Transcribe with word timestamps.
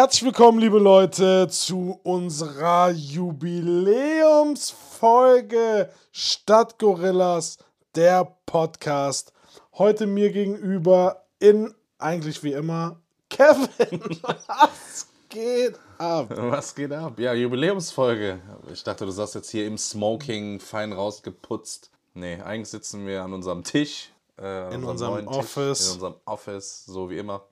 Herzlich 0.00 0.24
willkommen, 0.24 0.58
liebe 0.58 0.78
Leute, 0.78 1.46
zu 1.50 2.00
unserer 2.04 2.90
Jubiläumsfolge 2.90 5.90
Stadtgorillas, 6.10 7.58
der 7.94 8.34
Podcast. 8.46 9.34
Heute 9.74 10.06
mir 10.06 10.32
gegenüber 10.32 11.26
in, 11.38 11.74
eigentlich 11.98 12.42
wie 12.42 12.54
immer, 12.54 12.98
Kevin. 13.28 14.00
Was 14.46 15.06
geht 15.28 15.78
ab? 15.98 16.28
Was 16.34 16.74
geht 16.74 16.92
ab? 16.92 17.18
Ja, 17.18 17.34
Jubiläumsfolge. 17.34 18.40
Ich 18.72 18.82
dachte, 18.82 19.04
du 19.04 19.10
sagst 19.10 19.34
jetzt 19.34 19.50
hier 19.50 19.66
im 19.66 19.76
Smoking, 19.76 20.60
fein 20.60 20.94
rausgeputzt. 20.94 21.90
Nee, 22.14 22.40
eigentlich 22.40 22.70
sitzen 22.70 23.06
wir 23.06 23.22
an 23.22 23.34
unserem 23.34 23.64
Tisch. 23.64 24.08
Äh, 24.38 24.74
In 24.74 24.82
unserem 24.82 25.28
Office. 25.28 25.78
Tisch, 25.78 25.88
in 25.88 25.94
unserem 25.96 26.14
Office, 26.24 26.86
so 26.86 27.10
wie 27.10 27.18
immer. 27.18 27.42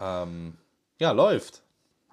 Ähm, 0.00 0.58
ja, 1.04 1.12
läuft. 1.12 1.60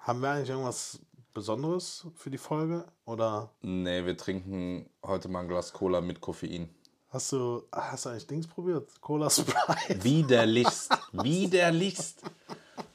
Haben 0.00 0.20
wir 0.20 0.28
eigentlich 0.28 0.50
irgendwas 0.50 0.98
Besonderes 1.32 2.06
für 2.14 2.28
die 2.28 2.36
Folge? 2.36 2.84
Oder 3.06 3.48
Nee, 3.62 4.04
wir 4.04 4.14
trinken 4.18 4.84
heute 5.02 5.28
mal 5.28 5.40
ein 5.40 5.48
Glas 5.48 5.72
Cola 5.72 6.02
mit 6.02 6.20
Koffein. 6.20 6.68
hast 7.08 7.32
du, 7.32 7.62
hast 7.72 8.04
du 8.04 8.10
eigentlich 8.10 8.26
Dings 8.26 8.46
probiert? 8.46 8.90
Cola 9.00 9.30
Sprite? 9.30 9.56
Widerlichst. 10.04 10.92
Widerlichst. 11.12 12.20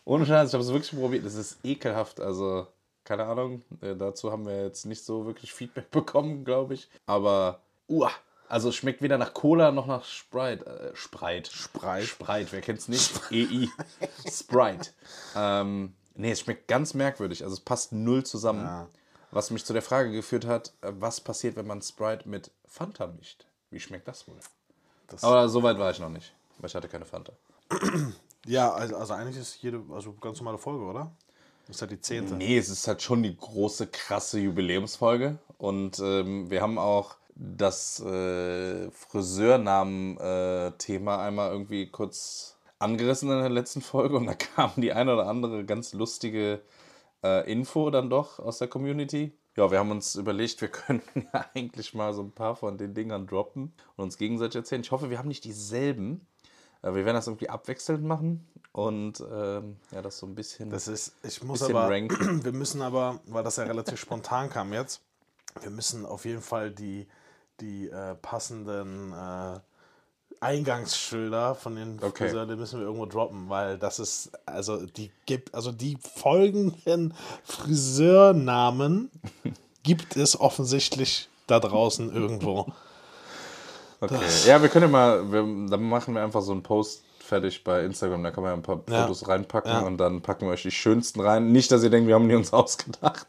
Ohne 0.06 0.28
Scheiß, 0.28 0.50
ich 0.50 0.54
habe 0.54 0.64
es 0.64 0.72
wirklich 0.72 0.92
probiert. 1.00 1.26
Es 1.26 1.34
ist 1.34 1.58
ekelhaft. 1.64 2.20
Also, 2.20 2.68
keine 3.04 3.26
Ahnung. 3.26 3.64
Äh, 3.82 3.96
dazu 3.96 4.32
haben 4.32 4.46
wir 4.46 4.66
jetzt 4.66 4.86
nicht 4.86 5.04
so 5.04 5.26
wirklich 5.26 5.52
Feedback 5.52 5.90
bekommen, 5.90 6.46
glaube 6.46 6.76
ich. 6.76 6.88
Aber, 7.08 7.62
uah. 7.88 8.12
Also, 8.50 8.70
es 8.70 8.76
schmeckt 8.76 9.02
weder 9.02 9.18
nach 9.18 9.34
Cola 9.34 9.72
noch 9.72 9.88
nach 9.88 10.06
Sprite. 10.06 10.66
Äh, 10.66 10.96
Sprite. 10.96 11.52
Sprite. 11.52 12.06
Sprite, 12.08 12.48
wer 12.52 12.62
kennt's 12.62 12.88
nicht? 12.88 13.12
EI. 13.32 13.68
Sprite. 14.30 14.92
Ähm, 15.36 15.94
nee, 16.16 16.32
es 16.32 16.40
schmeckt 16.42 16.68
ganz 16.68 16.94
merkwürdig. 16.94 17.44
Also, 17.44 17.56
es 17.56 17.60
passt 17.60 17.92
null 17.92 18.26
zusammen. 18.26 18.64
Ja. 18.66 18.88
Was 19.32 19.52
mich 19.52 19.66
zu 19.66 19.74
der 19.74 19.82
Frage 19.82 20.12
geführt 20.12 20.46
hat, 20.46 20.74
äh, 20.82 20.92
was 20.98 21.20
passiert, 21.20 21.56
wenn 21.58 21.68
man 21.68 21.82
Sprite 21.82 22.28
mit 22.30 22.52
Fanta 22.66 23.08
mischt? 23.08 23.46
Wie 23.70 23.80
schmeckt 23.80 24.08
das 24.08 24.28
wohl? 24.28 24.38
Das- 25.08 25.24
Aber 25.24 25.50
so 25.50 25.62
weit 25.64 25.78
war 25.78 25.92
ich 25.92 26.00
noch 26.00 26.10
nicht. 26.10 26.34
Weil 26.60 26.70
ich 26.70 26.76
hatte 26.76 26.88
keine 26.88 27.06
Fanta. 27.06 27.34
Ja, 28.46 28.72
also, 28.72 28.96
also 28.96 29.14
eigentlich 29.14 29.38
ist 29.38 29.62
jede, 29.62 29.82
also 29.94 30.14
ganz 30.14 30.40
normale 30.40 30.58
Folge, 30.58 30.86
oder? 30.86 31.12
Das 31.68 31.76
ist 31.76 31.82
ja 31.82 31.88
die 31.88 32.00
zehnte. 32.00 32.34
Nee, 32.36 32.58
es 32.58 32.70
ist 32.70 32.88
halt 32.88 33.02
schon 33.02 33.22
die 33.22 33.36
große, 33.36 33.88
krasse 33.88 34.40
Jubiläumsfolge. 34.40 35.38
Und 35.58 36.00
ähm, 36.00 36.50
wir 36.50 36.62
haben 36.62 36.78
auch 36.78 37.16
das 37.40 38.00
äh, 38.00 38.90
Friseurnamen-Thema 38.92 41.24
einmal 41.24 41.52
irgendwie 41.52 41.92
kurz 41.92 42.58
angerissen 42.80 43.30
in 43.32 43.40
der 43.40 43.50
letzten 43.50 43.82
Folge. 43.82 44.18
Und 44.18 44.26
da 44.26 44.34
kam 44.34 44.72
die 44.78 44.94
eine 44.94 45.14
oder 45.14 45.28
andere 45.28 45.64
ganz 45.66 45.94
lustige 45.94 46.62
äh, 47.24 47.52
Info 47.52 47.92
dann 47.92 48.10
doch 48.10 48.40
aus 48.40 48.58
der 48.58 48.68
Community. 48.68 49.38
Ja, 49.56 49.72
wir 49.72 49.80
haben 49.80 49.92
uns 49.92 50.16
überlegt, 50.16 50.60
wir 50.62 50.68
könnten 50.70 51.28
ja 51.34 51.46
eigentlich 51.54 51.94
mal 51.94 52.14
so 52.14 52.22
ein 52.22 52.32
paar 52.32 52.56
von 52.56 52.78
den 52.78 52.94
Dingern 52.94 53.28
droppen 53.28 53.74
und 53.96 54.04
uns 54.04 54.18
gegenseitig 54.18 54.56
erzählen. 54.56 54.82
Ich 54.82 54.92
hoffe, 54.92 55.10
wir 55.10 55.20
haben 55.20 55.28
nicht 55.28 55.44
dieselben. 55.44 56.26
Äh, 56.82 56.94
Wir 56.94 57.06
werden 57.06 57.16
das 57.16 57.28
irgendwie 57.28 57.50
abwechselnd 57.50 58.04
machen 58.04 58.48
und 58.72 59.24
ähm, 59.32 59.78
ja, 59.92 60.02
das 60.02 60.20
so 60.20 60.28
ein 60.28 60.36
bisschen. 60.36 60.70
Das 60.70 60.88
ist, 60.88 61.16
ich 61.24 61.44
muss 61.44 61.64
aber, 61.64 61.90
ranken. 61.90 62.44
wir 62.44 62.52
müssen 62.52 62.82
aber, 62.82 63.20
weil 63.26 63.44
das 63.44 63.58
ja 63.58 63.64
relativ 63.64 64.00
spontan 64.00 64.50
kam 64.50 64.74
jetzt, 64.74 65.02
wir 65.62 65.72
müssen 65.72 66.06
auf 66.06 66.26
jeden 66.26 66.42
Fall 66.42 66.72
die, 66.72 67.08
die 67.60 67.90
äh, 67.90 68.16
passenden 68.22 69.14
äh, 69.14 69.60
Eingangsschilder 70.40 71.56
von 71.56 71.76
den 71.76 72.00
Okay. 72.02 72.26
Friseuren, 72.26 72.50
die 72.50 72.56
müssen 72.56 72.80
wir 72.80 72.86
irgendwo 72.86 73.06
droppen, 73.08 73.50
weil 73.50 73.78
das 73.80 73.98
ist, 74.00 74.32
also 74.46 74.86
die 74.86 75.12
gibt, 75.26 75.54
also 75.56 75.72
die 75.72 75.98
folgenden 76.16 77.14
Friseurnamen 77.44 79.10
gibt 79.84 80.16
es 80.16 80.40
offensichtlich 80.40 81.30
da 81.48 81.60
draußen 81.60 82.14
irgendwo. 82.14 82.68
Okay. 84.00 84.20
Ja, 84.46 84.62
wir 84.62 84.70
können 84.70 84.84
ja 84.86 84.92
mal, 84.92 85.32
wir, 85.32 85.42
dann 85.70 85.84
machen 85.90 86.14
wir 86.14 86.22
einfach 86.24 86.42
so 86.44 86.52
einen 86.52 86.62
Post 86.62 87.04
fertig 87.20 87.64
bei 87.64 87.84
Instagram, 87.84 88.24
da 88.24 88.32
kann 88.32 88.44
man 88.44 88.52
ja 88.52 88.58
ein 88.58 88.62
paar 88.64 88.82
Ja. 88.90 89.02
Fotos 89.04 89.28
reinpacken 89.28 89.72
Ja. 89.72 89.80
und 89.80 89.98
dann 89.98 90.22
packen 90.22 90.46
wir 90.46 90.52
euch 90.54 90.62
die 90.62 90.72
schönsten 90.72 91.20
rein. 91.20 91.52
Nicht, 91.52 91.72
dass 91.72 91.84
ihr 91.84 91.90
denkt, 91.90 92.08
wir 92.08 92.16
haben 92.16 92.30
die 92.30 92.36
uns 92.36 92.54
ausgedacht. 92.54 93.26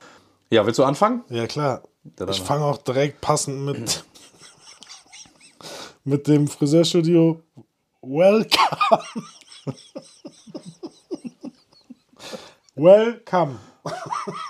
Ja, 0.51 0.65
willst 0.67 0.79
du 0.79 0.85
anfangen? 0.85 1.25
Ja, 1.31 1.47
klar. 1.47 1.83
dann- 2.05 2.29
Ich 2.29 2.41
fange 2.43 2.65
auch 2.65 2.79
direkt 2.79 3.21
passend 3.21 3.65
mit, 3.65 4.05
mit 6.09 6.27
dem 6.27 6.49
Friseurstudio 6.49 7.43
Welcome. 8.03 8.49
Welcome. 12.75 13.59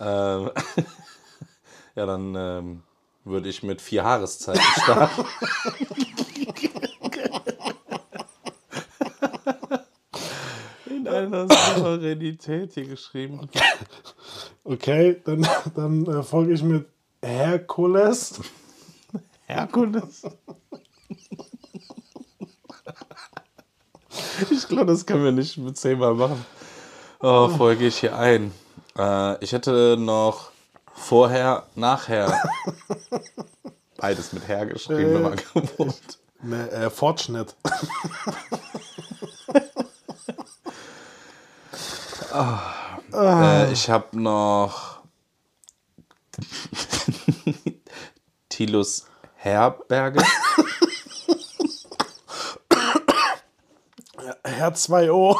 Ähm, 0.00 0.50
ja, 1.96 2.06
dann 2.06 2.34
ähm, 2.36 2.82
würde 3.24 3.48
ich 3.48 3.64
mit 3.64 3.80
vier 3.82 4.02
Jahreszeiten 4.02 4.62
starten. 4.82 5.24
In 10.88 11.08
einer 11.08 11.48
Souveränität 11.48 12.74
hier 12.74 12.86
geschrieben. 12.86 13.48
Okay, 14.62 15.20
dann, 15.24 15.44
dann 15.74 16.06
äh, 16.06 16.22
folge 16.22 16.52
ich 16.52 16.62
mit 16.62 16.86
Herkules. 17.20 18.40
Herkules. 19.48 20.22
Ich 24.50 24.68
glaube, 24.68 24.92
das 24.92 25.06
können 25.06 25.24
wir 25.24 25.32
nicht 25.32 25.56
mit 25.56 25.78
zehnmal 25.78 26.14
machen. 26.14 26.44
Oh, 27.20 27.48
folge 27.48 27.86
ich 27.86 27.98
hier 27.98 28.16
ein. 28.16 28.52
Äh, 28.96 29.42
ich 29.42 29.52
hätte 29.52 29.96
noch 29.98 30.50
vorher, 30.92 31.66
nachher. 31.74 32.38
Beides 33.96 34.34
mit 34.34 34.46
her 34.46 34.66
geschrieben, 34.66 35.14
wenn 35.14 35.22
man 35.22 35.36
gewohnt. 35.36 36.18
Ne, 36.42 36.70
äh, 36.70 36.90
Fortschnitt. 36.90 37.56
Äh, 43.10 43.72
ich 43.72 43.88
habe 43.88 44.20
noch 44.20 45.00
Tilus 48.50 49.07
Herberge. 49.38 50.20
Herr 54.44 54.74
2O. 54.74 55.38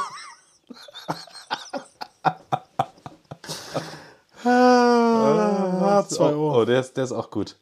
Ah, 4.45 6.03
H2O. 6.09 6.55
Oh, 6.55 6.65
der 6.65 6.81
ist, 6.81 6.97
der 6.97 7.05
ist 7.05 7.13
auch 7.13 7.31
gut. 7.31 7.57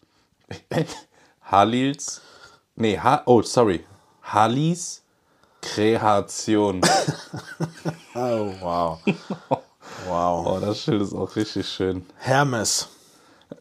Halils. 1.43 2.21
Nee, 2.75 2.99
ha 2.99 3.23
oh, 3.25 3.43
sorry. 3.43 3.85
Halis 4.23 5.03
Kreation. 5.63 6.81
Oh, 8.15 8.55
wow. 8.61 9.01
Wow. 10.07 10.47
Oh, 10.47 10.61
das 10.61 10.81
Schild 10.83 11.03
ist 11.03 11.15
auch 11.15 11.37
richtig 11.37 11.69
schön. 11.69 12.07
Hermes. 12.19 12.89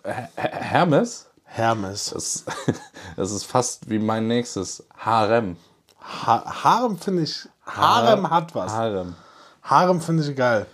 Her 0.04 0.30
Hermes? 0.36 1.28
Hermes. 1.56 2.10
Das, 2.10 2.44
das 3.16 3.32
ist 3.32 3.46
fast 3.46 3.90
wie 3.90 4.00
mein 4.00 4.28
nächstes. 4.28 4.86
Harem. 4.98 5.56
Ha 6.02 6.64
Harem 6.64 6.98
finde 6.98 7.24
ich. 7.24 7.48
Harem 7.66 8.30
hat 8.30 8.54
was. 8.54 8.72
Harem. 8.72 9.16
Harem 9.64 10.02
finde 10.02 10.30
ich 10.30 10.36
geil. 10.36 10.66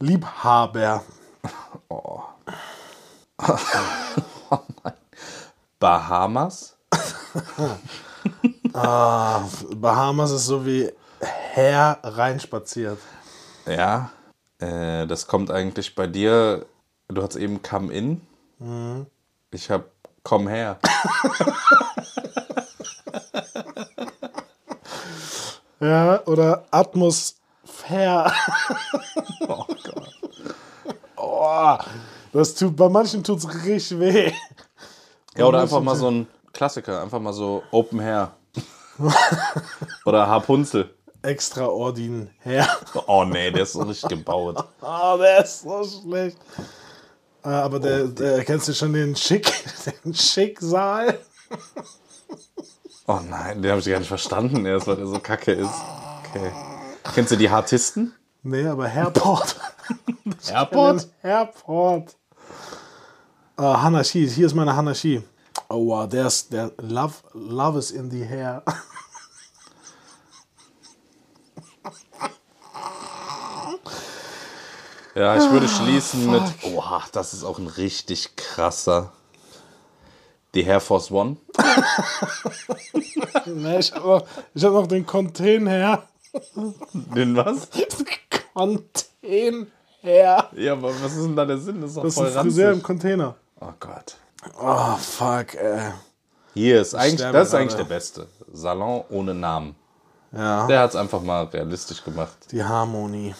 Liebhaber. 0.00 1.04
Bahamas. 5.78 6.76
Bahamas 8.72 10.32
ist 10.32 10.46
so 10.46 10.66
wie 10.66 10.92
Herr 11.20 12.00
reinspaziert. 12.02 12.98
Ja. 13.64 14.10
Äh, 14.58 15.06
das 15.06 15.28
kommt 15.28 15.50
eigentlich 15.50 15.94
bei 15.94 16.06
dir. 16.06 16.66
Du 17.08 17.22
hast 17.22 17.36
eben 17.36 17.62
Come 17.62 17.92
In. 17.92 18.20
Ich 19.52 19.70
habe 19.70 19.84
Komm 20.26 20.48
her. 20.48 20.78
Ja, 25.78 26.22
oder 26.26 26.64
Atmosphäre. 26.70 28.32
Oh 29.46 29.66
Gott. 29.66 30.14
Oh, 31.16 31.76
das 32.32 32.54
tut, 32.54 32.74
bei 32.74 32.88
manchen 32.88 33.22
tut 33.22 33.38
es 33.38 33.64
richtig 33.64 34.00
weh. 34.00 34.32
Ja, 35.36 35.44
oder 35.44 35.60
einfach 35.60 35.80
mal 35.82 35.94
so 35.94 36.10
ein 36.10 36.26
Klassiker. 36.52 37.02
Einfach 37.02 37.20
mal 37.20 37.34
so 37.34 37.62
Open 37.70 38.00
Hair. 38.00 38.32
oder 40.06 40.22
Rapunzel. 40.24 40.94
Extraordinär. 41.22 42.66
Oh 43.06 43.24
nee, 43.24 43.50
der 43.50 43.62
ist 43.62 43.74
so 43.74 43.82
richtig 43.82 44.08
gebaut. 44.08 44.56
Oh, 44.80 45.16
der 45.18 45.44
ist 45.44 45.62
so 45.62 45.84
schlecht. 45.84 46.38
Äh, 47.46 47.50
aber 47.50 47.78
der, 47.78 48.08
der 48.08 48.44
kennst 48.44 48.66
du 48.66 48.74
schon 48.74 48.92
den 48.92 49.14
Schick, 49.14 49.52
den 50.04 50.12
Schicksal? 50.12 51.16
Oh 53.06 53.20
nein, 53.30 53.62
den 53.62 53.70
habe 53.70 53.80
ich 53.80 53.86
gar 53.86 54.00
nicht 54.00 54.08
verstanden 54.08 54.66
erst, 54.66 54.88
weil 54.88 54.96
der 54.96 55.06
so 55.06 55.20
kacke 55.20 55.52
ist. 55.52 55.70
Okay. 56.28 56.50
Kennst 57.14 57.30
du 57.30 57.36
die 57.36 57.48
Hartisten? 57.48 58.12
Nee, 58.42 58.66
aber 58.66 58.88
Hairport. 58.88 59.54
Airport? 60.50 61.08
Hairport. 61.22 62.16
Uh, 63.58 63.62
Hanashi, 63.62 64.28
hier 64.28 64.46
ist 64.46 64.54
meine 64.54 64.74
Hanashi. 64.74 65.22
Oh 65.68 65.86
wow, 65.86 66.08
there's 66.08 66.48
der 66.48 66.72
love, 66.78 67.14
love 67.32 67.78
is 67.78 67.92
in 67.92 68.10
the 68.10 68.24
hair. 68.24 68.64
Ja, 75.16 75.34
ich 75.36 75.50
würde 75.50 75.66
schließen 75.66 76.30
mit. 76.30 76.42
Oha, 76.74 77.02
das 77.12 77.32
ist 77.32 77.42
auch 77.42 77.58
ein 77.58 77.66
richtig 77.68 78.36
krasser. 78.36 79.12
Die 80.54 80.62
Air 80.64 80.80
Force 80.80 81.10
One. 81.10 81.36
nee, 83.46 83.78
ich 83.78 83.92
habe 83.94 84.06
noch, 84.06 84.26
ich 84.54 84.64
hab 84.64 84.72
noch 84.72 84.86
den 84.86 85.06
Container. 85.06 86.02
Den 86.92 87.34
was? 87.36 87.68
Container. 88.54 89.66
Ja, 90.02 90.72
aber 90.72 90.88
was 91.02 91.12
ist 91.14 91.24
denn 91.24 91.36
da 91.36 91.44
der 91.44 91.58
Sinn? 91.58 91.80
Das 91.80 91.90
ist 91.90 91.96
doch 91.96 92.02
Das 92.04 92.12
ist 92.12 92.18
voll 92.18 92.26
ein 92.36 92.42
Friseur 92.44 92.64
im 92.66 92.68
ranzig. 92.72 92.84
Container. 92.84 93.34
Oh 93.60 93.72
Gott. 93.80 94.16
Oh, 94.60 94.96
fuck, 94.96 95.54
ey. 95.54 95.92
Hier 96.54 96.80
ist 96.80 96.94
eigentlich, 96.94 97.20
das 97.32 97.48
ist 97.48 97.54
eigentlich 97.54 97.74
der 97.74 97.84
Beste. 97.84 98.26
Salon 98.52 99.04
ohne 99.10 99.34
Namen. 99.34 99.74
Ja, 100.32 100.66
Der 100.66 100.80
hat 100.80 100.90
es 100.90 100.96
einfach 100.96 101.20
mal 101.22 101.44
realistisch 101.44 102.04
gemacht. 102.04 102.36
die 102.50 102.62
Harmonie. 102.62 103.34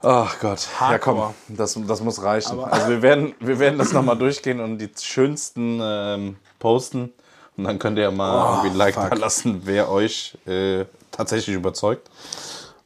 Ach 0.00 0.38
Gott. 0.40 0.68
Ja, 0.80 0.98
komm, 0.98 1.18
Hardcore. 1.18 1.34
das, 1.48 1.78
das 1.86 2.00
muss 2.00 2.22
reichen. 2.22 2.60
also 2.60 2.88
wir 2.88 3.02
werden, 3.02 3.34
wir 3.40 3.58
werden 3.58 3.78
das 3.78 3.92
nochmal 3.92 4.16
durchgehen 4.16 4.60
und 4.60 4.78
die 4.78 4.90
schönsten 5.00 5.80
ähm, 5.82 6.36
posten. 6.58 7.12
Und 7.56 7.64
dann 7.64 7.78
könnt 7.80 7.98
ihr 7.98 8.10
mal 8.12 8.50
irgendwie 8.52 8.70
ein 8.70 8.76
Like 8.76 8.94
fuck. 8.94 9.10
da 9.10 9.16
lassen, 9.16 9.62
wer 9.64 9.90
euch 9.90 10.38
äh, 10.46 10.84
tatsächlich 11.10 11.56
überzeugt. 11.56 12.08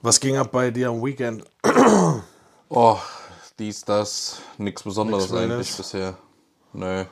Was 0.01 0.19
ging 0.19 0.39
ab 0.39 0.51
bei 0.51 0.71
dir 0.71 0.89
am 0.89 1.05
Weekend? 1.05 1.45
Oh, 2.71 2.97
dies, 3.59 3.85
das, 3.85 4.41
nichts 4.57 4.83
Besonderes 4.83 5.31
Nix 5.31 5.43
eigentlich 5.43 5.77
bisher. 5.77 6.15
Nö, 6.73 7.05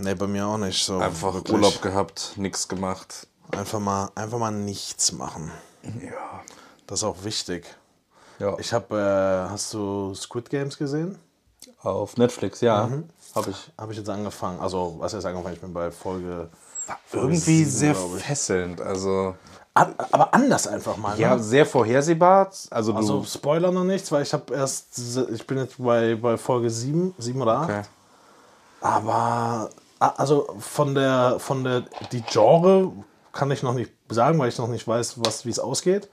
Nee, 0.00 0.14
bei 0.14 0.26
mir 0.28 0.46
auch 0.46 0.58
nicht 0.58 0.84
so. 0.84 0.98
einfach 0.98 1.34
wirklich. 1.34 1.54
Urlaub 1.54 1.82
gehabt, 1.82 2.32
nichts 2.36 2.68
gemacht. 2.68 3.26
Einfach 3.50 3.80
mal, 3.80 4.10
einfach 4.14 4.38
mal 4.38 4.52
nichts 4.52 5.10
machen. 5.12 5.50
Ja. 5.82 6.42
Das 6.86 7.00
ist 7.00 7.04
auch 7.04 7.24
wichtig. 7.24 7.64
Ja. 8.38 8.56
Ich 8.58 8.72
habe, 8.72 8.96
äh, 9.48 9.50
hast 9.50 9.72
du 9.74 10.14
Squid 10.14 10.48
Games 10.50 10.76
gesehen? 10.78 11.18
Auf 11.82 12.16
Netflix, 12.16 12.60
ja, 12.60 12.86
Mhm. 12.86 13.08
habe 13.34 13.50
ich. 13.50 13.70
Habe 13.78 13.92
ich 13.92 13.98
jetzt 13.98 14.08
angefangen. 14.10 14.60
Also, 14.60 14.96
was 14.98 15.14
heißt 15.14 15.26
angefangen? 15.26 15.54
Ich 15.54 15.60
bin 15.60 15.72
bei 15.72 15.90
Folge. 15.90 16.48
Irgendwie 17.12 17.36
sieben, 17.64 17.70
sehr 17.70 17.92
glaub 17.92 18.16
ich. 18.16 18.22
fesselnd, 18.24 18.80
also 18.80 19.34
aber 19.74 20.34
anders 20.34 20.66
einfach 20.66 20.96
mal. 20.96 21.14
Ne? 21.14 21.20
ja, 21.20 21.38
sehr 21.38 21.64
vorhersehbar. 21.66 22.50
Also, 22.70 22.94
Also 22.94 23.22
Spoiler 23.24 23.70
noch 23.70 23.84
nichts, 23.84 24.10
weil 24.10 24.22
ich 24.22 24.32
habe 24.32 24.52
erst, 24.54 24.98
ich 25.32 25.46
bin 25.46 25.58
jetzt 25.58 25.74
bei, 25.78 26.16
bei 26.16 26.36
Folge 26.36 26.68
7, 26.70 27.14
7 27.18 27.40
oder 27.42 27.58
8. 27.58 27.64
okay. 27.70 27.82
Aber 28.80 29.70
also 30.00 30.48
von 30.60 30.94
der 30.94 31.36
von 31.38 31.64
der 31.64 31.82
die 32.12 32.22
Genre 32.22 32.92
kann 33.32 33.50
ich 33.50 33.62
noch 33.62 33.74
nicht 33.74 33.90
sagen, 34.10 34.38
weil 34.38 34.48
ich 34.48 34.58
noch 34.58 34.68
nicht 34.68 34.86
weiß, 34.86 35.14
was 35.24 35.44
wie 35.44 35.50
es 35.50 35.58
ausgeht. 35.58 36.08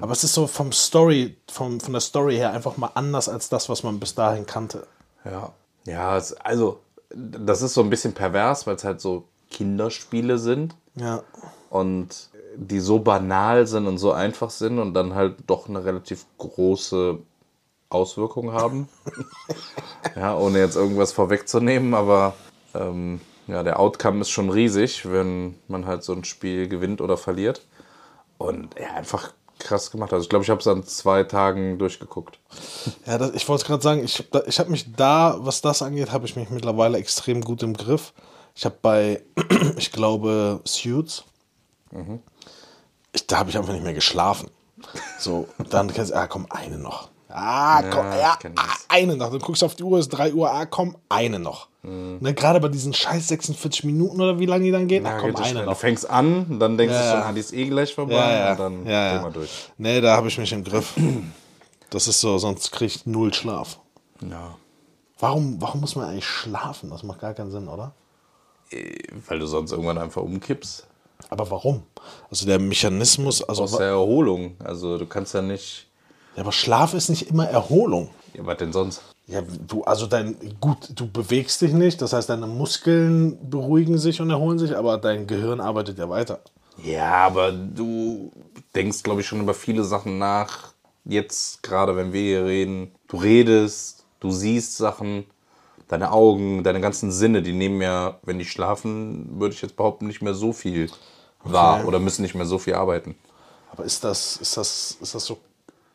Aber 0.00 0.12
es 0.12 0.24
ist 0.24 0.34
so 0.34 0.46
vom 0.46 0.72
Story, 0.72 1.36
vom, 1.50 1.80
von 1.80 1.92
der 1.92 2.00
Story 2.00 2.36
her 2.36 2.52
einfach 2.52 2.76
mal 2.76 2.90
anders 2.94 3.28
als 3.28 3.48
das, 3.48 3.68
was 3.68 3.82
man 3.82 4.00
bis 4.00 4.14
dahin 4.14 4.46
kannte. 4.46 4.86
Ja, 5.24 5.52
ja, 5.84 6.16
es, 6.16 6.32
also 6.34 6.80
das 7.10 7.62
ist 7.62 7.74
so 7.74 7.82
ein 7.82 7.90
bisschen 7.90 8.12
pervers, 8.14 8.66
weil 8.66 8.76
es 8.76 8.84
halt 8.84 9.00
so 9.00 9.24
Kinderspiele 9.50 10.38
sind 10.38 10.74
Ja. 10.96 11.22
und 11.70 12.28
die 12.56 12.80
so 12.80 12.98
banal 12.98 13.66
sind 13.66 13.86
und 13.86 13.98
so 13.98 14.12
einfach 14.12 14.50
sind 14.50 14.78
und 14.78 14.94
dann 14.94 15.14
halt 15.14 15.36
doch 15.46 15.68
eine 15.68 15.84
relativ 15.84 16.24
große 16.38 17.18
Auswirkung 17.90 18.52
haben. 18.52 18.88
ja, 20.16 20.36
ohne 20.36 20.58
jetzt 20.58 20.76
irgendwas 20.76 21.12
vorwegzunehmen, 21.12 21.94
aber 21.94 22.34
ähm, 22.74 23.20
ja, 23.46 23.62
der 23.62 23.78
Outcome 23.78 24.20
ist 24.20 24.30
schon 24.30 24.50
riesig, 24.50 25.10
wenn 25.10 25.58
man 25.68 25.86
halt 25.86 26.02
so 26.02 26.12
ein 26.12 26.24
Spiel 26.24 26.68
gewinnt 26.68 27.00
oder 27.00 27.16
verliert. 27.16 27.62
Und 28.38 28.74
ja, 28.78 28.94
einfach 28.94 29.32
krass 29.58 29.90
gemacht. 29.90 30.12
Also 30.12 30.24
ich 30.24 30.28
glaube, 30.28 30.44
ich 30.44 30.50
habe 30.50 30.60
es 30.60 30.66
an 30.66 30.84
zwei 30.84 31.22
Tagen 31.24 31.78
durchgeguckt. 31.78 32.38
Ja, 33.06 33.18
das, 33.18 33.32
ich 33.32 33.48
wollte 33.48 33.64
gerade 33.64 33.82
sagen, 33.82 34.04
ich, 34.04 34.24
ich 34.46 34.58
habe 34.58 34.70
mich 34.70 34.92
da, 34.94 35.36
was 35.38 35.62
das 35.62 35.82
angeht, 35.82 36.12
habe 36.12 36.26
ich 36.26 36.36
mich 36.36 36.50
mittlerweile 36.50 36.98
extrem 36.98 37.40
gut 37.40 37.62
im 37.62 37.74
Griff. 37.74 38.12
Ich 38.54 38.64
habe 38.64 38.76
bei, 38.80 39.22
ich 39.76 39.92
glaube, 39.92 40.60
Suits, 40.64 41.24
ich, 43.12 43.26
da 43.26 43.38
habe 43.38 43.50
ich 43.50 43.56
einfach 43.56 43.72
nicht 43.72 43.84
mehr 43.84 43.94
geschlafen. 43.94 44.50
So, 45.18 45.48
dann 45.70 45.92
kannst 45.92 46.10
du, 46.10 46.16
ah, 46.16 46.26
komm, 46.26 46.46
eine 46.50 46.78
noch. 46.78 47.08
Ah, 47.28 47.82
komm, 47.90 48.06
ja, 48.12 48.38
ah, 48.56 48.74
eine 48.88 49.16
noch. 49.16 49.30
Dann 49.30 49.40
guckst 49.40 49.62
du 49.62 49.66
auf 49.66 49.74
die 49.74 49.82
Uhr, 49.82 49.98
es 49.98 50.06
ist 50.06 50.10
3 50.10 50.32
Uhr, 50.32 50.50
ah, 50.50 50.64
komm, 50.66 50.96
eine 51.08 51.38
noch. 51.38 51.68
Ne, 51.82 52.34
Gerade 52.34 52.58
bei 52.60 52.68
diesen 52.68 52.92
scheiß 52.92 53.28
46 53.28 53.84
Minuten 53.84 54.20
oder 54.20 54.38
wie 54.40 54.46
lange 54.46 54.64
die 54.64 54.70
dann 54.72 54.88
gehen, 54.88 55.06
ah, 55.06 55.10
Ja, 55.12 55.18
komm, 55.18 55.28
geht 55.30 55.36
eine 55.38 55.46
schnell. 55.46 55.64
Du 55.64 55.70
noch. 55.70 55.76
fängst 55.78 56.08
an, 56.10 56.58
dann 56.58 56.76
denkst 56.76 56.94
Ja, 56.94 57.02
du 57.02 57.10
schon, 57.18 57.28
ah, 57.28 57.32
die 57.32 57.40
ist 57.40 57.52
eh 57.52 57.66
gleich 57.66 57.94
vorbei 57.94 58.14
Ja, 58.14 58.30
ja. 58.30 58.50
und 58.52 58.58
dann 58.60 58.86
ja, 58.86 59.12
gehen 59.14 59.22
wir 59.24 59.30
durch. 59.30 59.70
Nee, 59.78 60.00
da 60.00 60.16
habe 60.16 60.28
ich 60.28 60.36
mich 60.38 60.52
im 60.52 60.64
Griff. 60.64 60.94
Das 61.90 62.08
ist 62.08 62.20
so, 62.20 62.38
sonst 62.38 62.72
krieg 62.72 62.88
ich 62.94 63.06
null 63.06 63.32
Schlaf. 63.32 63.78
Ja. 64.28 64.56
Warum, 65.20 65.60
warum 65.60 65.80
muss 65.80 65.94
man 65.94 66.08
eigentlich 66.08 66.26
schlafen? 66.26 66.90
Das 66.90 67.02
macht 67.04 67.20
gar 67.20 67.32
keinen 67.34 67.50
Sinn, 67.52 67.68
oder? 67.68 67.94
Weil 69.28 69.38
du 69.38 69.46
sonst 69.46 69.70
irgendwann 69.70 69.98
einfach 69.98 70.22
umkippst. 70.22 70.86
Aber 71.30 71.48
warum? 71.50 71.84
Also 72.30 72.46
der 72.46 72.58
Mechanismus, 72.58 73.42
also 73.42 73.62
Aus 73.62 73.76
der 73.76 73.86
Erholung. 73.88 74.56
Also 74.62 74.98
du 74.98 75.06
kannst 75.06 75.34
ja 75.34 75.42
nicht. 75.42 75.86
Ja, 76.36 76.42
aber 76.42 76.52
Schlaf 76.52 76.94
ist 76.94 77.08
nicht 77.08 77.30
immer 77.30 77.48
Erholung. 77.48 78.10
Ja, 78.34 78.44
was 78.44 78.58
denn 78.58 78.72
sonst? 78.72 79.02
Ja, 79.26 79.42
du, 79.66 79.82
also 79.82 80.06
dein, 80.06 80.36
gut, 80.60 80.90
du 80.94 81.10
bewegst 81.10 81.60
dich 81.62 81.72
nicht, 81.72 82.00
das 82.00 82.12
heißt, 82.12 82.28
deine 82.28 82.46
Muskeln 82.46 83.50
beruhigen 83.50 83.98
sich 83.98 84.20
und 84.20 84.30
erholen 84.30 84.58
sich, 84.58 84.76
aber 84.76 84.98
dein 84.98 85.26
Gehirn 85.26 85.60
arbeitet 85.60 85.98
ja 85.98 86.08
weiter. 86.08 86.40
Ja, 86.84 87.26
aber 87.26 87.50
du 87.52 88.30
denkst, 88.74 89.02
glaube 89.02 89.22
ich, 89.22 89.26
schon 89.26 89.40
über 89.40 89.54
viele 89.54 89.82
Sachen 89.82 90.18
nach. 90.18 90.74
Jetzt, 91.04 91.62
gerade 91.62 91.96
wenn 91.96 92.12
wir 92.12 92.20
hier 92.20 92.44
reden, 92.44 92.92
du 93.08 93.16
redest, 93.16 94.04
du 94.20 94.30
siehst 94.30 94.76
Sachen, 94.76 95.24
deine 95.88 96.12
Augen, 96.12 96.62
deine 96.62 96.80
ganzen 96.80 97.10
Sinne, 97.10 97.42
die 97.42 97.52
nehmen 97.52 97.80
ja, 97.80 98.18
wenn 98.22 98.38
die 98.38 98.44
schlafen, 98.44 99.40
würde 99.40 99.54
ich 99.54 99.62
jetzt 99.62 99.76
behaupten, 99.76 100.06
nicht 100.06 100.22
mehr 100.22 100.34
so 100.34 100.52
viel 100.52 100.90
wahr 101.42 101.86
oder 101.86 101.98
müssen 101.98 102.22
nicht 102.22 102.34
mehr 102.34 102.46
so 102.46 102.58
viel 102.58 102.74
arbeiten. 102.74 103.14
Aber 103.72 103.84
ist 103.84 104.04
das, 104.04 104.36
ist 104.36 104.56
das, 104.56 104.98
ist 105.00 105.14
das 105.14 105.24
so, 105.24 105.38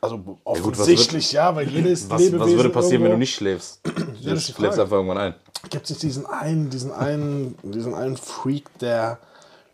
also 0.02 0.18
gut, 0.18 0.38
was 0.44 0.78
offensichtlich 0.80 1.32
ja, 1.32 1.54
weil 1.54 1.68
jedes 1.68 2.10
Was, 2.10 2.20
Lebewesen 2.20 2.40
was 2.40 2.50
würde 2.50 2.68
passieren, 2.70 3.02
wenn 3.04 3.10
du 3.12 3.16
irgendwo- 3.16 3.18
nicht 3.20 3.34
schläfst? 3.34 3.80
Du 4.22 4.30
ist 4.30 4.48
die 4.48 4.52
schläfst 4.52 4.78
einfach 4.78 4.96
irgendwann 4.96 5.18
ein. 5.18 5.34
Gibt 5.70 5.84
es 5.84 5.90
nicht 5.90 6.02
diesen 6.02 6.26
einen, 6.26 6.70
diesen 6.70 6.92
einen, 6.92 7.56
diesen 7.62 7.94
einen 7.94 8.16
Freak, 8.16 8.64
der 8.80 9.18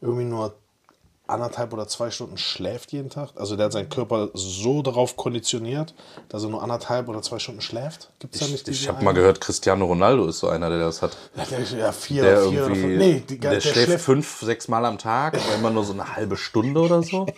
irgendwie 0.02 0.24
nur 0.24 0.54
anderthalb 1.26 1.72
oder 1.72 1.86
zwei 1.88 2.10
Stunden 2.10 2.36
schläft 2.38 2.92
jeden 2.92 3.10
Tag? 3.10 3.30
Also 3.36 3.56
der 3.56 3.66
hat 3.66 3.72
seinen 3.72 3.88
Körper 3.88 4.28
so 4.34 4.82
darauf 4.82 5.16
konditioniert, 5.16 5.94
dass 6.28 6.42
er 6.42 6.50
nur 6.50 6.62
anderthalb 6.62 7.08
oder 7.08 7.20
zwei 7.22 7.38
Stunden 7.38 7.60
schläft? 7.62 8.10
Gibt 8.18 8.34
es 8.34 8.40
da 8.40 8.46
nicht 8.48 8.68
Ich 8.68 8.78
diesen 8.78 8.88
habe 8.94 9.04
mal 9.04 9.12
gehört, 9.12 9.40
Cristiano 9.40 9.86
Ronaldo 9.86 10.26
ist 10.26 10.38
so 10.40 10.48
einer, 10.48 10.68
der 10.68 10.78
das 10.78 11.00
hat. 11.02 11.16
Ja, 11.36 11.44
der, 11.44 11.60
ja 11.78 11.92
vier, 11.92 12.22
Der 12.22 12.42
vier 12.42 12.60
irgendwie, 12.62 12.80
fünf. 12.80 12.98
Nee, 12.98 13.22
die, 13.28 13.38
der, 13.38 13.50
der, 13.52 13.60
schläft, 13.60 13.86
schläft 13.86 14.04
fünf, 14.04 14.40
sechs 14.40 14.68
Mal 14.68 14.84
am 14.84 14.98
Tag, 14.98 15.34
aber 15.34 15.54
immer 15.54 15.70
nur 15.70 15.84
so 15.84 15.92
eine 15.94 16.16
halbe 16.16 16.36
Stunde 16.36 16.80
oder 16.80 17.02
so. 17.02 17.26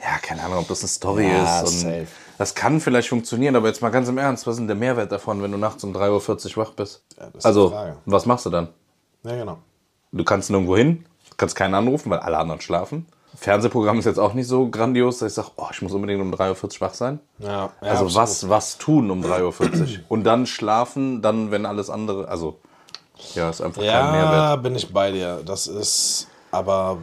Ja, 0.00 0.16
keine 0.22 0.44
Ahnung, 0.44 0.58
ob 0.58 0.68
das 0.68 0.78
eine 0.78 0.88
Story 0.88 1.26
Ja, 1.26 1.60
ist. 1.62 1.72
Und 1.72 1.78
safe. 1.80 2.06
Das 2.38 2.54
kann 2.54 2.80
vielleicht 2.80 3.08
funktionieren, 3.08 3.56
aber 3.56 3.66
jetzt 3.66 3.82
mal 3.82 3.90
ganz 3.90 4.08
im 4.08 4.16
Ernst, 4.16 4.46
was 4.46 4.54
ist 4.54 4.60
denn 4.60 4.68
der 4.68 4.76
Mehrwert 4.76 5.10
davon, 5.10 5.42
wenn 5.42 5.50
du 5.50 5.58
nachts 5.58 5.82
um 5.82 5.92
3.40 5.92 6.56
Uhr 6.56 6.64
wach 6.64 6.70
bist? 6.72 7.04
Ja, 7.18 7.28
also, 7.42 7.74
was 8.06 8.26
machst 8.26 8.46
du 8.46 8.50
dann? 8.50 8.68
Ja, 9.24 9.34
genau. 9.34 9.58
Du 10.12 10.22
kannst 10.24 10.48
nirgendwo 10.48 10.76
hin, 10.76 11.04
kannst 11.36 11.56
keinen 11.56 11.74
anrufen, 11.74 12.10
weil 12.10 12.20
alle 12.20 12.38
anderen 12.38 12.60
schlafen. 12.60 13.06
Fernsehprogramm 13.36 13.98
ist 13.98 14.04
jetzt 14.04 14.18
auch 14.18 14.34
nicht 14.34 14.46
so 14.46 14.68
grandios, 14.68 15.18
dass 15.18 15.32
ich 15.32 15.34
sage, 15.34 15.50
oh, 15.56 15.66
ich 15.70 15.82
muss 15.82 15.92
unbedingt 15.92 16.20
um 16.20 16.32
3.40 16.32 16.64
Uhr 16.64 16.80
wach 16.80 16.94
sein. 16.94 17.20
Ja, 17.38 17.48
ja, 17.48 17.70
Also 17.82 18.14
was, 18.14 18.48
was 18.48 18.78
tun 18.78 19.10
um 19.10 19.22
3.40 19.22 19.42
Uhr? 19.98 20.04
Und 20.08 20.24
dann 20.24 20.46
schlafen, 20.46 21.20
dann, 21.20 21.50
wenn 21.50 21.66
alles 21.66 21.90
andere, 21.90 22.28
also, 22.28 22.58
ja, 23.34 23.50
ist 23.50 23.60
einfach 23.60 23.82
kein 23.82 24.12
Mehrwert. 24.12 24.32
Ja, 24.32 24.56
bin 24.56 24.76
ich 24.76 24.92
bei 24.92 25.10
dir. 25.10 25.42
Das 25.44 25.66
ist, 25.66 26.28
aber. 26.52 26.98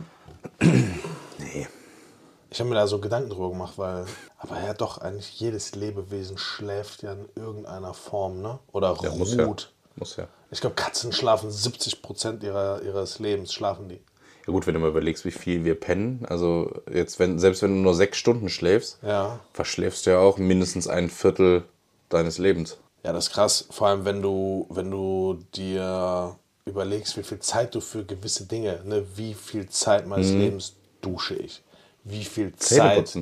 Ich 2.55 2.61
habe 2.61 2.69
mir 2.69 2.75
da 2.75 2.87
so 2.87 2.99
Gedanken 2.99 3.29
drüber 3.29 3.49
gemacht, 3.49 3.73
weil, 3.75 4.05
aber 4.37 4.61
ja 4.61 4.73
doch, 4.73 4.97
eigentlich 4.99 5.37
jedes 5.41 5.75
Lebewesen 5.75 6.37
schläft 6.37 7.03
ja 7.03 7.11
in 7.11 7.27
irgendeiner 7.35 7.93
Form, 7.93 8.41
ne? 8.41 8.59
Oder 8.71 8.95
Ja, 9.03 9.11
muss 9.11 9.35
ja. 9.35 9.45
ruht. 9.45 9.73
Muss 9.97 10.15
ja. 10.15 10.29
Ich 10.51 10.61
glaube, 10.61 10.75
Katzen 10.77 11.11
schlafen 11.11 11.51
70 11.51 12.01
Prozent 12.01 12.43
ihrer, 12.43 12.81
ihres 12.81 13.19
Lebens, 13.19 13.53
schlafen 13.53 13.89
die. 13.89 13.99
Ja 14.47 14.53
gut, 14.53 14.67
wenn 14.67 14.73
du 14.73 14.79
mal 14.79 14.87
überlegst, 14.87 15.25
wie 15.25 15.31
viel 15.31 15.65
wir 15.65 15.77
pennen, 15.77 16.25
also 16.29 16.71
jetzt, 16.89 17.19
wenn, 17.19 17.39
selbst 17.39 17.61
wenn 17.61 17.71
du 17.75 17.81
nur 17.81 17.93
sechs 17.93 18.17
Stunden 18.17 18.47
schläfst, 18.47 18.99
Ja. 19.03 19.41
verschläfst 19.51 20.05
du 20.05 20.11
ja 20.11 20.19
auch 20.19 20.37
mindestens 20.37 20.87
ein 20.87 21.09
Viertel 21.09 21.65
deines 22.07 22.37
Lebens. 22.37 22.77
Ja, 23.03 23.11
das 23.11 23.27
ist 23.27 23.33
krass. 23.33 23.67
Vor 23.69 23.87
allem, 23.89 24.05
wenn 24.05 24.21
du, 24.21 24.65
wenn 24.69 24.89
du 24.89 25.39
dir 25.55 26.37
überlegst, 26.63 27.17
wie 27.17 27.23
viel 27.23 27.39
Zeit 27.39 27.75
du 27.75 27.81
für 27.81 28.05
gewisse 28.05 28.45
Dinge, 28.45 28.79
ne, 28.85 29.05
wie 29.15 29.33
viel 29.33 29.67
Zeit 29.67 30.07
meines 30.07 30.31
Lebens 30.31 30.75
dusche 31.01 31.35
ich, 31.35 31.61
wie 32.05 32.23
viel 32.23 32.55
Zeit. 32.55 33.17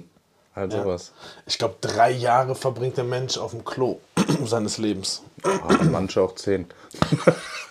Halt 0.56 0.72
sowas. 0.72 1.14
Ich 1.48 1.58
glaube, 1.58 1.78
drei 1.82 2.12
Jahre 2.12 2.54
verbringt 2.54 2.98
der 2.98 3.04
Mensch 3.04 3.40
auf 3.40 3.52
dem 3.52 3.66
Klo 3.66 4.00
seines 4.46 4.78
Lebens. 4.78 5.24
Oh, 5.44 5.84
manche 5.86 6.22
auch 6.22 6.36
zehn. 6.36 6.68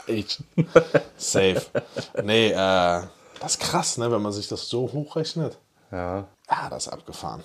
Ich. 0.09 0.43
Safe. 1.17 1.63
Nee, 2.25 2.49
äh, 2.51 2.55
das 3.39 3.53
ist 3.53 3.61
krass, 3.61 3.99
ne, 3.99 4.11
wenn 4.11 4.21
man 4.21 4.33
sich 4.33 4.49
das 4.49 4.69
so 4.69 4.91
hochrechnet. 4.93 5.59
Ja. 5.93 6.25
Ja, 6.51 6.69
das 6.71 6.87
ist 6.87 6.93
abgefahren. 6.93 7.45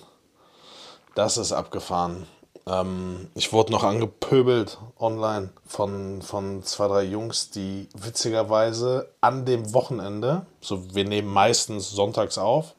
Das 1.14 1.38
ist 1.38 1.52
abgefahren. 1.52 2.26
Ähm, 2.68 3.30
ich 3.36 3.54
wurde 3.54 3.72
noch 3.72 3.84
angepöbelt 3.84 4.78
online 5.00 5.52
von, 5.66 6.22
von 6.22 6.64
zwei, 6.64 6.88
drei 6.88 7.04
Jungs, 7.04 7.52
die 7.52 7.88
witzigerweise 7.96 9.10
an 9.22 9.46
dem 9.46 9.74
Wochenende, 9.74 10.46
so 10.60 10.96
wir 10.96 11.06
nehmen 11.06 11.32
meistens 11.32 11.92
sonntags 11.92 12.38
auf, 12.38 12.74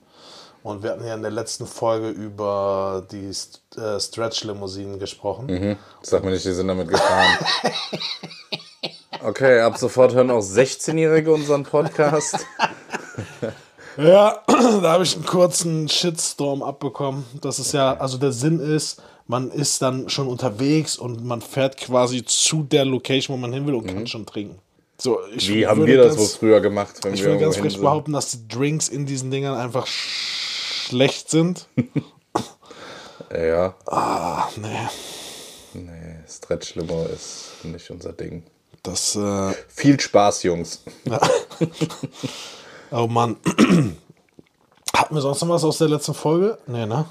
und 0.68 0.82
wir 0.82 0.90
hatten 0.90 1.06
ja 1.06 1.14
in 1.14 1.22
der 1.22 1.30
letzten 1.30 1.66
Folge 1.66 2.10
über 2.10 3.06
die 3.10 3.32
St 3.32 3.62
äh, 3.78 3.98
Stretch-Limousinen 3.98 4.98
gesprochen. 4.98 5.76
Sag 6.02 6.24
mir 6.24 6.30
nicht, 6.30 6.44
die 6.44 6.52
sind 6.52 6.68
damit 6.68 6.88
gefahren. 6.88 7.38
Okay, 9.24 9.60
ab 9.60 9.78
sofort 9.78 10.14
hören 10.14 10.30
auch 10.30 10.42
16-Jährige 10.42 11.32
unseren 11.32 11.64
Podcast. 11.64 12.36
Ja, 13.96 14.42
da 14.46 14.92
habe 14.92 15.02
ich 15.02 15.16
einen 15.16 15.26
kurzen 15.26 15.88
Shitstorm 15.88 16.62
abbekommen. 16.62 17.24
Das 17.40 17.58
ist 17.58 17.72
ja, 17.72 17.96
also 17.96 18.16
der 18.16 18.30
Sinn 18.30 18.60
ist, 18.60 19.02
man 19.26 19.50
ist 19.50 19.82
dann 19.82 20.08
schon 20.08 20.28
unterwegs 20.28 20.96
und 20.96 21.24
man 21.24 21.40
fährt 21.40 21.76
quasi 21.76 22.24
zu 22.24 22.62
der 22.62 22.84
Location, 22.84 23.36
wo 23.36 23.40
man 23.40 23.52
hin 23.52 23.66
will 23.66 23.74
und 23.74 23.88
kann 23.88 24.06
schon 24.06 24.24
trinken. 24.24 24.60
So, 25.00 25.18
Wie 25.34 25.66
haben 25.66 25.84
wir 25.84 25.96
das 25.96 26.16
ganz- 26.16 26.18
wohl 26.20 26.26
früher 26.38 26.60
gemacht, 26.60 27.00
Ich 27.12 27.24
würde 27.24 27.38
ganz 27.38 27.56
frech 27.56 27.80
behaupten, 27.80 28.12
dass 28.12 28.30
die 28.30 28.46
Drinks 28.46 28.88
in 28.88 29.04
diesen 29.04 29.32
Dingern 29.32 29.56
einfach 29.56 29.86
schlecht 30.88 31.30
sind. 31.30 31.66
Ja, 33.32 33.74
Ah, 33.86 34.48
nee. 34.56 34.88
nee, 35.74 36.16
Stretch-Limo 36.26 37.04
ist 37.14 37.64
nicht 37.64 37.90
unser 37.90 38.12
Ding. 38.12 38.42
Das, 38.82 39.16
äh, 39.16 39.52
Viel 39.68 40.00
Spaß, 40.00 40.44
Jungs. 40.44 40.82
oh 42.90 43.06
Mann. 43.06 43.36
Hatten 44.96 45.14
wir 45.14 45.20
sonst 45.20 45.42
noch 45.42 45.48
was 45.50 45.64
aus 45.64 45.78
der 45.78 45.88
letzten 45.88 46.14
Folge? 46.14 46.58
Nee, 46.66 46.86
ne? 46.86 47.04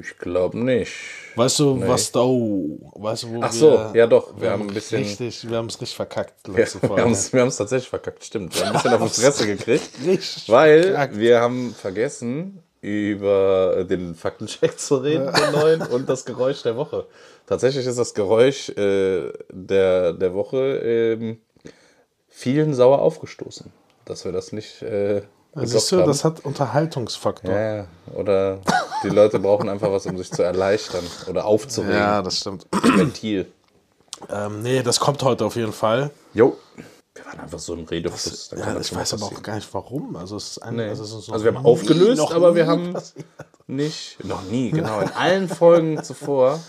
Ich 0.00 0.16
glaube 0.18 0.56
nicht. 0.58 0.92
Weißt 1.36 1.58
du, 1.58 1.78
was 1.86 2.10
da, 2.10 2.20
oh, 2.20 2.78
weißt 2.94 3.24
du, 3.24 3.34
wo 3.34 3.40
Ach 3.42 3.52
wir, 3.52 3.58
so, 3.58 3.90
ja 3.92 4.06
doch, 4.06 4.40
wir 4.40 4.50
haben 4.50 4.62
ein 4.68 4.72
bisschen- 4.72 5.02
Richtig, 5.02 5.46
wir 5.50 5.58
haben 5.58 5.66
es 5.66 5.74
richtig 5.78 5.94
verkackt, 5.96 6.46
Ja, 6.48 6.54
letzte 6.54 6.80
wir 6.80 6.88
Folge. 6.88 7.02
haben 7.02 7.12
es 7.12 7.32
wir 7.34 7.50
tatsächlich 7.50 7.88
verkackt, 7.90 8.24
stimmt. 8.24 8.54
Wir 8.54 8.62
haben 8.66 8.76
ein 8.76 8.82
bisschen 8.82 9.02
auf 9.02 9.12
die 9.14 9.20
Fresse 9.20 9.46
gekriegt. 9.46 9.90
Richtig 10.06 10.48
Weil 10.48 10.84
verkackt. 10.84 11.18
wir 11.18 11.40
haben 11.40 11.74
vergessen, 11.74 12.62
über 12.84 13.84
den 13.84 14.14
Faktencheck 14.14 14.78
zu 14.78 14.96
reden, 14.96 15.32
den 15.32 15.52
neuen, 15.52 15.82
und 15.82 16.08
das 16.08 16.24
Geräusch 16.24 16.62
der 16.62 16.76
Woche. 16.76 17.06
Tatsächlich 17.46 17.86
ist 17.86 17.98
das 17.98 18.14
Geräusch 18.14 18.68
äh, 18.70 19.32
der, 19.50 20.12
der 20.12 20.34
Woche 20.34 20.58
ähm, 20.58 21.38
vielen 22.28 22.74
sauer 22.74 23.00
aufgestoßen, 23.00 23.72
dass 24.04 24.24
wir 24.24 24.32
das 24.32 24.52
nicht 24.52 24.82
äh, 24.82 25.22
Siehst 25.56 25.92
du, 25.92 25.98
haben. 25.98 26.08
das 26.08 26.24
hat 26.24 26.44
Unterhaltungsfaktor. 26.44 27.52
ja, 27.52 27.76
ja, 27.76 27.86
oder 28.14 28.58
die 29.04 29.08
Leute 29.08 29.38
brauchen 29.38 29.68
einfach 29.68 29.90
was, 29.92 30.04
um 30.06 30.18
sich 30.18 30.32
zu 30.32 30.42
erleichtern 30.42 31.04
oder 31.28 31.44
aufzuregen. 31.44 31.94
Ja, 31.94 32.22
das 32.22 32.40
stimmt. 32.40 32.66
Ventil. 32.72 33.46
Ähm, 34.28 34.62
nee, 34.62 34.82
das 34.82 34.98
kommt 34.98 35.22
heute 35.22 35.44
auf 35.44 35.54
jeden 35.54 35.72
Fall. 35.72 36.10
Jo. 36.32 36.56
Waren 37.24 37.40
einfach 37.40 37.58
so 37.58 37.74
im 37.74 37.84
Redefluss. 37.84 38.48
da 38.50 38.56
kann 38.56 38.68
Ja, 38.68 38.74
das 38.74 38.90
ich 38.90 38.96
weiß 38.96 39.14
aber 39.14 39.26
auch 39.26 39.42
gar 39.42 39.54
nicht 39.56 39.72
warum. 39.72 40.16
Also, 40.16 40.36
es 40.36 40.48
ist 40.52 40.58
ein, 40.62 40.76
Nee. 40.76 40.88
also, 40.88 41.04
ist 41.04 41.30
Also 41.30 41.44
wir 41.44 41.54
haben 41.54 41.64
aufgelöst, 41.64 42.20
aber 42.32 42.54
wir 42.54 42.66
haben- 42.66 42.92
passiert. 42.92 43.24
Nicht, 43.66 44.22
noch 44.24 44.42
nie, 44.42 44.70
genau. 44.72 45.00
In 45.00 45.10
allen 45.12 45.48
Folgen 45.48 46.02
zuvor. 46.02 46.60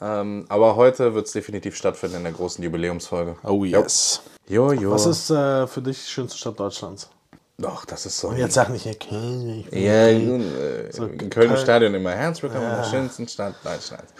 Ähm, 0.00 0.44
aber 0.48 0.76
heute 0.76 1.14
wird 1.14 1.26
es 1.26 1.32
definitiv 1.32 1.74
stattfinden 1.74 2.18
in 2.18 2.22
der 2.24 2.32
großen 2.32 2.62
Jubiläumsfolge. 2.62 3.36
Oh 3.42 3.64
yes. 3.64 4.20
Jo, 4.46 4.72
jo. 4.72 4.92
Was 4.92 5.06
ist 5.06 5.30
äh, 5.30 5.66
für 5.66 5.82
dich 5.82 5.98
die 6.04 6.10
schönste 6.10 6.38
Stadt 6.38 6.60
Deutschlands? 6.60 7.08
Doch, 7.56 7.84
das 7.84 8.06
ist 8.06 8.18
so. 8.20 8.28
Und 8.28 8.36
jetzt 8.36 8.54
sag 8.54 8.68
nicht, 8.68 8.84
ja, 8.84 8.92
Köln. 8.94 9.64
ich- 9.70 9.72
Ja, 9.72 10.06
äh, 10.06 10.14
im 10.20 11.28
Kölner 11.30 11.54
Köln. 11.54 11.56
Stadion 11.56 11.94
immer. 11.94 12.12
Herzlich 12.12 12.44
willkommen 12.44 12.70
in 12.70 12.76
der 12.76 12.84
schönsten 12.84 13.26
Stadt 13.26 13.54
Deutschlands. 13.64 14.12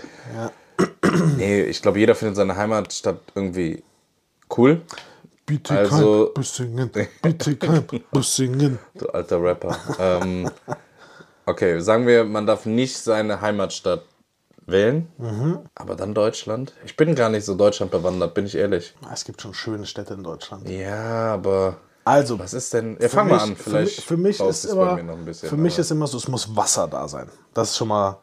Nee, 1.36 1.62
ich 1.62 1.80
glaube, 1.82 1.98
jeder 2.00 2.14
findet 2.16 2.36
seine 2.36 2.56
Heimatstadt 2.56 3.20
irgendwie 3.36 3.84
cool. 4.56 4.82
Bitte 5.48 5.78
Also- 5.78 6.26
kein 6.26 6.34
Büssingen. 6.34 6.90
Bitte 7.22 7.56
kein 7.56 7.86
Büssingen. 8.12 8.78
Du 8.98 9.06
alter 9.08 9.42
Rapper. 9.42 9.74
ähm, 9.98 10.50
okay, 11.46 11.80
sagen 11.80 12.06
wir, 12.06 12.24
man 12.24 12.46
darf 12.46 12.66
nicht 12.66 12.96
seine 12.98 13.40
Heimatstadt 13.40 14.02
wählen, 14.66 15.08
Mhm. 15.16 15.60
aber 15.74 15.96
dann 15.96 16.12
Deutschland. 16.12 16.74
Ich 16.84 16.94
bin 16.96 17.14
gar 17.14 17.30
nicht 17.30 17.46
so 17.46 17.54
Deutschland 17.54 17.90
bewandert, 17.90 18.34
bin 18.34 18.44
ich 18.44 18.54
ehrlich. 18.56 18.94
Es 19.10 19.24
gibt 19.24 19.40
schon 19.40 19.54
schöne 19.54 19.86
Städte 19.86 20.12
in 20.12 20.22
Deutschland. 20.22 20.68
Ja, 20.68 21.32
aber 21.34 21.78
Also, 22.04 22.38
was 22.38 22.52
ist 22.54 22.72
denn? 22.74 22.96
Ja, 23.00 23.08
für 23.08 23.16
fang 23.16 23.28
mal 23.28 23.34
mich- 23.34 23.42
an, 23.42 23.56
für 23.56 23.62
vielleicht. 23.70 23.96
mich- 23.98 24.04
Für 24.06 24.16
mich, 24.18 24.40
ist 24.40 24.64
immer, 24.66 24.96
bisschen, 25.24 25.48
für 25.48 25.56
mich 25.56 25.72
aber- 25.74 25.80
ist 25.80 25.90
immer 25.90 26.06
so, 26.06 26.16
es 26.18 26.28
muss 26.28 26.54
Wasser 26.56 26.88
da 26.88 27.06
sein. 27.08 27.28
Das 27.54 27.70
ist 27.70 27.76
schon 27.78 27.88
mal, 27.88 28.18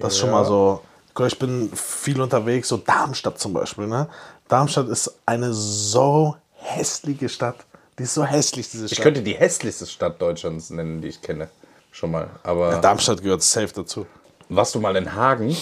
das 0.00 0.14
ist 0.14 0.18
schon 0.20 0.30
mal 0.30 0.44
so. 0.46 0.80
Ich 1.26 1.38
bin 1.38 1.70
viel 1.74 2.18
unterwegs, 2.22 2.68
so 2.68 2.78
Darmstadt 2.78 3.38
zum 3.38 3.52
Beispiel. 3.52 3.86
Ne? 3.86 4.08
Darmstadt 4.48 4.88
ist 4.88 5.14
eine 5.26 5.52
so 5.52 6.36
hässliche 6.62 7.28
Stadt. 7.28 7.56
Die 7.98 8.04
ist 8.04 8.14
so 8.14 8.24
hässlich, 8.24 8.70
diese 8.70 8.86
Stadt. 8.88 8.98
Ich 8.98 9.02
könnte 9.02 9.22
die 9.22 9.34
hässlichste 9.34 9.86
Stadt 9.86 10.20
Deutschlands 10.20 10.70
nennen, 10.70 11.02
die 11.02 11.08
ich 11.08 11.20
kenne. 11.20 11.48
Schon 11.90 12.10
mal. 12.10 12.30
Aber 12.42 12.76
Darmstadt 12.76 13.22
gehört 13.22 13.42
safe 13.42 13.72
dazu. 13.74 14.06
warst 14.48 14.74
du 14.74 14.80
mal 14.80 14.96
in 14.96 15.14
Hagen? 15.14 15.54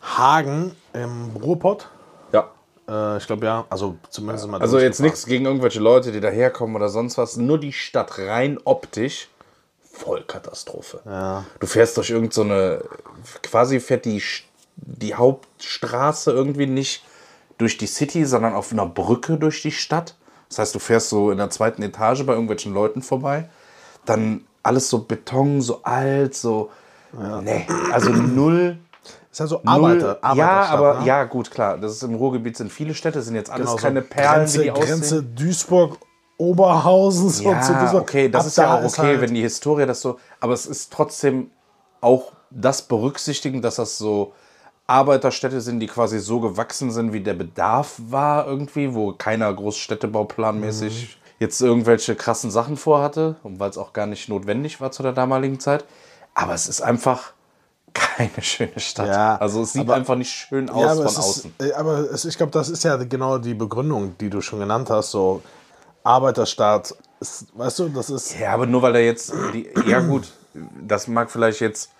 Hagen 0.00 0.76
im 0.92 1.36
Ruhrpott. 1.42 1.88
Ja. 2.32 2.50
Äh, 2.88 3.16
ich 3.18 3.26
glaube 3.26 3.46
ja, 3.46 3.64
also 3.68 3.96
zumindest 4.10 4.46
mal. 4.46 4.60
Also 4.60 4.78
jetzt 4.78 5.00
nichts 5.00 5.26
gegen 5.26 5.44
irgendwelche 5.44 5.80
Leute, 5.80 6.12
die 6.12 6.20
daherkommen 6.20 6.76
oder 6.76 6.88
sonst 6.88 7.18
was. 7.18 7.36
Nur 7.36 7.58
die 7.58 7.72
Stadt 7.72 8.18
rein 8.18 8.58
optisch. 8.64 9.28
Vollkatastrophe. 9.92 11.00
Du 11.58 11.66
fährst 11.66 11.96
durch 11.96 12.10
irgendeine, 12.10 12.84
quasi 13.42 13.80
fährt 13.80 14.04
die, 14.04 14.22
die 14.76 15.14
Hauptstraße 15.14 16.30
irgendwie 16.30 16.66
nicht 16.66 17.02
durch 17.56 17.78
die 17.78 17.86
City, 17.86 18.26
sondern 18.26 18.54
auf 18.54 18.72
einer 18.72 18.86
Brücke 18.86 19.38
durch 19.38 19.62
die 19.62 19.72
Stadt. 19.72 20.14
Das 20.48 20.58
heißt, 20.58 20.74
du 20.74 20.78
fährst 20.78 21.08
so 21.08 21.30
in 21.30 21.38
der 21.38 21.50
zweiten 21.50 21.82
Etage 21.82 22.24
bei 22.24 22.32
irgendwelchen 22.32 22.72
Leuten 22.72 23.02
vorbei. 23.02 23.48
Dann 24.04 24.44
alles 24.62 24.88
so 24.88 25.00
Beton, 25.00 25.60
so 25.60 25.82
alt, 25.82 26.34
so. 26.34 26.70
Nee, 27.42 27.66
also 27.92 28.10
null. 28.10 28.78
Ist 29.30 29.40
ja 29.40 29.46
so 29.46 29.60
null 29.62 29.72
Arbeiter, 29.72 30.18
ja, 30.34 30.64
aber 30.66 31.00
ne? 31.00 31.06
ja, 31.06 31.24
gut, 31.24 31.50
klar. 31.50 31.78
Das 31.78 31.92
ist 31.92 32.02
im 32.02 32.14
Ruhrgebiet 32.14 32.56
sind 32.56 32.72
viele 32.72 32.94
Städte, 32.94 33.20
sind 33.22 33.34
jetzt 33.34 33.50
alles 33.50 33.66
Genau, 33.66 33.76
so 33.78 33.82
keine 33.82 34.02
Perlen, 34.02 34.38
Grenze, 34.40 34.58
wie 34.58 34.62
die 34.64 34.70
aussehen. 34.70 34.86
Grenze 34.86 35.22
Duisburg, 35.22 35.98
Oberhausen. 36.38 37.28
So 37.30 37.50
Ja, 37.50 37.60
zu 37.60 37.72
Duisburg. 37.74 38.02
okay, 38.02 38.28
das 38.28 38.42
Ab 38.42 38.46
ist 38.48 38.56
ja 38.58 38.64
da 38.64 38.74
auch 38.74 38.84
okay, 38.84 39.00
halt- 39.02 39.20
wenn 39.20 39.34
die 39.34 39.42
Historie 39.42 39.86
das 39.86 40.00
so, 40.00 40.18
aber 40.40 40.52
es 40.54 40.66
ist 40.66 40.92
trotzdem 40.92 41.50
auch 42.00 42.32
das 42.50 42.82
berücksichtigen, 42.82 43.62
dass 43.62 43.76
das 43.76 43.98
so 43.98 44.32
Arbeiterstädte 44.86 45.60
sind, 45.60 45.80
die 45.80 45.86
quasi 45.88 46.18
so 46.20 46.40
gewachsen 46.40 46.90
sind, 46.90 47.12
wie 47.12 47.20
der 47.20 47.34
Bedarf 47.34 47.94
war 47.98 48.46
irgendwie, 48.46 48.94
wo 48.94 49.12
keiner 49.12 49.52
groß 49.52 49.76
städtebauplanmäßig 49.76 51.18
Mhm. 51.18 51.22
jetzt 51.40 51.60
irgendwelche 51.60 52.14
krassen 52.14 52.50
Sachen 52.50 52.76
vorhatte 52.76 53.36
und 53.42 53.58
weil 53.58 53.70
es 53.70 53.78
auch 53.78 53.92
gar 53.92 54.06
nicht 54.06 54.28
notwendig 54.28 54.80
war 54.80 54.92
zu 54.92 55.02
der 55.02 55.12
damaligen 55.12 55.58
Zeit. 55.60 55.84
Aber 56.34 56.54
es 56.54 56.68
ist 56.68 56.80
einfach 56.82 57.32
keine 57.94 58.42
schöne 58.42 58.78
Stadt. 58.78 59.08
Ja, 59.08 59.36
also 59.36 59.62
es 59.62 59.72
sieht 59.72 59.82
aber- 59.82 59.94
einfach 59.94 60.16
nicht 60.16 60.30
schön 60.30 60.68
aus 60.70 60.80
Ja, 60.82 60.86
aber 60.92 60.96
von 60.96 61.06
es 61.06 61.18
außen. 61.18 61.54
Ist, 61.58 61.70
äh, 61.70 61.72
aber 61.72 61.98
es, 62.12 62.24
ich 62.24 62.36
glaube, 62.36 62.52
das 62.52 62.68
ist 62.68 62.84
ja 62.84 62.96
genau 62.96 63.38
die 63.38 63.54
Begründung, 63.54 64.16
die 64.18 64.30
du 64.30 64.40
schon 64.40 64.58
genannt 64.60 64.90
hast. 64.90 65.10
So 65.10 65.42
Arbeiterstaat, 66.04 66.94
ist, 67.20 67.46
weißt 67.58 67.78
du, 67.80 67.88
das 67.88 68.10
ist. 68.10 68.38
Ja, 68.38 68.52
aber 68.52 68.66
nur 68.66 68.82
weil 68.82 68.92
da 68.92 68.98
jetzt, 68.98 69.32
die, 69.52 69.68
ja 69.86 70.00
gut, 70.00 70.30
das 70.86 71.08
mag 71.08 71.30
vielleicht 71.30 71.60
jetzt, 71.60 71.90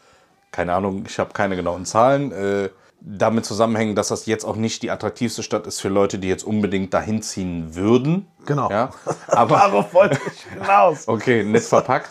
keine 0.53 0.75
Ahnung, 0.75 1.05
ich 1.07 1.19
habe 1.19 1.33
keine 1.33 1.57
genauen 1.57 1.85
Zahlen, 1.85 2.33
äh, 2.33 2.71
damit 3.01 3.45
zusammenhängen, 3.45 3.95
dass 3.95 4.09
das 4.09 4.27
jetzt 4.27 4.45
auch 4.45 4.57
nicht 4.57 4.83
die 4.83 4.91
attraktivste 4.91 5.43
Stadt 5.43 5.67
ist 5.67 5.81
für 5.81 5.89
Leute, 5.89 6.19
die 6.19 6.29
jetzt 6.29 6.45
unbedingt 6.45 6.93
dahin 6.95 7.23
ziehen 7.23 7.75
würden. 7.75 8.27
Genau. 8.47 8.71
Ja, 8.71 8.91
aber 9.29 9.57
Darauf 9.57 9.95
wollte 9.95 10.19
ich 10.27 10.43
hinaus. 10.53 11.07
okay, 11.09 11.45
nett 11.45 11.63
verpackt. 11.63 12.11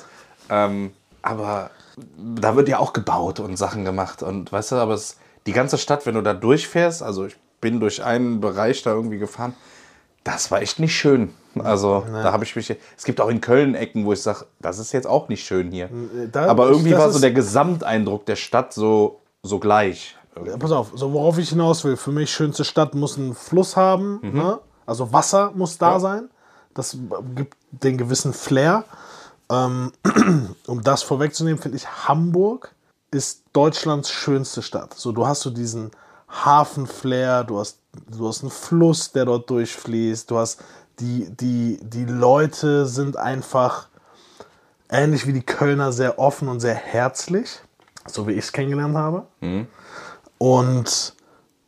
Ähm, 0.50 0.94
aber 1.22 1.72
da 2.18 2.56
wird 2.56 2.70
ja 2.70 2.80
auch 2.80 2.94
gebaut 2.94 3.40
und 3.40 3.58
Sachen 3.58 3.84
gemacht 3.84 4.22
und 4.22 4.52
weißt 4.52 4.74
du, 4.74 4.76
aber 4.76 4.94
es, 4.94 5.18
die 5.48 5.54
ganze 5.54 5.78
Stadt, 5.78 6.06
wenn 6.06 6.16
du 6.16 6.22
da 6.22 6.34
durchfährst, 6.34 7.02
also 7.02 7.26
ich 7.26 7.36
bin 7.62 7.80
durch 7.80 8.04
einen 8.04 8.42
Bereich 8.42 8.84
da 8.84 8.92
irgendwie 8.92 9.18
gefahren, 9.18 9.56
das 10.24 10.52
war 10.52 10.62
echt 10.62 10.80
nicht 10.80 10.96
schön. 10.96 11.34
Also 11.64 12.04
da 12.12 12.32
habe 12.32 12.44
ich 12.44 12.56
mich, 12.56 12.76
es 12.98 13.04
gibt 13.04 13.22
auch 13.22 13.30
in 13.30 13.42
Köln 13.42 13.76
Ecken, 13.76 14.06
wo 14.06 14.14
ich 14.14 14.22
sage, 14.22 14.46
das 14.60 14.80
ist 14.80 14.92
jetzt 14.92 15.08
auch 15.08 15.30
nicht 15.30 15.46
schön 15.46 15.72
hier. 15.72 15.90
da- 16.32 16.48
aber 16.48 16.70
irgendwie 16.70 16.94
war 16.94 17.12
so 17.12 17.20
der 17.20 17.32
Gesamteindruck 17.32 18.26
der 18.26 18.36
Stadt 18.36 18.74
so, 18.74 19.20
so 19.44 19.60
gleich. 19.60 20.18
Ja, 20.46 20.58
pass 20.58 20.72
auf, 20.72 20.92
so 20.96 21.14
worauf 21.14 21.38
ich 21.38 21.50
hinaus 21.50 21.84
will. 21.86 21.96
Für 21.96 22.12
mich 22.12 22.30
schönste 22.30 22.66
Stadt 22.66 22.94
muss 22.94 23.18
einen 23.18 23.34
Fluss 23.36 23.78
haben. 23.78 24.20
Mhm. 24.22 24.34
Ne? 24.38 24.60
Also 24.86 25.14
Wasser 25.14 25.52
muss 25.56 25.78
da 25.78 26.00
sein. 26.00 26.30
Das 26.74 26.98
gibt 27.36 27.56
den 27.72 27.98
gewissen 27.98 28.34
Flair. 28.34 28.84
Ähm, 29.50 29.92
um 30.68 30.82
das 30.82 31.04
vorwegzunehmen, 31.04 31.62
finde 31.62 31.78
ich 31.78 31.88
Hamburg 31.88 32.74
ist 33.12 33.44
Deutschlands 33.54 34.10
schönste 34.10 34.62
Stadt. 34.62 34.94
So, 34.94 35.14
du 35.14 35.26
hast 35.26 35.42
so 35.42 35.50
diesen 35.50 35.92
Hafenflair, 36.28 37.44
du 37.44 37.60
hast, 37.60 37.80
du 38.08 38.28
hast 38.28 38.42
einen 38.42 38.52
Fluss, 38.52 39.12
der 39.12 39.26
dort 39.26 39.50
durchfließt, 39.50 40.30
du 40.30 40.38
hast 40.38 40.62
die, 41.00 41.30
die, 41.30 41.80
die 41.82 42.06
Leute 42.06 42.86
sind 42.86 43.18
einfach 43.18 43.88
ähnlich 44.90 45.28
wie 45.28 45.34
die 45.34 45.46
Kölner 45.46 45.92
sehr 45.92 46.20
offen 46.20 46.48
und 46.48 46.60
sehr 46.60 46.76
herzlich, 46.76 47.60
so 48.08 48.28
wie 48.28 48.34
ich 48.34 48.46
es 48.46 48.52
kennengelernt 48.52 48.96
habe. 48.96 49.26
Und 50.38 51.16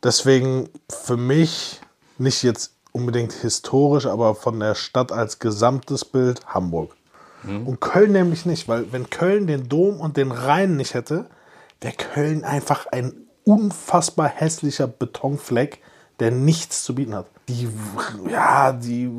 deswegen 0.02 0.68
für 0.88 1.16
mich 1.16 1.80
nicht 2.18 2.42
jetzt 2.42 2.74
unbedingt 2.92 3.32
historisch, 3.32 4.06
aber 4.06 4.34
von 4.34 4.58
der 4.60 4.74
Stadt 4.74 5.12
als 5.12 5.38
gesamtes 5.38 6.04
Bild 6.04 6.46
Hamburg. 6.46 6.94
Und 7.66 7.80
Köln 7.80 8.12
nämlich 8.12 8.46
nicht, 8.46 8.66
weil 8.68 8.92
wenn 8.92 9.10
Köln 9.10 9.46
den 9.46 9.68
Dom 9.68 10.00
und 10.00 10.16
den 10.16 10.32
Rhein 10.32 10.76
nicht 10.76 10.94
hätte, 10.94 11.26
wäre 11.80 11.94
Köln 11.94 12.44
einfach 12.44 12.86
ein 12.86 13.12
unfassbar 13.44 14.28
hässlicher 14.28 14.88
Betonfleck, 14.88 15.80
der 16.18 16.32
nichts 16.32 16.82
zu 16.82 16.94
bieten 16.96 17.14
hat. 17.14 17.26
Die, 17.48 17.68
ja, 18.30 18.72
die 18.72 19.10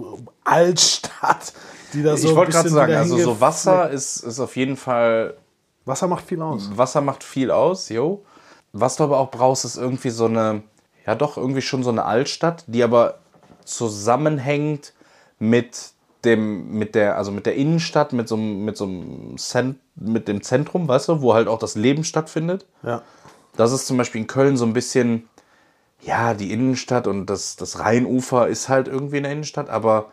Altstadt, 0.43 1.51
die 1.93 2.03
da 2.03 2.15
so 2.15 2.29
ich 2.29 2.36
wollte 2.36 2.51
gerade 2.51 2.69
sagen, 2.69 2.93
also 2.93 3.17
so 3.17 3.41
Wasser 3.41 3.89
ist, 3.89 4.17
ist 4.17 4.39
auf 4.39 4.55
jeden 4.55 4.77
Fall 4.77 5.36
Wasser 5.86 6.07
macht 6.07 6.25
viel 6.25 6.41
aus. 6.41 6.69
Wasser 6.75 7.01
macht 7.01 7.24
viel 7.24 7.50
aus, 7.51 7.89
jo. 7.89 8.24
Was 8.71 8.95
du 8.98 9.03
aber 9.03 9.17
auch 9.19 9.31
brauchst, 9.31 9.65
ist 9.65 9.77
irgendwie 9.77 10.12
so 10.12 10.25
eine, 10.25 10.62
ja 11.07 11.15
doch, 11.15 11.38
irgendwie 11.38 11.62
schon 11.63 11.81
so 11.83 11.89
eine 11.89 12.05
Altstadt, 12.05 12.63
die 12.67 12.83
aber 12.83 13.17
zusammenhängt 13.65 14.93
mit 15.39 15.91
dem, 16.25 16.71
mit 16.71 16.95
der, 16.95 17.17
also 17.17 17.31
mit 17.31 17.45
der 17.45 17.55
Innenstadt, 17.55 18.13
mit 18.13 18.27
so, 18.27 18.36
einem- 18.36 18.65
mit 18.65 18.75
so 18.77 18.83
einem 18.86 19.38
Zent, 19.38 19.77
mit 19.95 20.27
dem 20.27 20.43
Zentrum, 20.43 20.88
weißt 20.88 21.07
du, 21.09 21.21
wo 21.21 21.33
halt 21.33 21.48
auch 21.48 21.59
das 21.59 21.75
Leben 21.75 22.03
stattfindet. 22.03 22.65
Ja. 22.83 23.01
Das 23.55 23.71
ist 23.71 23.88
zum 23.88 23.98
Beispiel 23.98 24.21
in 24.21 24.27
Köln 24.27 24.57
so 24.57 24.65
ein 24.65 24.74
bisschen, 24.74 25.28
ja, 26.01 26.34
die 26.34 26.51
Innenstadt 26.51 27.08
und 27.08 27.25
das, 27.25 27.56
das 27.56 27.79
Rheinufer 27.79 28.48
ist 28.48 28.70
halt 28.70 28.88
irgendwie 28.88 29.18
in 29.18 29.24
der 29.24 29.32
Innenstadt, 29.32 29.70
aber 29.70 30.10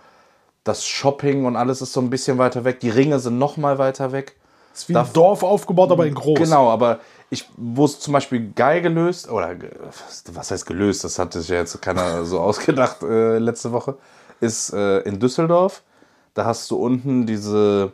das 0.65 0.85
Shopping 0.85 1.45
und 1.45 1.57
alles 1.57 1.81
ist 1.81 1.93
so 1.93 2.01
ein 2.01 2.11
bisschen 2.11 2.39
weiter 2.39 2.65
weg. 2.65 2.81
Die 2.81 2.91
Ringe 2.91 3.21
sind 3.21 3.39
noch 3.39 3.57
mal 3.57 3.79
weiter 3.79 4.11
weg. 4.13 4.37
Ist 4.75 4.89
wie 4.89 4.97
ein 4.97 5.07
Dorf 5.13 5.43
aufgebaut, 5.43 5.91
aber 5.91 6.07
in 6.07 6.15
groß. 6.15 6.39
Genau, 6.39 6.69
aber 6.71 7.01
ich, 7.31 7.49
wo 7.57 7.85
es 7.85 8.01
zum 8.01 8.13
Beispiel 8.13 8.53
geil 8.53 8.83
gelöst, 8.83 9.31
oder 9.31 9.55
was 10.33 10.51
heißt 10.51 10.67
gelöst, 10.67 11.05
das 11.05 11.19
hat 11.19 11.33
sich 11.33 11.49
ja 11.49 11.57
jetzt 11.57 11.81
keiner 11.81 12.25
so 12.25 12.41
ausgedacht 12.41 13.03
äh, 13.03 13.39
letzte 13.39 13.73
Woche, 13.73 13.97
ist 14.41 14.73
äh, 14.73 15.01
in 15.01 15.21
Düsseldorf. 15.21 15.83
Da 16.35 16.45
hast 16.45 16.71
du 16.71 16.77
unten 16.77 17.27
diese, 17.27 17.93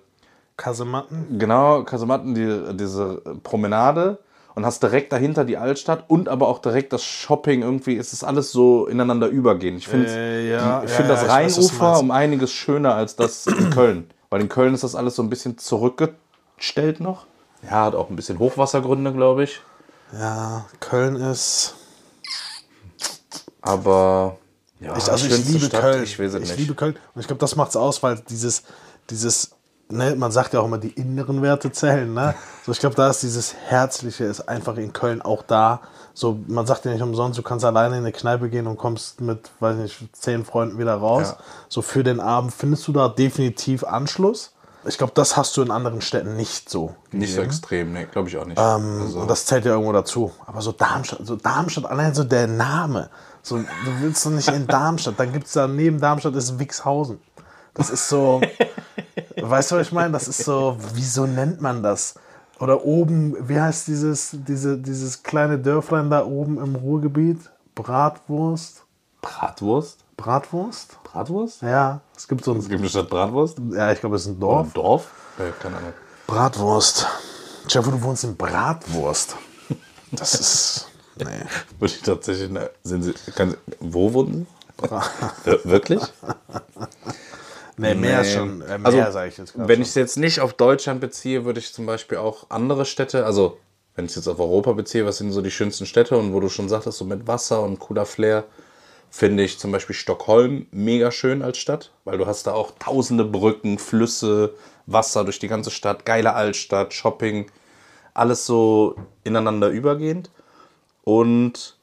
Kasematten. 0.57 1.39
genau, 1.39 1.85
Kasematten, 1.85 2.35
die, 2.35 2.77
diese 2.77 3.23
Promenade 3.43 4.19
und 4.55 4.67
hast 4.67 4.83
direkt 4.83 5.13
dahinter 5.13 5.45
die 5.45 5.57
Altstadt 5.57 6.05
und 6.09 6.29
aber 6.29 6.49
auch 6.49 6.59
direkt 6.61 6.93
das 6.93 7.03
Shopping 7.05 7.63
irgendwie. 7.63 7.97
Es 7.97 8.13
ist 8.13 8.23
alles 8.25 8.53
so 8.53 8.87
ineinander 8.87 9.29
übergehend. 9.29 9.79
Ich 9.79 9.89
finde 9.89 10.09
Äh, 10.09 10.51
ja, 10.51 10.83
ich 10.85 10.91
ja, 10.91 10.97
find 10.97 11.09
ja, 11.09 11.15
das 11.15 11.23
ich 11.23 11.29
weiß, 11.29 11.57
Rheinufer 11.59 11.85
meinst. 11.85 12.03
um 12.03 12.11
einiges 12.11 12.53
schöner 12.53 12.95
als 12.95 13.17
das 13.17 13.47
in 13.47 13.71
Köln. 13.71 14.11
Weil 14.31 14.41
in 14.43 14.49
Köln 14.49 14.75
ist 14.75 14.85
das 14.85 14.95
alles 14.95 15.17
so 15.17 15.23
ein 15.23 15.31
bisschen 15.31 15.59
zurückgestellt 15.59 17.01
noch. 17.01 17.27
Ja, 17.63 17.85
hat 17.85 17.95
auch 17.95 18.11
ein 18.11 18.17
bisschen 18.17 18.39
Hochwassergründe, 18.39 19.13
glaube 19.13 19.45
ich. 19.45 19.61
Ja, 20.19 20.67
Köln 20.81 21.17
ist. 21.17 21.75
Aber 23.61 24.39
ja, 24.81 24.97
Ich, 24.97 25.09
also 25.11 25.27
ich 25.27 25.47
liebe 25.47 25.67
Stadt, 25.67 25.81
Köln. 25.81 26.03
Ich 26.05 26.19
weiß 26.19 26.35
es 26.35 26.41
nicht. 26.41 26.59
liebe 26.59 26.75
Köln. 26.75 26.97
Und 27.15 27.21
ich 27.21 27.27
glaube, 27.27 27.41
das 27.41 27.57
macht's 27.57 27.77
aus, 27.77 28.03
weil 28.03 28.21
dieses, 28.29 28.65
dieses, 29.11 29.53
ne, 29.93 30.17
man 30.17 30.33
sagt 30.33 30.55
ja 30.55 30.61
auch 30.61 30.65
immer, 30.65 30.79
die 30.79 30.91
inneren 30.91 31.43
Werte 31.43 31.71
zählen, 31.71 32.13
ne? 32.13 32.35
So, 32.65 32.73
ich 32.73 32.81
glaube, 32.81 32.97
da 32.97 33.09
ist 33.11 33.23
dieses 33.23 33.55
Herzliche 33.55 34.25
ist 34.25 34.49
einfach 34.49 34.77
in 34.77 34.93
Köln 34.93 35.23
auch 35.23 35.43
da. 35.43 35.81
So, 36.15 36.39
man 36.47 36.67
sagt 36.67 36.85
ja 36.85 36.93
nicht 36.93 37.03
umsonst, 37.03 37.39
du 37.39 37.43
kannst 37.43 37.65
alleine 37.65 37.97
in 37.97 38.03
eine 38.03 38.13
Kneipe 38.13 38.49
gehen 38.51 38.67
und 38.67 38.77
kommst 38.77 39.21
mit, 39.21 39.51
weiß 39.61 39.77
nicht, 39.77 39.99
zehn 40.13 40.45
Freunden 40.45 40.79
wieder 40.79 40.95
raus. 40.95 41.35
Ja. 41.39 41.45
So 41.69 41.83
für 41.83 42.03
den 42.03 42.21
Abend 42.21 42.53
findest 42.53 42.87
du 42.89 42.93
da 42.93 43.09
definitiv 43.09 43.85
Anschluss. 43.85 44.53
Ich 44.85 44.99
glaube, 44.99 45.13
das 45.15 45.37
hast 45.37 45.57
du 45.57 45.63
in 45.63 45.71
anderen 45.71 46.01
Städten 46.01 46.37
nicht 46.37 46.69
so. 46.69 46.95
nicht 47.13 47.35
so 47.35 47.41
extrem, 47.41 47.93
nee, 47.93 48.07
glaube 48.11 48.29
ich 48.29 48.37
auch 48.37 48.45
nicht. 48.45 48.59
Ähm, 48.59 49.03
also, 49.03 49.21
Und 49.21 49.31
das 49.31 49.47
zählt 49.47 49.65
ja 49.65 49.73
irgendwo 49.73 49.93
dazu. 49.93 50.33
Aber 50.45 50.61
so 50.61 50.73
Darmstadt, 50.73 51.21
so 51.25 51.37
Darmstadt, 51.37 51.87
allein 51.87 52.15
so 52.15 52.25
der 52.25 52.49
Name. 52.49 53.09
So, 53.43 53.59
du 53.59 54.01
willst 54.01 54.27
doch 54.27 54.31
nicht 54.31 54.49
in 54.49 54.67
Darmstadt. 54.67 55.15
Dann 55.19 55.33
gibt 55.33 55.47
es 55.47 55.53
da 55.53 55.69
neben 55.69 56.01
Darmstadt 56.01 56.35
ist 56.35 56.59
Wixhausen. 56.59 57.21
Das 57.75 57.91
ist 57.91 58.09
so, 58.09 58.41
weißt 59.37 59.71
du, 59.71 59.77
was 59.77 59.87
ich 59.87 59.93
meine? 59.93 60.13
Das 60.13 60.29
ist 60.29 60.45
so, 60.45 60.77
wieso 60.95 61.27
nennt 61.27 61.61
man 61.61 61.83
das? 61.83 62.15
Oder 62.61 62.85
oben, 62.85 63.37
wie 63.49 63.61
heißt 63.61 63.89
dieses, 63.89 64.31
diese, 64.33 64.79
dieses 64.79 65.23
kleine 65.23 65.59
Dörflein 65.59 66.11
da 66.11 66.25
oben 66.25 66.59
im 66.63 66.77
Ruhrgebiet? 66.77 67.39
Bratwurst? 67.75 68.85
Bratwurst? 69.23 69.99
Bratwurst? 70.17 71.03
Bratwurst? 71.03 71.63
Ja, 71.63 72.01
es 72.17 72.29
gibt 72.29 72.45
so 72.45 72.53
Es 72.55 72.65
ein, 72.67 72.69
gibt 72.69 72.81
eine 72.81 72.89
Stadt 72.89 73.09
Bratwurst? 73.09 73.59
ja, 73.73 73.91
ich 73.91 74.01
glaube, 74.01 74.17
es 74.17 74.23
ist 74.23 74.29
ein 74.29 74.41
Dorf. 74.41 74.67
ein 74.69 74.73
Dorf? 74.75 75.09
Ja, 75.39 75.45
keine 75.61 75.79
Ahnung. 75.79 75.93
Bratwurst. 76.27 77.07
Jeff, 77.69 77.85
du 77.89 78.01
wohnst 78.03 78.25
in 78.25 78.37
Bratwurst. 78.37 79.37
Das 80.13 80.35
ist, 80.35 80.89
nee. 81.17 81.25
Würde 81.81 81.95
ich 81.95 82.03
tatsächlich, 82.03 82.51
sind 82.85 83.03
Sie, 83.03 83.15
kann, 83.35 83.57
wo 83.81 84.13
wohnen 84.13 84.47
Sie? 84.83 85.59
Wirklich? 85.65 86.03
Nee, 87.77 87.95
mehr 87.95 88.23
Nee. 88.23 88.33
schon. 88.35 88.61
Äh, 88.63 88.79
mehr, 88.79 88.87
Also, 88.87 89.13
sage 89.13 89.29
ich 89.29 89.39
jetzt. 89.39 89.55
Wenn 89.57 89.81
ich 89.81 89.89
es 89.89 89.95
jetzt 89.95 90.17
nicht 90.17 90.41
auf 90.41 90.53
Deutschland 90.55 91.01
beziehe, 91.01 91.45
würde 91.45 91.61
ich 91.61 91.73
zum 91.73 91.87
Beispiel 91.87 92.19
auch 92.19 92.47
andere 92.51 92.85
Städte, 92.85 93.25
also 93.25 93.59
wenn 93.95 94.05
ich 94.07 94.13
es 94.13 94.17
jetzt 94.17 94.29
auf 94.29 94.39
Europa 94.41 94.73
beziehe, 94.73 95.05
was 95.07 95.19
sind 95.19 95.33
so 95.33 95.43
die 95.43 95.51
schönsten 95.51 95.87
Städte 95.87 96.17
und 96.17 96.33
wo 96.33 96.41
du 96.41 96.49
schon 96.49 96.69
sagtest, 96.69 96.99
so 96.99 97.05
mit 97.05 97.27
Wasser 97.27 97.63
und 97.63 97.79
cooler 97.79 98.07
Flair, 98.07 98.45
finde 99.11 99.43
ich 99.43 99.59
zum 99.59 99.71
Beispiel 99.73 99.95
Stockholm 99.95 100.67
mega 100.71 101.11
schön 101.11 101.43
als 101.43 101.59
Stadt, 101.59 101.93
weil 102.05 102.17
du 102.17 102.27
hast 102.27 102.47
da 102.47 102.55
auch 102.55 102.73
tausende 102.79 103.25
Brücken, 103.25 103.79
Flüsse, 103.79 104.55
Wasser 104.87 105.25
durch 105.25 105.39
die 105.39 105.49
ganze 105.49 105.71
Stadt, 105.71 106.07
geile 106.07 106.33
Altstadt, 106.35 106.95
Shopping, 106.95 107.51
alles 108.15 108.47
so 108.47 108.97
ineinander 109.25 109.69
übergehend. 109.69 110.31
Und 111.05 111.77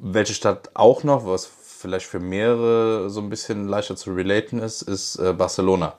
welche 0.00 0.34
Stadt 0.34 0.70
auch 0.74 1.04
noch, 1.04 1.24
was 1.26 1.46
vielleicht 1.78 2.06
für 2.06 2.18
mehrere 2.18 3.08
so 3.08 3.20
ein 3.20 3.30
bisschen 3.30 3.68
leichter 3.68 3.96
zu 3.96 4.12
relaten 4.12 4.58
ist, 4.58 4.82
ist 4.82 5.16
äh, 5.16 5.32
Barcelona. 5.32 5.94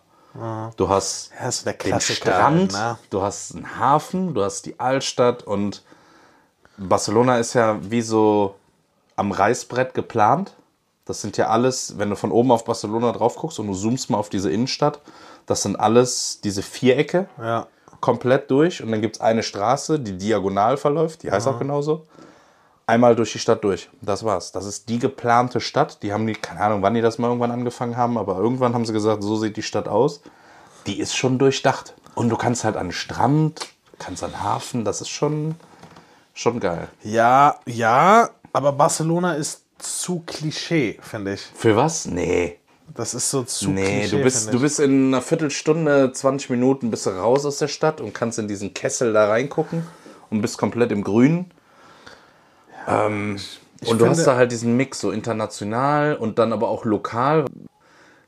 Du 0.77 0.87
hast 0.89 1.31
Ja, 1.39 1.49
der 1.65 1.73
den 1.73 1.79
Klassiker, 1.79 2.31
Strand, 2.33 2.71
ne? 2.71 2.97
du 3.09 3.21
hast 3.21 3.55
einen 3.55 3.79
Hafen, 3.79 4.33
du 4.35 4.43
hast 4.43 4.65
die 4.65 4.79
Altstadt 4.79 5.43
und 5.43 5.81
Barcelona 6.77 7.37
ist 7.39 7.55
ja 7.55 7.79
wie 7.81 8.01
so 8.01 8.55
am 9.15 9.31
Reißbrett 9.31 9.93
geplant. 9.93 10.53
Das 11.05 11.21
sind 11.21 11.37
ja 11.37 11.47
alles, 11.47 11.97
wenn 11.97 12.09
du 12.11 12.15
von 12.15 12.31
oben 12.31 12.51
auf 12.51 12.63
Barcelona 12.63 13.11
drauf 13.11 13.35
guckst 13.37 13.59
und 13.59 13.67
du 13.67 13.73
zoomst 13.73 14.11
mal 14.11 14.17
auf 14.19 14.29
diese 14.29 14.51
Innenstadt, 14.51 15.01
das 15.47 15.63
sind 15.63 15.77
alles 15.79 16.39
diese 16.43 16.61
Vierecke 16.61 17.27
Ja. 17.41 17.65
komplett 17.99 18.51
durch 18.51 18.83
und 18.83 18.91
dann 18.91 19.01
gibt 19.01 19.15
es 19.15 19.21
eine 19.21 19.41
Straße, 19.41 19.99
die 19.99 20.15
diagonal 20.17 20.77
verläuft, 20.77 21.23
die 21.23 21.31
heißt 21.31 21.47
auch 21.47 21.57
genauso. 21.57 22.05
Einmal 22.89 23.15
durch 23.15 23.33
die 23.33 23.37
Stadt 23.37 23.63
durch. 23.63 23.87
Das 24.01 24.23
war's. 24.23 24.51
Das 24.51 24.65
ist 24.65 24.89
die 24.89 24.97
geplante 24.97 25.61
Stadt. 25.61 26.01
Die 26.01 26.11
haben 26.11 26.25
die, 26.25 26.33
keine 26.33 26.61
Ahnung, 26.61 26.81
wann 26.81 26.95
die 26.95 27.01
das 27.01 27.19
mal 27.19 27.27
irgendwann 27.27 27.51
angefangen 27.51 27.95
haben, 27.95 28.17
aber 28.17 28.37
irgendwann 28.37 28.73
haben 28.73 28.83
sie 28.83 28.93
gesagt, 28.93 29.21
so 29.21 29.37
sieht 29.37 29.57
die 29.57 29.61
Stadt 29.61 29.87
aus. 29.87 30.21
Die 30.87 30.99
ist 30.99 31.15
schon 31.15 31.37
durchdacht. 31.37 31.93
Und 32.15 32.29
du 32.29 32.35
kannst 32.35 32.63
halt 32.63 32.75
an 32.77 32.87
den 32.87 32.91
Strand, 32.91 33.67
kannst 33.99 34.23
an 34.23 34.31
den 34.31 34.41
Hafen, 34.41 34.85
das 34.85 35.01
ist 35.01 35.09
schon, 35.09 35.53
schon 36.33 36.59
geil. 36.59 36.87
Ja, 37.03 37.59
ja, 37.67 38.31
aber 38.53 38.71
Barcelona 38.71 39.35
ist 39.35 39.65
zu 39.77 40.23
Klischee, 40.25 40.97
finde 40.99 41.35
ich. 41.35 41.41
Für 41.41 41.75
was? 41.75 42.07
Nee. 42.07 42.57
Das 42.95 43.13
ist 43.13 43.29
so 43.29 43.43
zu 43.43 43.69
Nee, 43.69 43.99
Klischee. 43.99 44.17
du 44.17 44.23
bist, 44.23 44.51
du 44.51 44.59
bist 44.59 44.79
in 44.79 45.09
einer 45.09 45.21
Viertelstunde, 45.21 46.11
20 46.11 46.49
Minuten 46.49 46.89
bist 46.89 47.05
du 47.05 47.11
raus 47.11 47.45
aus 47.45 47.59
der 47.59 47.67
Stadt 47.67 48.01
und 48.01 48.15
kannst 48.15 48.39
in 48.39 48.47
diesen 48.47 48.73
Kessel 48.73 49.13
da 49.13 49.27
reingucken 49.27 49.85
und 50.31 50.41
bist 50.41 50.57
komplett 50.57 50.91
im 50.91 51.03
Grünen. 51.03 51.51
Ähm, 52.87 53.37
und 53.85 53.99
du 54.01 54.07
hast 54.07 54.25
da 54.25 54.35
halt 54.35 54.51
diesen 54.51 54.75
Mix, 54.75 54.99
so 54.99 55.11
international 55.11 56.15
und 56.15 56.37
dann 56.39 56.51
aber 56.53 56.67
auch 56.69 56.85
lokal. 56.85 57.45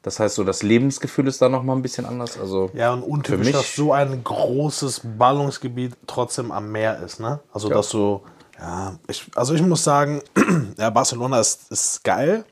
Das 0.04 0.20
heißt, 0.20 0.36
so 0.36 0.44
das 0.44 0.64
Lebensgefühl 0.64 1.28
ist 1.28 1.42
da 1.42 1.50
nochmal 1.50 1.76
ein 1.76 1.82
bisschen 1.82 2.06
anders. 2.06 2.40
Also, 2.40 2.72
Ja, 2.74 2.92
und 2.94 3.04
untypisch, 3.04 3.46
mich- 3.48 3.56
dass 3.56 3.76
so 3.76 3.94
ein 3.94 4.24
großes 4.24 5.02
Ballungsgebiet 5.18 5.94
trotzdem 6.08 6.52
am 6.52 6.72
Meer 6.72 7.00
ist, 7.04 7.20
ne? 7.20 7.40
Also, 7.54 7.70
Ja. 7.70 7.76
dass 7.76 7.90
du, 7.90 8.22
ja, 8.60 8.96
ich, 9.08 9.30
also 9.36 9.54
ich 9.54 9.62
muss 9.62 9.84
sagen, 9.84 10.22
ja, 10.78 10.90
Barcelona 10.90 11.40
ist, 11.40 11.72
ist 11.72 12.04
geil. 12.04 12.46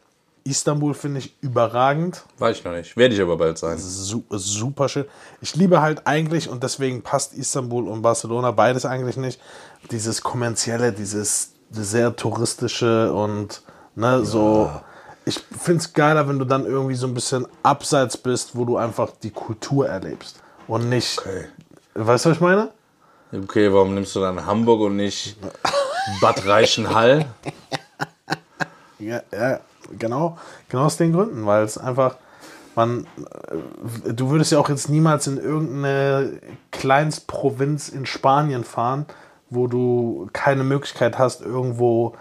Istanbul 0.44 0.94
finde 0.94 1.20
ich 1.20 1.36
überragend. 1.42 2.24
weiß 2.40 2.58
ich 2.58 2.64
noch 2.64 2.72
nicht. 2.72 2.96
Werde 2.98 3.14
ich 3.14 3.22
aber 3.22 3.38
bald 3.38 3.58
sein. 3.58 3.78
Su 3.78 4.24
super 4.30 4.88
schön. 4.90 5.06
Ich 5.42 5.56
liebe 5.56 5.82
halt 5.82 6.06
eigentlich, 6.08 6.50
und 6.50 6.64
deswegen 6.64 7.02
passt 7.04 7.34
Istanbul 7.34 7.88
und 7.88 8.02
Barcelona 8.02 8.52
beides 8.52 8.86
eigentlich 8.86 9.18
nicht, 9.18 9.40
dieses 9.92 10.22
kommerzielle, 10.22 10.92
dieses 10.94 11.52
sehr 11.71 12.15
touristische 12.15 13.13
und 13.13 13.62
ne, 13.95 14.25
so. 14.25 14.69
Ich 15.25 15.39
finde 15.39 15.82
es 15.82 15.93
geiler, 15.93 16.27
wenn 16.27 16.39
du 16.39 16.45
dann 16.45 16.65
irgendwie 16.65 16.95
so 16.95 17.05
ein 17.05 17.13
bisschen 17.13 17.45
abseits 17.62 18.17
bist, 18.17 18.55
wo 18.55 18.65
du 18.65 18.77
einfach 18.77 19.12
die 19.21 19.29
Kultur 19.29 19.88
erlebst. 19.88 20.41
Und 20.67 20.89
nicht. 20.89 21.19
Okay. 21.19 21.45
Weißt 21.93 22.25
du, 22.25 22.29
was 22.29 22.38
ich 22.38 22.41
meine? 22.41 22.69
Okay, 23.32 23.71
warum 23.71 23.93
nimmst 23.93 24.15
du 24.15 24.21
dann 24.21 24.43
Hamburg 24.45 24.82
und 24.82 24.95
nicht 24.95 25.38
Bad 26.21 26.47
Reichenhall? 26.47 27.25
Ja, 28.97 29.21
ja 29.32 29.60
genau, 29.97 30.38
genau 30.67 30.84
aus 30.86 30.97
den 30.97 31.13
Gründen, 31.13 31.45
weil 31.45 31.63
es 31.63 31.77
einfach, 31.77 32.17
man, 32.75 33.08
äh, 34.05 34.13
du 34.13 34.29
würdest 34.29 34.51
ja 34.51 34.60
auch 34.60 34.69
jetzt 34.69 34.89
niemals 34.89 35.27
in 35.27 35.38
irgendeine 35.38 36.39
Kleinstprovinz 36.71 37.89
in 37.89 38.05
Spanien 38.05 38.63
fahren, 38.63 39.05
wo 39.50 39.68
du 39.68 40.30
keine 40.34 40.64
Möglichkeit 40.64 41.18
hast, 41.18 41.42
irgendwo, 41.42 42.14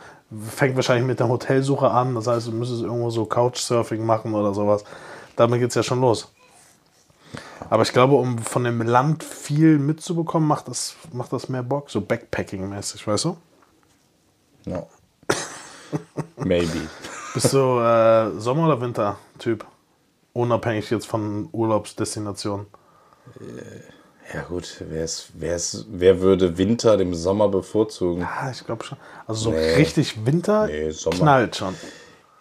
fängt 0.51 0.77
wahrscheinlich 0.77 1.07
mit 1.07 1.21
der 1.21 1.29
Hotelsuche 1.29 1.91
an, 1.91 2.15
das 2.15 2.27
heißt, 2.27 2.49
du 2.49 2.53
müsstest 2.53 2.83
irgendwo 2.83 3.11
so 3.11 3.25
Couchsurfing 3.25 4.05
machen 4.05 4.35
oder 4.35 4.55
sowas. 4.55 4.85
Damit 5.37 5.61
geht 5.61 5.71
es 5.71 5.75
ja 5.75 5.83
schon 5.83 6.01
los. 6.01 6.33
Aber 7.71 7.83
ich 7.83 7.93
glaube, 7.93 8.15
um 8.15 8.39
von 8.39 8.65
dem 8.65 8.81
Land 8.83 9.23
viel 9.23 9.79
mitzubekommen, 9.79 10.49
macht 10.49 10.69
das, 10.69 10.97
macht 11.13 11.33
das 11.33 11.49
mehr 11.49 11.63
Bock, 11.63 11.91
so 11.91 12.01
Backpacking-mäßig, 12.01 13.07
weißt 13.07 13.27
du? 13.27 13.37
No. 14.65 14.89
Maybe. 16.37 16.89
Bist 17.35 17.53
du 17.53 17.81
äh, 17.81 18.39
Sommer- 18.41 18.67
oder 18.67 18.81
Winter-Typ? 18.81 19.67
Unabhängig 20.33 20.91
jetzt 20.91 21.07
von 21.07 21.49
Urlaubsdestinationen. 21.53 22.67
Ja 24.33 24.43
gut, 24.43 24.83
wer, 24.89 25.05
ist, 25.05 25.31
wer, 25.35 26.21
würde 26.21 26.59
Winter 26.59 26.97
dem 26.99 27.15
Sommer 27.15 27.49
bevorzugen? 27.49 28.23
Ah, 28.25 28.51
ich 28.51 28.65
glaube 28.67 28.85
schon. 28.85 28.99
Also 29.27 29.45
so 29.45 29.51
Nee. 29.53 29.75
richtig 29.75 30.27
Winter 30.27 30.67
Nee, 30.67 30.91
Sommer. 30.91 31.17
knallt 31.17 31.57
schon. 31.57 31.75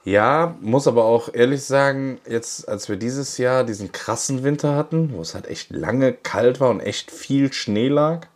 Ja, 0.03 0.55
muss 0.61 0.87
aber 0.87 1.03
auch 1.05 1.33
ehrlich 1.33 1.63
sagen, 1.63 2.19
jetzt 2.27 2.67
als 2.67 2.87
wir 2.89 2.95
dieses 2.97 3.37
Jahr 3.37 3.63
diesen 3.63 3.91
krassen 3.91 4.43
Winter 4.43 4.75
hatten, 4.75 5.11
wo 5.13 5.21
es 5.21 5.33
halt 5.33 5.47
echt 5.47 5.71
lange 5.71 6.13
kalt 6.13 6.59
war 6.59 6.69
und 6.69 6.79
echt 6.79 7.11
viel 7.11 7.51
Schnee 7.53 7.89
lag, 7.89 8.27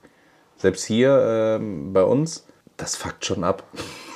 selbst 0.58 0.84
hier 0.86 1.58
ähm, 1.60 1.94
bei 1.94 2.04
uns, 2.04 2.46
das 2.78 2.96
fuckt 2.96 3.26
schon 3.26 3.44
ab. 3.44 3.64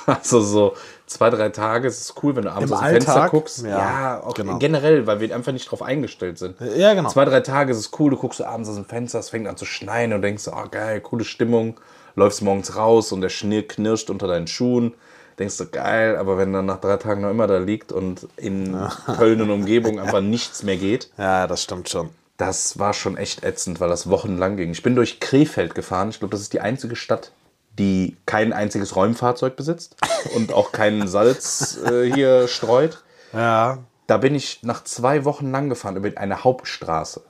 Also 0.08 0.40
so 0.40 0.74
zwei, 1.06 1.30
drei 1.30 1.48
Tage 1.50 1.88
ist 1.88 2.00
es 2.00 2.14
cool, 2.22 2.36
wenn 2.36 2.44
du 2.44 2.50
abends 2.52 2.70
Im 2.70 2.76
aus 2.76 2.82
dem 2.82 2.88
Fenster 2.90 3.14
Alltag? 3.14 3.30
guckst. 3.30 3.62
Ja, 3.62 3.68
Ja, 3.68 4.22
auch 4.24 4.34
genau. 4.34 4.58
generell, 4.58 5.06
weil 5.06 5.20
wir 5.20 5.34
einfach 5.34 5.52
nicht 5.52 5.70
drauf 5.70 5.82
eingestellt 5.82 6.38
sind. 6.38 6.56
Ja, 6.76 6.94
genau. 6.94 7.08
Zwei, 7.08 7.24
drei 7.24 7.40
Tage 7.40 7.72
ist 7.72 7.78
es 7.78 7.90
cool, 7.98 8.10
du 8.10 8.16
guckst 8.16 8.42
abends 8.42 8.68
aus 8.68 8.74
dem 8.76 8.84
Fenster, 8.84 9.18
es 9.18 9.30
fängt 9.30 9.46
an 9.48 9.56
zu 9.56 9.64
schneien 9.64 10.12
und 10.12 10.22
denkst, 10.22 10.44
oh 10.48 10.64
geil, 10.70 11.00
coole 11.00 11.24
Stimmung. 11.24 11.78
Läufst 12.14 12.42
morgens 12.42 12.76
raus 12.76 13.12
und 13.12 13.20
der 13.20 13.28
Schnee 13.28 13.62
knirscht 13.62 14.08
unter 14.10 14.26
deinen 14.26 14.46
Schuhen. 14.46 14.94
Denkst 15.38 15.58
du, 15.58 15.66
geil, 15.66 16.16
aber 16.16 16.38
wenn 16.38 16.52
dann 16.54 16.64
nach 16.64 16.80
drei 16.80 16.96
Tagen 16.96 17.20
noch 17.20 17.30
immer 17.30 17.46
da 17.46 17.58
liegt 17.58 17.92
und 17.92 18.26
in 18.38 18.74
Köln 19.18 19.42
und 19.42 19.50
Umgebung 19.50 20.00
einfach 20.00 20.22
nichts 20.22 20.62
mehr 20.62 20.78
geht, 20.78 21.10
Ja, 21.18 21.46
das 21.46 21.62
stimmt 21.62 21.90
schon. 21.90 22.08
das 22.38 22.78
war 22.78 22.94
schon 22.94 23.18
echt 23.18 23.44
ätzend, 23.44 23.78
weil 23.80 23.90
das 23.90 24.08
wochenlang 24.08 24.56
ging. 24.56 24.70
Ich 24.70 24.82
bin 24.82 24.96
durch 24.96 25.20
Krefeld 25.20 25.74
gefahren. 25.74 26.08
Ich 26.08 26.20
glaube, 26.20 26.32
das 26.32 26.40
ist 26.40 26.54
die 26.54 26.60
einzige 26.60 26.96
Stadt, 26.96 27.32
die 27.78 28.16
kein 28.26 28.52
einziges 28.52 28.96
Räumfahrzeug 28.96 29.56
besitzt 29.56 29.96
und 30.34 30.52
auch 30.52 30.72
keinen 30.72 31.08
Salz 31.08 31.78
äh, 31.84 32.10
hier 32.12 32.48
streut. 32.48 33.02
Ja, 33.32 33.78
Da 34.06 34.18
bin 34.18 34.34
ich 34.34 34.62
nach 34.62 34.84
zwei 34.84 35.24
Wochen 35.24 35.50
lang 35.50 35.68
gefahren 35.68 35.96
über 35.96 36.10
eine 36.18 36.44
Hauptstraße. 36.44 37.22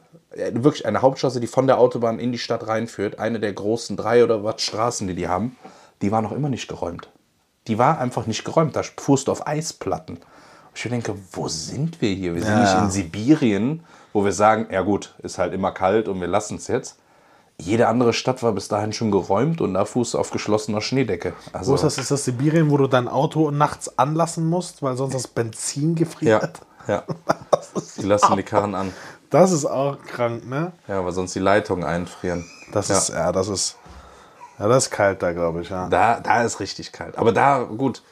Wirklich 0.53 0.85
eine 0.87 1.01
Hauptstraße, 1.03 1.41
die 1.41 1.47
von 1.47 1.67
der 1.67 1.79
Autobahn 1.79 2.19
in 2.19 2.31
die 2.33 2.39
Stadt 2.39 2.67
reinführt. 2.69 3.19
Eine 3.19 3.41
der 3.41 3.53
großen 3.55 3.97
drei 3.97 4.23
oder 4.23 4.45
was 4.45 4.61
Straßen, 4.63 5.07
die 5.09 5.15
die 5.15 5.29
haben. 5.29 5.57
Die 6.03 6.13
war 6.13 6.21
noch 6.21 6.33
immer 6.33 6.51
nicht 6.51 6.69
geräumt. 6.69 7.09
Die 7.69 7.79
war 7.79 7.99
einfach 7.99 8.27
nicht 8.27 8.45
geräumt. 8.45 8.77
Da 8.77 8.83
fuhrst 8.83 9.29
du 9.29 9.33
auf 9.33 9.47
Eisplatten. 9.47 10.17
Und 10.17 10.23
ich 10.75 10.83
denke, 10.91 11.15
wo 11.33 11.49
sind 11.49 12.03
wir 12.03 12.11
hier? 12.11 12.35
Wir 12.35 12.43
sind 12.43 12.53
Ja. 12.53 12.61
nicht 12.61 12.75
in 12.75 12.91
Sibirien, 12.91 13.83
wo 14.13 14.25
wir 14.25 14.33
sagen, 14.33 14.67
ja 14.71 14.83
gut, 14.83 15.15
ist 15.23 15.39
halt 15.39 15.55
immer 15.55 15.73
kalt 15.73 16.07
und 16.07 16.21
wir 16.21 16.29
lassen 16.29 16.57
es 16.59 16.69
jetzt. 16.69 16.99
Jede 17.59 17.89
andere 17.89 18.13
Stadt 18.13 18.43
war 18.43 18.53
bis 18.53 18.69
dahin 18.69 18.93
schon 18.93 19.11
geräumt 19.11 19.61
und 19.61 19.75
da 19.75 19.85
du 20.15 20.19
auf 20.19 20.31
geschlossener 20.31 20.81
Schneedecke. 20.83 21.33
Also, 21.53 21.71
wo 21.73 21.75
ist 21.75 21.85
das? 21.85 21.97
Ist 21.99 22.11
das 22.11 22.25
Sibirien, 22.25 22.71
wo 22.71 22.77
du 22.77 22.87
dein 22.87 23.09
Auto 23.09 23.51
nachts 23.51 23.99
anlassen 23.99 24.47
musst, 24.49 24.83
weil 24.83 24.97
sonst 24.97 25.15
das 25.15 25.27
Benzin 25.27 25.91
Ja, 25.91 26.05
gefriert? 26.05 26.61
ja. 26.87 27.03
Die 27.97 28.03
lassen 28.07 28.37
die 28.37 28.43
Karren 28.43 28.75
an. 28.75 28.93
Das 29.31 29.53
ist 29.53 29.65
auch 29.65 29.97
krank, 30.07 30.47
ne? 30.47 30.73
Ja, 30.87 31.05
weil 31.05 31.13
sonst 31.13 31.35
die 31.35 31.41
Leitungen 31.41 31.83
einfrieren. 31.85 32.45
Das 32.73 32.89
Ja. 32.89 32.99
ist, 32.99 33.09
ja, 33.09 33.33
das 33.33 33.49
ist, 33.49 33.77
ja, 34.59 34.69
das 34.69 34.85
ist 34.85 34.91
kalt 34.91 35.23
da, 35.23 35.33
glaube 35.33 35.63
ich, 35.63 35.71
ja. 35.71 35.89
Da, 35.89 36.21
da 36.21 36.43
ist 36.43 36.61
richtig 36.61 36.93
kalt. 36.93 37.17
Aber 37.19 37.33
da, 37.33 37.63
gut, 37.65 38.03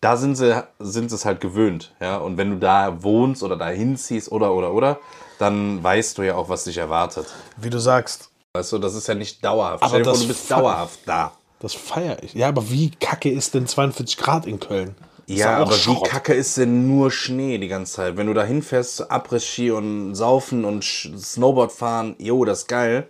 da 0.00 0.16
sind 0.16 0.36
sie, 0.36 0.62
sind 0.78 1.08
sie 1.08 1.16
es 1.16 1.24
halt 1.24 1.40
gewöhnt. 1.40 1.94
Ja? 2.00 2.18
Und 2.18 2.36
wenn 2.36 2.50
du 2.50 2.56
da 2.58 3.02
wohnst 3.02 3.42
oder 3.42 3.56
da 3.56 3.68
hinziehst 3.68 4.30
oder, 4.30 4.52
oder, 4.52 4.72
oder, 4.72 4.98
dann 5.38 5.82
weißt 5.82 6.18
du 6.18 6.22
ja 6.22 6.34
auch, 6.36 6.48
was 6.48 6.64
dich 6.64 6.78
erwartet. 6.78 7.26
Wie 7.56 7.70
du 7.70 7.78
sagst, 7.78 8.30
Weißt 8.54 8.70
du, 8.72 8.78
das 8.78 8.94
ist 8.94 9.06
ja 9.06 9.14
nicht 9.14 9.42
dauerhaft. 9.42 9.82
Aber 9.82 9.92
vor, 9.94 10.02
das 10.02 10.20
du 10.20 10.28
bist 10.28 10.50
dauerhaft 10.50 11.00
da. 11.06 11.32
das 11.60 11.72
feiere 11.72 12.22
ich. 12.22 12.34
Ja, 12.34 12.48
aber 12.48 12.70
wie 12.70 12.90
kacke 12.90 13.30
ist 13.30 13.54
denn 13.54 13.66
42 13.66 14.18
Grad 14.18 14.44
in 14.44 14.60
Köln? 14.60 14.94
Ja, 15.26 15.56
aber 15.56 15.72
Schrott. 15.72 16.02
wie 16.04 16.08
kacke 16.10 16.34
ist 16.34 16.58
denn 16.58 16.86
nur 16.86 17.10
Schnee 17.10 17.56
die 17.56 17.68
ganze 17.68 17.94
Zeit? 17.94 18.18
Wenn 18.18 18.26
du 18.26 18.34
da 18.34 18.44
hinfährst, 18.44 19.10
Après-Ski 19.10 19.70
und 19.70 20.14
Saufen 20.14 20.66
und 20.66 20.84
Snowboard 20.84 21.72
fahren, 21.72 22.14
jo, 22.18 22.44
das 22.44 22.60
ist 22.60 22.68
geil. 22.68 23.08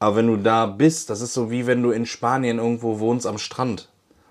Aber 0.00 0.16
wenn 0.16 0.26
du 0.26 0.38
da 0.38 0.66
bist, 0.66 1.08
das 1.08 1.20
ist 1.20 1.34
so 1.34 1.52
wie 1.52 1.68
wenn 1.68 1.80
du 1.80 1.92
in 1.92 2.04
Spanien 2.04 2.58
irgendwo 2.58 2.98
wohnst 2.98 3.28
am 3.28 3.38
Strand. 3.38 3.90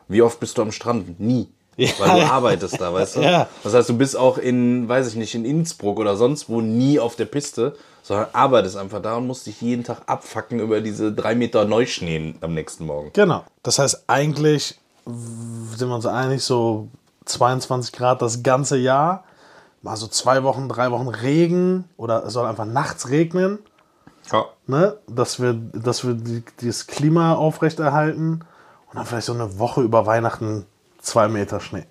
Wie 0.10 0.22
oft 0.22 0.42
bist 0.42 0.58
du 0.58 0.62
am 0.62 0.74
Strand? 0.74 1.22
Nie. 1.22 1.48
Ja. 1.78 1.90
Weil 2.00 2.20
du 2.20 2.26
arbeitest 2.30 2.82
da, 2.82 2.94
weißt 2.94 3.16
du? 3.16 3.22
Ja. 3.24 3.48
Das 3.64 3.74
heißt, 3.74 3.88
du 3.88 3.98
bist 3.98 4.18
auch 4.18 4.38
in, 4.38 4.90
weiß 4.90 5.08
ich 5.08 5.16
nicht, 5.16 5.36
in 5.36 5.46
Innsbruck 5.46 6.00
oder 6.00 6.18
sonst 6.18 6.50
wo 6.50 6.60
nie 6.60 7.00
auf 7.00 7.16
der 7.16 7.26
Piste, 7.26 7.78
sondern 8.04 8.28
arbeitest 8.34 8.78
einfach 8.78 9.02
da 9.02 9.16
und 9.16 9.26
musst 9.26 9.48
dich 9.48 9.60
jeden 9.62 9.84
Tag 9.84 10.02
abfacken 10.06 10.60
über 10.60 10.82
diese 10.82 11.12
drei 11.12 11.34
Meter 11.34 11.66
Neuschnee 11.66 12.36
am 12.42 12.54
nächsten 12.54 12.86
Morgen. 12.86 13.10
Genau. 13.14 13.44
Das 13.64 13.80
heißt, 13.80 14.04
eigentlich 14.08 14.78
sind 15.06 15.88
wir 15.90 15.96
uns 15.96 16.06
einig, 16.06 16.44
so 16.44 16.90
22 17.26 17.92
Grad 17.94 18.22
das 18.22 18.44
ganze 18.44 18.78
Jahr. 18.78 19.24
Mal 19.82 19.96
so 19.98 20.08
zwei 20.08 20.44
Wochen, 20.44 20.70
drei 20.70 20.92
Wochen 20.92 21.08
Regen 21.08 21.86
oder 21.98 22.26
es 22.26 22.34
soll 22.34 22.46
einfach 22.46 22.66
nachts 22.66 23.10
regnen, 23.10 23.60
Ja. 24.32 24.46
ne? 24.68 24.98
dass 25.08 25.42
wir, 25.42 25.54
dass 25.54 26.06
wir 26.06 26.14
die, 26.14 26.44
dieses 26.62 26.88
Klima 26.88 27.34
aufrechterhalten 27.36 28.42
und 28.90 28.96
dann 28.96 29.06
vielleicht 29.06 29.26
so 29.26 29.34
eine 29.34 29.60
Woche 29.60 29.82
über 29.82 30.06
Weihnachten 30.06 30.66
zwei 31.02 31.28
Meter 31.28 31.60
Schnee. 31.60 31.86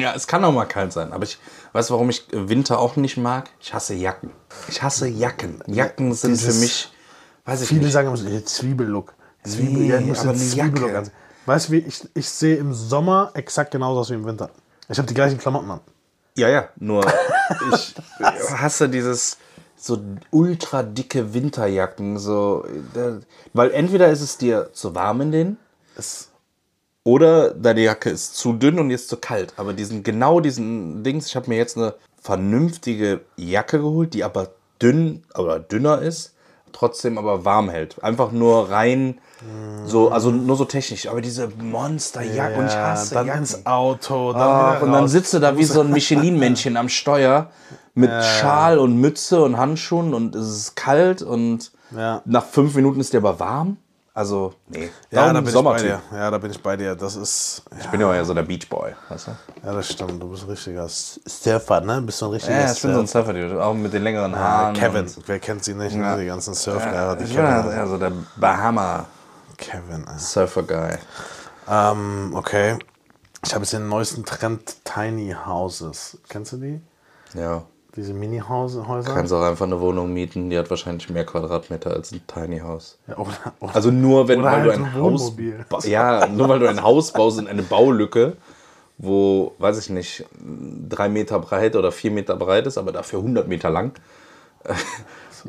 Ja, 0.00 0.14
es 0.14 0.26
kann 0.26 0.44
auch 0.44 0.52
mal 0.52 0.64
kalt 0.66 0.92
sein, 0.92 1.12
aber 1.12 1.24
ich 1.24 1.38
weiß, 1.72 1.90
warum 1.90 2.10
ich 2.10 2.26
Winter 2.30 2.78
auch 2.78 2.96
nicht 2.96 3.16
mag. 3.16 3.50
Ich 3.60 3.72
hasse 3.74 3.94
Jacken. 3.94 4.30
Ich 4.68 4.82
hasse 4.82 5.08
Jacken. 5.08 5.62
Jacken 5.66 6.12
sind 6.14 6.32
Dieses- 6.32 6.54
für 6.54 6.60
mich, 6.60 6.92
weiß 7.44 7.62
ich 7.62 7.68
Viele 7.68 7.82
nicht. 7.82 7.92
sagen 7.92 8.08
immer 8.08 8.16
so, 8.16 8.26
"Hey, 8.28 8.44
Zwiebellook. 8.44 9.14
Zwiebel, 9.44 9.72
Nee, 9.82 9.88
ja, 9.88 9.98
ich 9.98 10.06
muss 10.06 10.20
aber 10.20 10.34
Zwiebellook. 10.34 11.10
Weißt 11.46 11.68
du, 11.68 11.72
wie 11.72 11.78
ich, 11.78 12.06
ich 12.14 12.28
sehe 12.28 12.56
im 12.56 12.74
Sommer 12.74 13.30
exakt 13.34 13.70
genauso 13.70 14.00
aus 14.00 14.10
wie 14.10 14.14
im 14.14 14.24
Winter. 14.26 14.50
Ich 14.88 14.98
habe 14.98 15.06
die 15.08 15.14
gleichen 15.14 15.38
Klamotten 15.38 15.70
an. 15.70 15.80
Ja, 16.36 16.48
ja, 16.48 16.68
nur 16.76 17.04
ich 17.72 17.94
hasse 18.52 18.88
dieses 18.88 19.38
so 19.76 19.98
ultra 20.30 20.82
dicke 20.82 21.32
Winterjacken, 21.34 22.18
so, 22.18 22.66
weil 23.54 23.70
entweder 23.70 24.08
ist 24.10 24.20
es 24.20 24.36
dir 24.36 24.70
zu 24.72 24.94
warm 24.94 25.20
in 25.20 25.32
denen 25.32 25.56
Es, 25.96 26.30
oder 27.08 27.54
deine 27.54 27.80
Jacke 27.80 28.10
ist 28.10 28.36
zu 28.36 28.52
dünn 28.52 28.78
und 28.78 28.90
ist 28.90 29.08
zu 29.08 29.16
kalt. 29.16 29.54
Aber 29.56 29.72
diesen 29.72 30.02
genau 30.02 30.40
diesen 30.40 31.02
Dings, 31.02 31.28
ich 31.28 31.36
habe 31.36 31.48
mir 31.48 31.56
jetzt 31.56 31.78
eine 31.78 31.94
vernünftige 32.20 33.22
Jacke 33.36 33.78
geholt, 33.78 34.12
die 34.12 34.24
aber 34.24 34.50
dünn 34.82 35.22
oder 35.34 35.58
dünner 35.58 36.02
ist, 36.02 36.34
trotzdem 36.72 37.16
aber 37.16 37.46
warm 37.46 37.70
hält. 37.70 38.04
Einfach 38.04 38.30
nur 38.30 38.68
rein 38.70 39.18
so, 39.86 40.10
also 40.10 40.30
nur 40.30 40.56
so 40.56 40.66
technisch. 40.66 41.08
Aber 41.08 41.22
diese 41.22 41.48
Monsterjacke 41.48 42.58
und 42.58 42.66
ich 42.66 42.72
ja, 42.74 42.88
hasse 42.88 43.14
dann 43.14 43.26
Jacken. 43.28 43.40
ins 43.40 43.64
Auto, 43.64 44.32
dann 44.34 44.42
Ach, 44.42 44.82
und 44.82 44.92
dann 44.92 45.06
du 45.10 45.38
da 45.38 45.56
wie 45.56 45.64
so 45.64 45.80
ein 45.80 45.90
Michelin-Männchen 45.90 46.76
am 46.76 46.90
Steuer 46.90 47.50
mit 47.94 48.10
Schal 48.22 48.78
und 48.78 48.98
Mütze 49.00 49.42
und 49.42 49.56
Handschuhen 49.56 50.12
und 50.12 50.34
es 50.34 50.48
ist 50.50 50.76
kalt 50.76 51.22
und 51.22 51.72
Ja. 51.96 52.20
nach 52.26 52.44
fünf 52.44 52.74
Minuten 52.74 53.00
ist 53.00 53.14
dir 53.14 53.18
aber 53.18 53.40
warm. 53.40 53.78
Also, 54.18 54.52
nee. 54.66 54.90
Ja, 55.12 55.32
da 55.32 55.40
bin 55.40 55.54
ich 55.54 55.62
bei 55.62 55.76
dir. 55.76 56.02
Ja, 56.10 56.28
da 56.28 56.38
bin 56.38 56.50
ich 56.50 56.60
bei 56.60 56.76
dir. 56.76 56.96
Das 56.96 57.14
ist. 57.14 57.62
Ich 57.78 57.86
bin 57.86 58.00
ja 58.00 58.10
auch 58.10 58.12
eher 58.12 58.24
so 58.24 58.34
der 58.34 58.42
Beachboy, 58.42 58.92
weißt 59.10 59.28
du? 59.28 59.30
Ja, 59.64 59.72
das 59.72 59.92
stimmt. 59.92 60.20
Du 60.20 60.28
bist 60.28 60.42
ein 60.42 60.50
richtiger 60.50 60.88
Surfer, 60.88 61.80
ne? 61.82 62.02
Bist 62.02 62.20
du 62.20 62.24
ein 62.26 62.32
richtiger 62.32 62.58
Ja, 62.58 62.72
ich 62.72 62.82
bin 62.82 62.94
so 62.94 62.98
ein 62.98 63.06
Surfer. 63.06 63.32
Surfer-Dude, 63.32 63.64
auch 63.64 63.74
mit 63.74 63.92
den 63.92 64.02
längeren 64.02 64.32
Ja, 64.32 64.38
Haaren. 64.38 64.74
Kevin, 64.74 65.06
wer 65.24 65.38
kennt 65.38 65.62
sie 65.62 65.74
nicht? 65.74 65.94
Ne? 65.94 66.16
Die 66.18 66.26
ganzen 66.26 66.54
Surfer. 66.54 66.92
Ja, 66.92 67.14
die 67.14 67.26
ich 67.26 67.36
bin 67.36 67.46
Kevin. 67.46 67.70
ja 67.70 67.86
so 67.86 67.96
der 67.96 68.10
Bahama-Surfer-Guy. 68.34 70.66
Kevin. 70.66 70.90
ey. 70.90 70.98
Ähm, 71.70 72.32
okay. 72.34 72.76
Ich 73.44 73.54
habe 73.54 73.62
jetzt 73.62 73.72
den 73.72 73.88
neuesten 73.88 74.24
Trend 74.24 74.84
Tiny 74.84 75.32
Houses. 75.46 76.18
Kennst 76.28 76.54
du 76.54 76.56
die? 76.56 76.80
Ja. 77.34 77.62
Diese 77.96 78.12
Mini-Häuser? 78.12 79.02
Kannst 79.04 79.32
auch 79.32 79.42
einfach 79.42 79.64
eine 79.66 79.80
Wohnung 79.80 80.12
mieten, 80.12 80.50
die 80.50 80.58
hat 80.58 80.68
wahrscheinlich 80.68 81.08
mehr 81.08 81.24
Quadratmeter 81.24 81.90
als 81.90 82.12
ein 82.12 82.20
Tiny 82.26 82.58
House. 82.60 82.98
Ja, 83.06 83.16
oder, 83.16 83.32
oder, 83.60 83.74
Also 83.74 83.90
nur 83.90 84.28
wenn 84.28 84.42
weil 84.42 84.64
du 84.64 84.70
halt 84.70 84.78
ein 84.80 84.84
ein 84.84 84.94
Haus 84.94 85.32
ja 85.84 86.26
nur 86.26 86.48
weil 86.48 86.58
du 86.58 86.68
ein 86.68 86.82
Haus 86.82 87.12
baust 87.12 87.38
in 87.38 87.48
eine 87.48 87.62
Baulücke, 87.62 88.36
wo 88.98 89.54
weiß 89.58 89.78
ich 89.78 89.88
nicht 89.88 90.26
drei 90.88 91.08
Meter 91.08 91.38
breit 91.38 91.76
oder 91.76 91.90
vier 91.90 92.10
Meter 92.10 92.36
breit 92.36 92.66
ist, 92.66 92.76
aber 92.76 92.92
dafür 92.92 93.20
100 93.20 93.48
Meter 93.48 93.70
lang. 93.70 93.98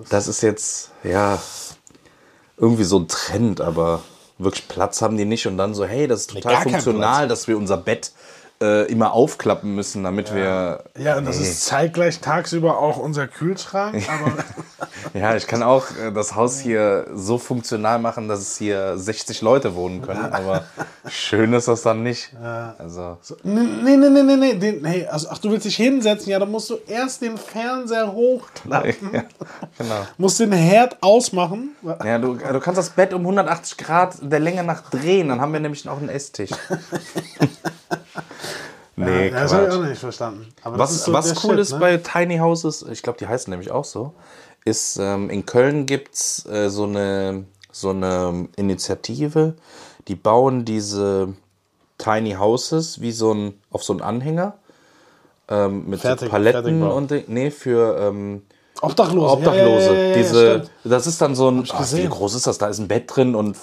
Das 0.10 0.28
ist 0.28 0.42
jetzt 0.42 0.92
ja 1.04 1.40
irgendwie 2.58 2.84
so 2.84 3.00
ein 3.00 3.08
Trend, 3.08 3.60
aber 3.60 4.02
wirklich 4.38 4.68
Platz 4.68 5.02
haben 5.02 5.18
die 5.18 5.26
nicht 5.26 5.46
und 5.48 5.58
dann 5.58 5.74
so, 5.74 5.86
hey, 5.86 6.08
das 6.08 6.22
ist 6.22 6.32
total 6.32 6.62
funktional, 6.62 7.28
dass 7.28 7.48
wir 7.48 7.58
unser 7.58 7.78
Bett 7.78 8.12
äh, 8.62 8.92
immer 8.92 9.14
aufklappen 9.14 9.74
müssen, 9.76 10.04
damit 10.04 10.34
wir. 10.34 10.84
Ja, 10.98 11.18
und 11.18 11.26
das 11.26 11.40
ist 11.40 11.66
zeitgleich 11.66 12.20
tagsüber 12.20 12.80
auch 12.80 12.98
unser 12.98 13.28
Kühlschrank. 13.28 14.08
Aber 14.10 14.34
Ja, 15.14 15.36
ich 15.36 15.48
kann 15.48 15.64
auch 15.64 15.86
äh, 15.98 16.12
das 16.12 16.36
Haus 16.36 16.60
hier 16.60 17.08
so 17.14 17.38
funktional 17.38 18.00
machen, 18.00 18.28
dass 18.28 18.40
es 18.40 18.58
hier 18.58 18.98
60 18.98 19.42
Leute 19.42 19.76
wohnen 19.76 20.02
können, 20.02 20.32
aber 20.32 20.66
schön 21.08 21.54
ist 21.54 21.68
das 21.68 21.82
dann 21.82 22.04
nicht. 22.04 22.32
Also, 22.78 23.18
nee, 23.44 23.62
nee, 23.84 23.98
nee, 23.98 24.24
nee, 24.24 24.36
nee. 24.36 24.54
Den, 24.54 24.86
hey, 24.86 25.08
also, 25.08 25.28
ach, 25.32 25.38
du 25.38 25.52
willst 25.52 25.66
dich 25.66 25.76
hinsetzen? 25.76 26.32
Ja, 26.32 26.40
dann 26.40 26.52
musst 26.52 26.70
du 26.70 26.78
erst 26.88 27.22
den 27.22 27.38
Fernseher 27.38 28.12
hochklappen. 28.12 29.10
ja, 29.14 29.24
genau. 29.78 30.08
Musst 30.18 30.40
den 30.40 30.52
Herd 30.52 30.98
ausmachen. 31.02 31.76
Ja, 31.84 32.18
du, 32.18 32.36
du 32.36 32.60
kannst 32.60 32.78
das 32.78 32.90
Bett 32.90 33.14
um 33.14 33.22
180 33.22 33.78
Grad 33.78 34.16
der 34.22 34.40
Länge 34.40 34.64
nach 34.64 34.90
drehen, 34.90 35.30
dann 35.30 35.42
haben 35.42 35.54
wir 35.54 35.60
nämlich 35.60 35.88
auch 35.88 35.98
einen 35.98 36.10
Esstisch. 36.10 36.52
nee, 38.96 39.30
Ja, 39.30 39.42
das 39.42 39.54
habe 39.54 39.68
ich 39.68 39.74
auch 39.74 39.84
nicht 39.84 40.00
verstanden. 40.00 40.48
Aber 40.64 40.78
Was, 40.80 41.04
so 41.06 41.14
was 41.14 41.44
cool 41.44 41.52
Shit, 41.52 41.60
ist 41.60 41.72
ne? 41.74 41.80
bei 41.80 41.98
Tiny 41.98 42.38
Houses, 42.38 42.86
ich 42.92 43.02
glaube, 43.02 43.20
die 43.20 43.28
heißen 43.28 43.50
nämlich 43.52 43.72
auch 43.72 43.86
so, 43.86 44.14
ist, 44.66 44.98
ähm, 44.98 45.30
in 45.30 45.46
Köln 45.46 45.86
gibt 45.86 46.16
es 46.16 46.46
äh, 46.46 46.70
so, 46.70 46.84
eine, 46.84 47.46
so 47.72 47.90
eine 47.92 48.48
Initiative, 48.56 49.56
die 50.08 50.16
bauen 50.16 50.66
diese 50.66 51.34
Tiny 51.98 52.34
Houses 52.34 53.02
wie 53.02 53.12
so 53.12 53.34
ein, 53.34 53.54
auf 53.72 53.84
so 53.84 53.94
einen 53.94 54.02
Anhänger 54.02 54.54
ähm, 55.48 55.90
mit 55.90 56.02
Fertig- 56.02 56.26
so 56.26 56.30
Paletten 56.32 56.80
Fertigbau. 56.80 56.96
und 56.96 57.30
nee, 57.30 57.52
für 57.52 57.98
ähm, 58.00 58.44
Obdachlose. 58.82 59.34
Obdachlose. 59.34 59.88
Ja, 59.88 59.94
ja, 59.94 60.08
ja, 60.10 60.14
Diese, 60.16 60.62
das 60.84 61.08
ist 61.08 61.22
dann 61.22 61.36
so 61.36 61.50
ein, 61.50 61.64
ach, 61.70 61.74
wie 61.74 61.78
gesehen. 61.80 62.10
groß 62.10 62.36
ist 62.36 62.48
das? 62.48 62.58
Da 62.58 62.68
ist 62.68 62.80
ein 62.80 62.88
Bett 62.88 63.04
drin 63.14 63.36
und 63.36 63.58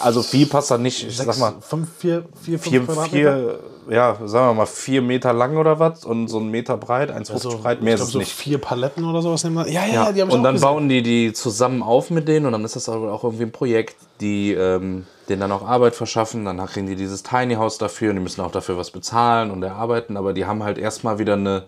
also 0.00 0.22
viel 0.22 0.46
passt 0.46 0.70
da 0.70 0.78
nicht. 0.78 1.06
Ich 1.08 1.16
Sechs, 1.16 1.38
sag 1.38 1.38
mal, 1.38 1.60
fünf, 1.60 1.88
vier, 1.98 2.24
vier, 2.40 2.58
vier, 2.58 2.82
vier, 3.10 3.58
ja, 3.90 4.16
sagen 4.24 4.48
wir 4.50 4.54
mal, 4.54 4.66
vier 4.66 5.02
Meter 5.02 5.32
lang 5.32 5.56
oder 5.56 5.80
was 5.80 6.04
und 6.04 6.28
so 6.28 6.38
ein 6.38 6.48
Meter 6.50 6.76
breit, 6.76 7.10
1,50 7.10 7.32
Also, 7.32 7.58
breit, 7.58 7.82
mehr 7.82 7.94
ich 7.94 8.00
ist 8.00 8.00
glaub, 8.00 8.06
es 8.06 8.12
so 8.12 8.18
nicht. 8.20 8.32
vier 8.32 8.58
Paletten 8.58 9.04
oder 9.04 9.20
sowas 9.22 9.42
nehmen 9.42 9.56
wir. 9.56 9.68
Ja, 9.68 9.84
ja, 9.86 9.92
Ja, 10.04 10.12
die 10.12 10.22
haben 10.22 10.30
und 10.30 10.42
dann 10.44 10.60
bauen 10.60 10.88
die 10.88 11.02
die 11.02 11.32
zusammen 11.32 11.82
auf 11.82 12.10
mit 12.10 12.28
denen 12.28 12.46
und 12.46 12.52
dann 12.52 12.64
ist 12.64 12.76
das 12.76 12.88
auch 12.88 13.24
irgendwie 13.24 13.44
ein 13.44 13.52
Projekt, 13.52 13.96
die 14.20 14.52
ähm, 14.52 15.06
denen 15.28 15.40
dann 15.40 15.50
auch 15.52 15.66
Arbeit 15.66 15.96
verschaffen. 15.96 16.44
Dann 16.44 16.64
kriegen 16.66 16.86
die 16.86 16.94
dieses 16.96 17.24
Tiny 17.24 17.54
House 17.54 17.78
dafür 17.78 18.10
und 18.10 18.16
die 18.16 18.22
müssen 18.22 18.40
auch 18.42 18.52
dafür 18.52 18.76
was 18.76 18.92
bezahlen 18.92 19.50
und 19.50 19.62
erarbeiten, 19.64 20.16
aber 20.16 20.32
die 20.32 20.46
haben 20.46 20.62
halt 20.62 20.78
erstmal 20.78 21.18
wieder 21.18 21.32
eine 21.34 21.64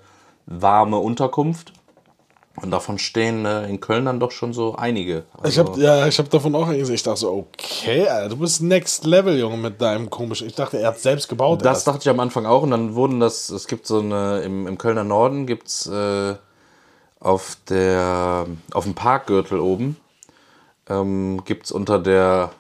warme 0.47 0.99
Unterkunft. 0.99 1.73
Und 2.57 2.71
davon 2.71 2.99
stehen 2.99 3.47
äh, 3.47 3.67
in 3.67 3.81
Köln 3.81 4.05
dann 4.05 4.21
doch 4.21 4.31
schon 4.31 4.53
so 4.53 4.77
einige. 4.77 5.25
Ich 5.45 5.59
habe 5.59 5.81
ja, 5.81 6.07
ich 6.07 6.19
habe 6.19 6.29
davon 6.29 6.55
auch 6.55 6.69
gesehen. 6.69 6.95
Ich 6.95 7.03
dachte 7.03 7.21
so, 7.21 7.33
okay, 7.33 8.07
Alter, 8.07 8.29
du 8.29 8.37
bist 8.37 8.61
Next 8.61 9.07
Level, 9.07 9.39
Junge, 9.39 9.57
mit 9.57 9.81
deinem 9.81 10.11
komischen. 10.11 10.49
Ich 10.49 10.55
dachte, 10.55 10.79
er 10.79 10.89
hat 10.89 11.01
selbst 11.01 11.29
gebaut. 11.29 11.65
Das 11.65 11.79
erst. 11.79 11.89
dachte 11.89 12.01
ich 12.03 12.09
am 12.11 12.21
Anfang 12.21 12.45
auch 12.45 12.63
und 12.63 12.71
dann 12.71 12.95
wurden 12.95 13.21
das, 13.21 13.49
es 13.49 13.67
gibt 13.67 13.87
so 13.87 14.01
eine, 14.01 14.43
im, 14.43 14.67
im 14.67 14.77
Kölner 14.77 15.05
Norden 15.05 15.47
gibt 15.47 15.69
es 15.69 15.87
äh, 15.87 16.35
auf 17.21 17.57
der, 17.69 18.47
auf 18.75 18.85
dem 18.85 18.95
Parkgürtel 18.95 19.59
oben, 19.59 19.97
ähm, 20.89 21.43
gibt 21.45 21.67
es 21.67 21.73
unter 21.73 21.99
der 21.99 22.51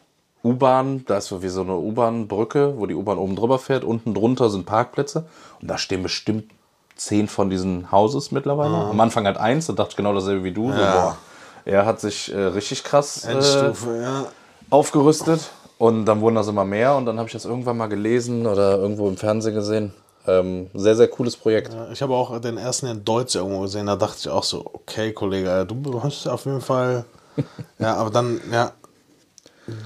U-Bahn, 0.44 1.04
da 1.06 1.18
ist 1.18 1.26
so 1.26 1.42
wie 1.42 1.48
so 1.48 1.60
eine 1.60 1.76
U-Bahn-Brücke, 1.76 2.74
wo 2.78 2.86
die 2.86 2.94
U-Bahn 2.94 3.18
oben 3.18 3.36
drüber 3.36 3.58
fährt, 3.58 3.84
unten 3.84 4.14
drunter 4.14 4.50
sind 4.50 4.64
Parkplätze 4.64 5.28
und 5.60 5.68
da 5.68 5.78
stehen 5.78 6.02
bestimmt 6.02 6.50
zehn 6.96 7.28
von 7.28 7.50
diesen 7.50 7.90
Houses 7.90 8.30
mittlerweile. 8.30 8.74
Am 8.74 9.00
Anfang 9.00 9.26
hat 9.26 9.38
eins, 9.38 9.66
da 9.66 9.72
dachte 9.72 9.90
ich 9.90 9.96
genau 9.96 10.14
dasselbe 10.14 10.44
wie 10.44 10.52
du. 10.52 10.70
So, 10.70 10.78
boah, 10.78 11.16
er 11.64 11.86
hat 11.86 12.00
sich 12.00 12.32
äh, 12.32 12.38
richtig 12.38 12.84
krass 12.84 13.24
äh, 13.24 13.32
Endstufe, 13.32 14.00
ja. 14.02 14.26
aufgerüstet 14.70 15.50
und 15.78 16.04
dann 16.04 16.20
wurden 16.20 16.34
das 16.34 16.48
immer 16.48 16.64
mehr 16.64 16.96
und 16.96 17.06
dann 17.06 17.18
habe 17.18 17.28
ich 17.28 17.32
das 17.32 17.44
irgendwann 17.44 17.76
mal 17.76 17.88
gelesen 17.88 18.46
oder 18.46 18.78
irgendwo 18.78 19.08
im 19.08 19.16
Fernsehen 19.16 19.54
gesehen. 19.54 19.92
Ähm, 20.26 20.70
sehr, 20.74 20.94
sehr 20.94 21.08
cooles 21.08 21.36
Projekt. 21.36 21.76
Ich 21.92 22.00
habe 22.00 22.14
auch 22.14 22.40
den 22.40 22.56
ersten 22.56 22.86
in 22.86 23.04
Deutsch 23.04 23.34
irgendwo 23.34 23.60
gesehen, 23.60 23.86
da 23.86 23.96
dachte 23.96 24.16
ich 24.20 24.28
auch 24.28 24.44
so, 24.44 24.64
okay, 24.72 25.12
Kollege, 25.12 25.50
Alter, 25.50 25.74
du 25.74 26.02
hast 26.02 26.28
auf 26.28 26.44
jeden 26.44 26.60
Fall. 26.60 27.04
ja, 27.78 27.96
aber 27.96 28.10
dann, 28.10 28.40
ja. 28.52 28.72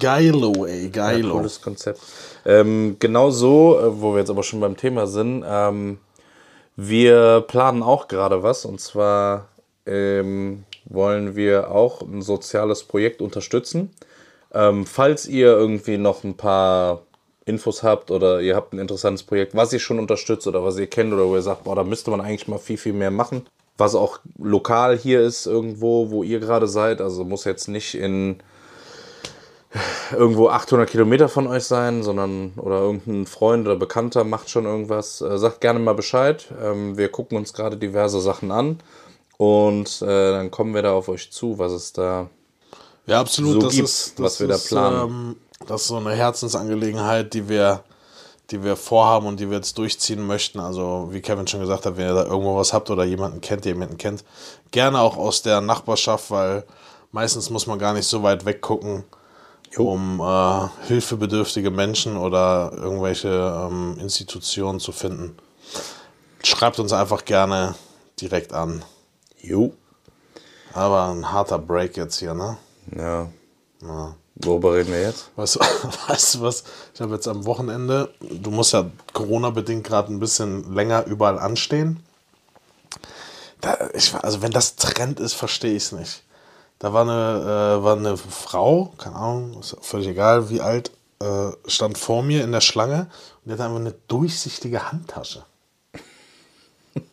Geilo, 0.01 0.65
ey, 0.65 0.89
geilo. 0.89 1.37
Cooles 1.37 1.61
Konzept. 1.61 2.01
Ähm, 2.47 2.97
genau 2.99 3.31
so, 3.31 3.79
äh, 3.79 4.01
wo 4.01 4.13
wir 4.13 4.21
jetzt 4.21 4.31
aber 4.31 4.43
schon 4.43 4.61
beim 4.61 4.77
Thema 4.77 5.07
sind, 5.07 5.45
ähm, 5.47 5.99
wir 6.77 7.45
planen 7.49 7.83
auch 7.83 8.09
gerade 8.09 8.43
was 8.43 8.65
und 8.65 8.81
zwar 8.81 9.49
ähm, 9.87 10.65
wollen 10.85 11.35
wir 11.35 11.71
auch 11.71 12.03
ein 12.03 12.23
soziales 12.23 12.85
Projekt 12.85 13.21
unterstützen. 13.21 13.91
Ähm, 14.53 14.87
falls 14.87 15.27
ihr 15.27 15.49
irgendwie 15.49 15.99
noch 15.99 16.23
ein 16.25 16.37
paar 16.37 17.03
Infos 17.45 17.83
habt 17.83 18.11
oder 18.11 18.41
ihr 18.41 18.57
habt 18.57 18.73
ein 18.73 18.79
interessantes 18.79 19.23
Projekt, 19.23 19.55
was 19.55 19.73
ihr 19.73 19.79
schon 19.79 19.99
unterstützt 19.99 20.47
oder 20.47 20.65
was 20.65 20.79
ihr 20.79 20.89
kennt 20.89 21.13
oder 21.13 21.27
wo 21.27 21.37
ihr 21.37 21.43
sagt, 21.43 21.65
boah, 21.65 21.77
da 21.77 21.85
müsste 21.85 22.11
man 22.11 22.21
eigentlich 22.21 22.49
mal 22.49 22.59
viel, 22.59 22.77
viel 22.77 22.93
mehr 22.93 23.11
machen. 23.11 23.47
Was 23.79 23.95
auch 23.95 24.21
lokal 24.39 24.97
hier 24.97 25.21
ist, 25.21 25.47
irgendwo, 25.47 26.11
wo 26.11 26.23
ihr 26.23 26.41
gerade 26.41 26.67
seid. 26.67 27.01
Also 27.01 27.25
muss 27.25 27.45
jetzt 27.45 27.69
nicht 27.69 27.95
in 27.95 28.39
irgendwo 30.13 30.49
800 30.49 30.89
Kilometer 30.89 31.29
von 31.29 31.47
euch 31.47 31.65
sein, 31.65 32.03
sondern 32.03 32.53
oder 32.57 32.81
irgendein 32.81 33.27
Freund 33.27 33.67
oder 33.67 33.77
Bekannter 33.77 34.25
macht 34.25 34.51
schon 34.51 34.65
irgendwas. 34.65 35.21
Äh, 35.21 35.39
sagt 35.39 35.61
gerne 35.61 35.79
mal 35.79 35.95
Bescheid. 35.95 36.47
Ähm, 36.63 36.97
wir 36.97 37.09
gucken 37.11 37.37
uns 37.37 37.53
gerade 37.53 37.77
diverse 37.77 38.21
Sachen 38.21 38.51
an 38.51 38.79
und 39.39 40.03
äh, 40.03 40.31
dann 40.33 40.51
kommen 40.51 40.75
wir 40.75 40.83
da 40.83 40.93
auf 40.93 41.09
euch 41.09 41.31
zu, 41.31 41.59
was 41.59 41.73
es 41.73 41.93
da 41.93 42.29
Ja, 43.07 43.21
absolut. 43.21 43.55
so 43.55 43.61
das 43.61 43.75
gibt, 43.75 43.89
ist, 43.89 44.19
das 44.19 44.25
was 44.25 44.41
wir 44.41 44.49
da 44.49 44.55
ist, 44.55 44.69
planen. 44.69 45.11
Ähm, 45.11 45.37
das 45.67 45.83
ist 45.83 45.89
so 45.89 45.97
eine 45.97 46.13
Herzensangelegenheit, 46.13 47.35
die 47.35 47.49
wir, 47.49 47.83
die 48.51 48.63
wir 48.63 48.77
vorhaben 48.77 49.27
und 49.27 49.41
die 49.41 49.51
wir 49.51 49.57
jetzt 49.57 49.77
durchziehen 49.79 50.27
möchten. 50.27 50.61
Also, 50.61 51.09
wie 51.11 51.21
Kevin 51.21 51.47
schon 51.47 51.61
gesagt 51.61 51.87
hat, 51.87 51.97
wenn 51.97 52.07
ihr 52.07 52.15
da 52.15 52.25
irgendwo 52.25 52.57
was 52.57 52.73
habt 52.73 52.91
oder 52.91 53.05
jemanden 53.05 53.41
kennt, 53.41 53.65
der 53.65 53.73
jemanden 53.73 53.99
kennt, 53.99 54.25
gerne 54.71 55.01
auch 55.01 55.17
aus 55.17 55.43
der 55.43 55.61
Nachbarschaft, 55.61 56.31
weil 56.31 56.65
meistens 57.13 57.51
muss 57.51 57.67
man 57.67 57.79
gar 57.79 57.95
nicht 57.95 58.07
so 58.07 58.23
weit 58.23 58.45
weggucken, 58.45 59.05
um 59.77 60.21
äh, 60.21 60.87
hilfebedürftige 60.87 61.71
Menschen 61.71 62.17
oder 62.17 62.73
irgendwelche 62.75 63.29
ähm, 63.29 63.99
Institutionen 64.01 64.81
zu 64.81 64.93
finden. 64.93 65.37
Schreibt 66.43 66.79
uns 66.79 66.93
einfach 66.93 67.25
gerne 67.25 67.75
direkt 68.21 68.53
an. 68.53 68.85
Jo. 69.41 69.75
Aber 70.73 71.09
ein 71.09 71.33
harter 71.33 71.59
Break 71.59 71.97
jetzt 71.97 72.19
hier, 72.19 72.35
ne? 72.35 72.57
Ja. 72.97 73.29
Worüber 74.37 74.75
reden 74.75 74.93
wir 74.93 75.01
jetzt? 75.01 75.31
Weißt 75.37 75.57
du, 75.57 75.61
weißt 76.09 76.35
du 76.35 76.41
was? 76.43 76.65
Ich 76.95 77.01
habe 77.01 77.15
jetzt 77.15 77.27
am 77.27 77.47
Wochenende, 77.47 78.13
du 78.21 78.51
musst 78.51 78.75
ja 78.75 78.91
Corona-bedingt 79.15 79.85
gerade 79.85 80.13
ein 80.13 80.21
bisschen 80.21 80.75
länger 80.75 81.07
überall 81.07 81.39
anstehen. 81.39 82.03
Da, 83.63 83.89
ich, 83.95 84.15
also 84.15 84.43
wenn 84.43 84.53
das 84.53 84.77
Trend 84.77 85.21
ist, 85.21 85.33
verstehe 85.33 85.75
ich 85.75 85.85
es 85.85 85.93
nicht. 85.93 86.23
Da 86.79 86.93
war 86.93 87.03
eine, 87.03 87.79
äh, 87.79 87.83
war 87.85 87.97
eine 87.97 88.17
Frau, 88.17 88.93
keine 88.99 89.17
Ahnung, 89.17 89.61
ist 89.61 89.77
völlig 89.81 90.09
egal, 90.09 90.51
wie 90.51 90.61
alt, 90.61 90.91
äh, 91.21 91.51
stand 91.67 91.97
vor 91.97 92.23
mir 92.23 92.45
in 92.45 92.53
der 92.53 92.61
Schlange 92.61 93.09
und 93.43 93.47
die 93.47 93.53
hatte 93.53 93.65
einfach 93.65 93.81
eine 93.81 93.95
durchsichtige 94.09 94.91
Handtasche. 94.91 95.45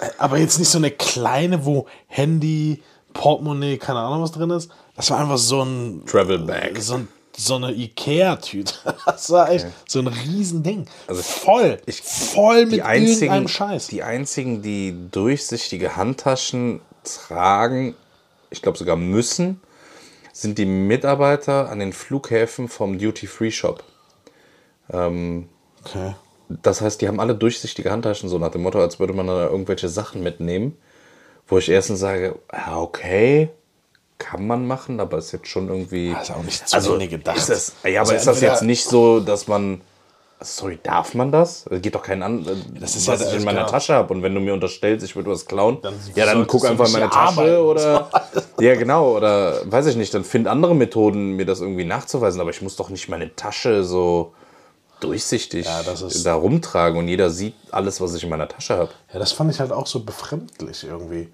Äh, 0.00 0.08
Aber 0.16 0.38
jetzt 0.38 0.58
nicht 0.58 0.70
so 0.70 0.78
eine 0.78 0.90
kleine, 0.90 1.66
wo 1.66 1.86
Handy, 2.06 2.82
Portemonnaie, 3.12 3.76
keine 3.76 3.98
Ahnung 3.98 4.22
was 4.22 4.32
drin 4.32 4.48
ist. 4.48 4.70
Das 4.96 5.10
war 5.10 5.18
einfach 5.18 5.36
so 5.36 5.62
ein 5.62 6.04
Travel 6.06 6.38
Bag. 6.38 6.80
so, 6.80 6.94
ein, 6.94 7.08
so 7.36 7.56
eine 7.56 7.72
Ikea-Tüte. 7.72 8.74
Das 9.04 9.28
war 9.30 9.50
echt 9.50 9.66
so 9.86 9.98
ein 9.98 10.06
Riesending. 10.06 10.86
Also 11.06 11.20
voll. 11.20 11.78
voll 12.02 12.64
mit 12.64 12.80
einzigen, 12.80 13.32
irgendeinem 13.32 13.48
Scheiß. 13.48 13.88
die 13.88 14.02
einzigen, 14.02 14.62
die 14.62 14.96
durchsichtige 15.10 15.96
Handtaschen 15.96 16.80
tragen, 17.04 17.94
ich 18.50 18.62
glaube 18.62 18.78
sogar 18.78 18.96
müssen, 18.96 19.60
sind 20.32 20.58
die 20.58 20.66
Mitarbeiter 20.66 21.70
an 21.70 21.78
den 21.78 21.92
Flughäfen 21.92 22.68
vom 22.68 22.98
Duty-Free-Shop. 22.98 23.82
okay. 25.84 26.14
Das 26.48 26.80
heißt, 26.80 27.00
die 27.00 27.08
haben 27.08 27.20
alle 27.20 27.34
durchsichtige 27.34 27.92
Handtaschen, 27.92 28.28
so 28.28 28.38
nach 28.38 28.50
dem 28.50 28.62
Motto, 28.62 28.80
als 28.80 28.98
würde 28.98 29.12
man 29.12 29.28
da 29.28 29.46
irgendwelche 29.46 29.88
Sachen 29.88 30.22
mitnehmen. 30.22 30.76
Wo 31.46 31.58
ich 31.58 31.68
erstens 31.68 32.00
sage, 32.00 32.38
okay, 32.72 33.50
kann 34.18 34.46
man 34.46 34.66
machen, 34.66 35.00
aber 35.00 35.18
ist 35.18 35.32
jetzt 35.32 35.48
schon 35.48 35.68
irgendwie. 35.68 36.12
Das 36.12 36.28
ist 36.28 36.36
auch 36.36 36.42
nicht 36.42 36.68
zu 36.68 36.76
also, 36.76 36.98
gedacht. 36.98 37.36
Ist 37.36 37.48
das, 37.48 37.74
ja, 37.84 38.00
Also 38.00 38.12
aber 38.12 38.18
ist 38.18 38.26
das 38.26 38.40
jetzt 38.40 38.62
nicht 38.62 38.84
so, 38.84 39.18
dass 39.18 39.48
man. 39.48 39.80
Sorry, 40.42 40.78
darf 40.82 41.14
man 41.14 41.30
das? 41.30 41.64
Das 41.68 41.82
geht 41.82 41.94
doch 41.94 42.02
keinen 42.02 42.22
an, 42.22 42.46
Das 42.80 42.96
ist 42.96 43.06
was 43.08 43.20
ja- 43.20 43.28
ich 43.28 43.34
in 43.36 43.44
meiner 43.44 43.60
genau. 43.60 43.70
Tasche 43.70 43.92
habe. 43.94 44.14
Und 44.14 44.22
wenn 44.22 44.34
du 44.34 44.40
mir 44.40 44.54
unterstellst, 44.54 45.04
ich 45.04 45.14
würde 45.14 45.30
was 45.30 45.44
klauen, 45.44 45.78
Dann 45.82 45.94
ja, 46.14 46.24
dann 46.24 46.46
guck 46.46 46.64
einfach 46.64 46.86
in 46.86 46.92
meine 46.92 47.10
Tasche 47.10 47.40
arbeiten. 47.40 47.56
oder. 47.66 48.10
ja, 48.58 48.74
genau. 48.74 49.16
Oder 49.16 49.70
weiß 49.70 49.86
ich 49.86 49.96
nicht, 49.96 50.14
dann 50.14 50.24
find 50.24 50.48
andere 50.48 50.74
Methoden, 50.74 51.32
mir 51.36 51.44
das 51.44 51.60
irgendwie 51.60 51.84
nachzuweisen. 51.84 52.40
Aber 52.40 52.50
ich 52.50 52.62
muss 52.62 52.76
doch 52.76 52.88
nicht 52.88 53.08
meine 53.10 53.34
Tasche 53.36 53.84
so 53.84 54.32
durchsichtig 55.00 55.66
Ja, 55.66 55.82
da 56.24 56.34
rumtragen 56.34 56.98
und 56.98 57.08
jeder 57.08 57.30
sieht 57.30 57.54
alles, 57.70 58.00
was 58.00 58.14
ich 58.14 58.22
in 58.24 58.28
meiner 58.30 58.48
Tasche 58.48 58.76
habe. 58.76 58.90
Ja, 59.12 59.18
das 59.18 59.32
fand 59.32 59.50
ich 59.52 59.60
halt 59.60 59.72
auch 59.72 59.86
so 59.86 60.00
befremdlich 60.04 60.84
irgendwie. 60.84 61.28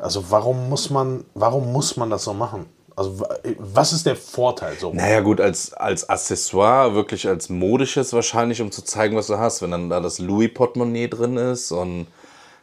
Also 0.00 0.30
warum 0.30 0.68
muss 0.68 0.90
man, 0.90 1.24
warum 1.34 1.72
muss 1.72 1.96
man 1.96 2.10
das 2.10 2.24
so 2.24 2.34
machen? 2.34 2.66
Also 2.96 3.20
wa- 3.20 3.28
was 3.58 3.92
ist 3.92 4.06
der 4.06 4.16
Vorteil 4.16 4.76
so? 4.78 4.92
Naja, 4.92 5.20
gut, 5.20 5.40
als, 5.40 5.72
als 5.72 6.08
Accessoire, 6.08 6.94
wirklich 6.94 7.26
als 7.28 7.48
modisches 7.48 8.12
wahrscheinlich, 8.12 8.60
um 8.60 8.70
zu 8.72 8.82
zeigen, 8.82 9.16
was 9.16 9.26
du 9.28 9.38
hast. 9.38 9.62
Wenn 9.62 9.70
dann 9.70 9.90
da 9.90 10.00
das 10.00 10.18
Louis-Portemonnaie 10.18 11.08
drin 11.08 11.36
ist 11.36 11.72
und 11.72 12.06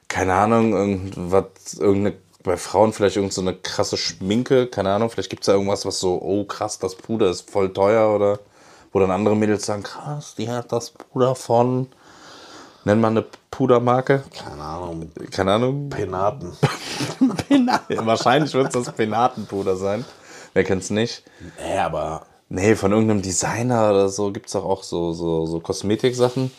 keine 0.07 0.33
Ahnung, 0.33 0.73
irgendwas, 0.73 1.45
irgendeine, 1.79 2.15
bei 2.43 2.55
Frauen 2.57 2.93
vielleicht 2.93 3.17
irgend 3.17 3.33
so 3.33 3.41
eine 3.41 3.53
krasse 3.55 3.97
Schminke, 3.97 4.67
keine 4.67 4.91
Ahnung, 4.93 5.09
vielleicht 5.09 5.29
gibt 5.29 5.43
es 5.43 5.47
da 5.47 5.53
irgendwas, 5.53 5.85
was 5.85 5.99
so, 5.99 6.21
oh 6.21 6.45
krass, 6.45 6.79
das 6.79 6.95
Puder 6.95 7.29
ist 7.29 7.49
voll 7.49 7.73
teuer 7.73 8.15
oder 8.15 8.39
wo 8.93 8.99
dann 8.99 9.11
andere 9.11 9.35
Mädels 9.35 9.65
sagen, 9.65 9.83
krass, 9.83 10.35
die 10.37 10.49
hat 10.49 10.71
das 10.71 10.91
Puder 10.91 11.35
von, 11.35 11.87
nenn 12.85 13.01
mal 13.01 13.09
eine 13.09 13.25
Pudermarke, 13.51 14.23
Keine 14.33 14.61
Ahnung, 14.61 15.11
keine 15.31 15.53
Ahnung. 15.53 15.89
Penaten. 15.89 16.53
Ja, 17.89 18.05
wahrscheinlich 18.05 18.53
wird 18.53 18.67
es 18.67 18.83
das 18.85 18.95
Penatenpuder 18.95 19.75
sein. 19.75 20.05
Wer 20.57 20.63
kennt's 20.63 20.89
nicht? 20.89 21.21
Nee, 21.61 21.77
aber 21.77 22.25
Nee, 22.49 22.75
von 22.75 22.91
irgendeinem 22.91 23.21
Designer 23.21 23.91
oder 23.91 24.09
so 24.09 24.31
gibt 24.31 24.47
es 24.47 24.53
doch 24.53 24.65
auch 24.65 24.81
so, 24.81 25.13
so, 25.13 25.45
so 25.45 25.59
Kosmetiksachen. 25.59 26.49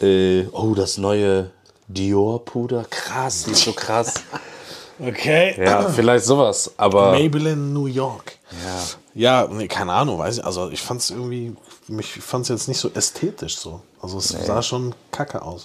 Äh, 0.00 0.46
oh, 0.52 0.74
das 0.74 0.96
neue 0.96 1.50
Dior-Puder. 1.88 2.84
Krass, 2.88 3.48
ist 3.48 3.64
so 3.64 3.72
krass. 3.72 4.14
okay. 5.00 5.56
ja, 5.58 5.88
vielleicht 5.88 6.24
sowas. 6.24 6.72
Aber 6.76 7.10
Maybelline 7.10 7.56
New 7.56 7.86
York. 7.86 8.38
Ja. 9.14 9.42
Ja, 9.42 9.48
nee, 9.50 9.66
keine 9.66 9.92
Ahnung, 9.92 10.20
weiß 10.20 10.38
ich. 10.38 10.44
Also 10.44 10.70
ich 10.70 10.80
fand 10.80 11.00
es 11.00 11.10
irgendwie, 11.10 11.56
mich 11.88 12.12
fand 12.12 12.44
es 12.44 12.50
jetzt 12.50 12.68
nicht 12.68 12.78
so 12.78 12.90
ästhetisch 12.94 13.56
so. 13.56 13.82
Also 14.00 14.18
es 14.18 14.28
sah 14.28 14.62
schon 14.62 14.94
kacke 15.10 15.42
aus. 15.42 15.64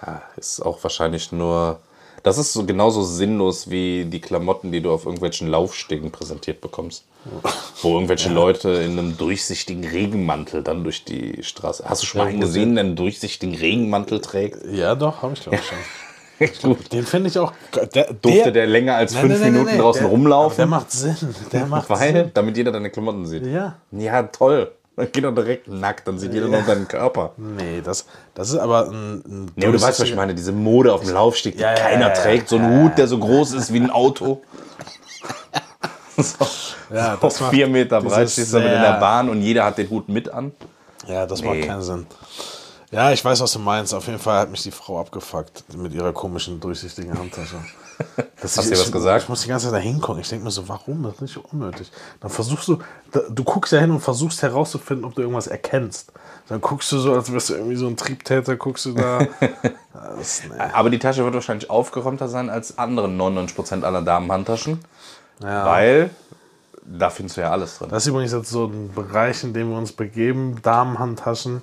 ja, 0.00 0.22
ist 0.38 0.62
auch 0.64 0.82
wahrscheinlich 0.82 1.32
nur. 1.32 1.80
Das 2.22 2.38
ist 2.38 2.52
so 2.52 2.64
genauso 2.64 3.02
sinnlos 3.02 3.70
wie 3.70 4.04
die 4.04 4.20
Klamotten, 4.20 4.72
die 4.72 4.80
du 4.80 4.90
auf 4.92 5.04
irgendwelchen 5.04 5.48
Laufstegen 5.48 6.10
präsentiert 6.10 6.60
bekommst. 6.60 7.04
Wo 7.82 7.94
irgendwelche 7.94 8.30
Leute 8.30 8.70
in 8.70 8.98
einem 8.98 9.16
durchsichtigen 9.16 9.84
Regenmantel 9.84 10.62
dann 10.62 10.82
durch 10.82 11.04
die 11.04 11.42
Straße. 11.42 11.84
Hast 11.86 12.02
du 12.02 12.06
schon 12.06 12.20
mal 12.20 12.28
einen 12.28 12.40
gesehen, 12.40 12.74
der 12.74 12.84
einen 12.84 12.96
durchsichtigen 12.96 13.54
Regenmantel 13.54 14.20
trägt? 14.20 14.58
Ja, 14.70 14.94
doch, 14.94 15.22
habe 15.22 15.34
ich 15.34 15.42
glaube 15.42 15.58
ich 15.58 15.64
schon. 15.64 15.78
Gut. 16.62 16.92
Den 16.92 17.04
finde 17.04 17.28
ich 17.28 17.38
auch. 17.38 17.52
Der, 17.94 18.12
Durfte 18.12 18.52
der 18.52 18.66
länger 18.66 18.94
als 18.94 19.12
Nein, 19.12 19.22
fünf 19.22 19.40
nein, 19.40 19.52
Minuten 19.52 19.70
nein, 19.70 19.80
draußen 19.80 20.02
der, 20.02 20.10
rumlaufen? 20.10 20.56
Der 20.56 20.66
macht 20.66 20.92
Sinn. 20.92 21.16
Der 21.52 21.66
macht 21.66 21.90
Weil, 21.90 22.12
Sinn. 22.12 22.30
damit 22.34 22.56
jeder 22.56 22.70
deine 22.70 22.90
Klamotten 22.90 23.26
sieht. 23.26 23.44
Ja. 23.44 23.76
Ja, 23.90 24.22
toll. 24.24 24.70
Dann 24.98 25.12
geht 25.12 25.22
doch 25.22 25.32
direkt 25.32 25.68
nackt, 25.68 26.08
dann 26.08 26.18
sieht 26.18 26.32
jeder 26.32 26.48
noch 26.48 26.66
deinen 26.66 26.88
Körper. 26.88 27.30
Nee, 27.36 27.80
das, 27.84 28.04
das 28.34 28.50
ist 28.50 28.56
aber 28.56 28.88
ein. 28.88 29.22
ein 29.24 29.50
Nee, 29.54 29.66
du 29.66 29.74
weißt, 29.74 30.00
was 30.00 30.08
ich 30.08 30.16
meine, 30.16 30.34
diese 30.34 30.50
Mode 30.50 30.92
auf 30.92 31.02
dem 31.02 31.10
Laufsteg, 31.10 31.54
die 31.56 31.62
Ja, 31.62 31.72
keiner 31.72 32.08
ja, 32.08 32.14
trägt. 32.14 32.48
So 32.48 32.56
ein 32.56 32.68
Hut, 32.82 32.98
der 32.98 33.06
so 33.06 33.16
groß 33.16 33.52
ist 33.52 33.72
wie 33.72 33.78
ein 33.78 33.90
Auto. 33.90 34.42
so, 36.16 36.44
Ja, 36.92 37.14
auf 37.14 37.20
das 37.20 37.40
macht 37.40 37.50
vier 37.50 37.68
Meter 37.68 38.00
breit 38.00 38.28
stehst 38.28 38.52
du 38.52 38.56
damit 38.58 38.72
in 38.72 38.80
der 38.82 38.98
Bahn 38.98 39.28
und 39.28 39.40
jeder 39.40 39.64
hat 39.66 39.78
den 39.78 39.88
Hut 39.88 40.08
mit 40.08 40.30
an. 40.30 40.50
Ja, 41.06 41.26
das 41.26 41.42
Nee. 41.42 41.46
macht 41.60 41.68
keinen 41.68 41.82
Sinn. 41.82 42.06
Ja, 42.90 43.12
ich 43.12 43.24
weiß, 43.24 43.40
was 43.40 43.52
du 43.52 43.60
meinst. 43.60 43.94
Auf 43.94 44.06
jeden 44.06 44.18
Fall 44.18 44.40
hat 44.40 44.50
mich 44.50 44.64
die 44.64 44.72
Frau 44.72 45.00
abgefuckt 45.00 45.62
mit 45.76 45.94
ihrer 45.94 46.12
komischen, 46.12 46.58
durchsichtigen 46.58 47.16
Handtasche. 47.16 47.62
Das 48.40 48.56
Hast 48.56 48.70
du 48.70 48.74
ihr 48.74 48.80
was 48.80 48.92
gesagt? 48.92 49.24
Ich 49.24 49.28
muss 49.28 49.42
die 49.42 49.48
ganze 49.48 49.66
Zeit 49.66 49.74
da 49.74 49.78
hingucken. 49.78 50.20
Ich 50.20 50.28
denke 50.28 50.44
mir 50.44 50.50
so, 50.50 50.68
warum? 50.68 51.02
Das 51.02 51.14
ist 51.14 51.20
nicht 51.22 51.36
unnötig. 51.52 51.90
Dann 52.20 52.30
versuchst 52.30 52.68
du, 52.68 52.78
da, 53.10 53.20
du 53.28 53.42
guckst 53.42 53.72
ja 53.72 53.80
hin 53.80 53.90
und 53.90 54.00
versuchst 54.00 54.42
herauszufinden, 54.42 55.04
ob 55.04 55.14
du 55.14 55.22
irgendwas 55.22 55.48
erkennst. 55.48 56.12
Dann 56.48 56.60
guckst 56.60 56.90
du 56.92 56.98
so, 56.98 57.14
als 57.14 57.32
wärst 57.32 57.50
du 57.50 57.54
irgendwie 57.54 57.76
so 57.76 57.86
ein 57.88 57.96
Triebtäter, 57.96 58.56
guckst 58.56 58.86
du 58.86 58.92
da. 58.92 59.26
Das, 60.16 60.42
nee. 60.48 60.58
Aber 60.72 60.90
die 60.90 60.98
Tasche 60.98 61.24
wird 61.24 61.34
wahrscheinlich 61.34 61.68
aufgeräumter 61.70 62.28
sein 62.28 62.50
als 62.50 62.78
andere 62.78 63.08
99% 63.08 63.82
aller 63.82 64.00
Damenhandtaschen. 64.00 64.78
Ja. 65.42 65.66
Weil 65.66 66.10
da 66.84 67.10
findest 67.10 67.36
du 67.36 67.42
ja 67.42 67.50
alles 67.50 67.78
drin. 67.78 67.88
Das 67.90 68.04
ist 68.04 68.08
übrigens 68.08 68.32
jetzt 68.32 68.48
so 68.48 68.66
ein 68.66 68.92
Bereich, 68.94 69.44
in 69.44 69.52
dem 69.52 69.70
wir 69.70 69.76
uns 69.76 69.92
begeben, 69.92 70.56
Damenhandtaschen, 70.62 71.62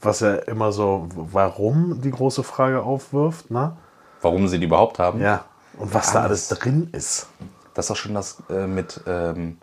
was 0.00 0.20
ja 0.20 0.34
immer 0.34 0.72
so, 0.72 1.08
warum 1.14 2.00
die 2.00 2.10
große 2.10 2.42
Frage 2.42 2.82
aufwirft, 2.82 3.50
ne? 3.50 3.76
Warum 4.20 4.48
sie 4.48 4.58
die 4.58 4.66
überhaupt 4.66 4.98
haben. 4.98 5.20
Ja. 5.20 5.44
Und 5.78 5.92
was 5.94 6.12
da 6.12 6.22
alles 6.22 6.48
drin 6.48 6.88
ist. 6.92 7.26
Das 7.74 7.86
ist 7.86 7.90
auch 7.90 7.96
schon 7.96 8.14
das 8.14 8.42
äh, 8.48 8.66
mit 8.66 9.00
ähm, 9.06 9.58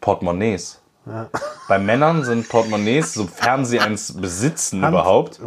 Portemonnaies. 0.00 0.80
Bei 1.68 1.78
Männern 1.78 2.24
sind 2.24 2.48
Portemonnaies, 2.48 3.14
sofern 3.14 3.64
sie 3.64 3.78
eins 3.80 4.12
besitzen 4.12 4.82
Hand- 4.82 4.92
überhaupt, 4.92 5.40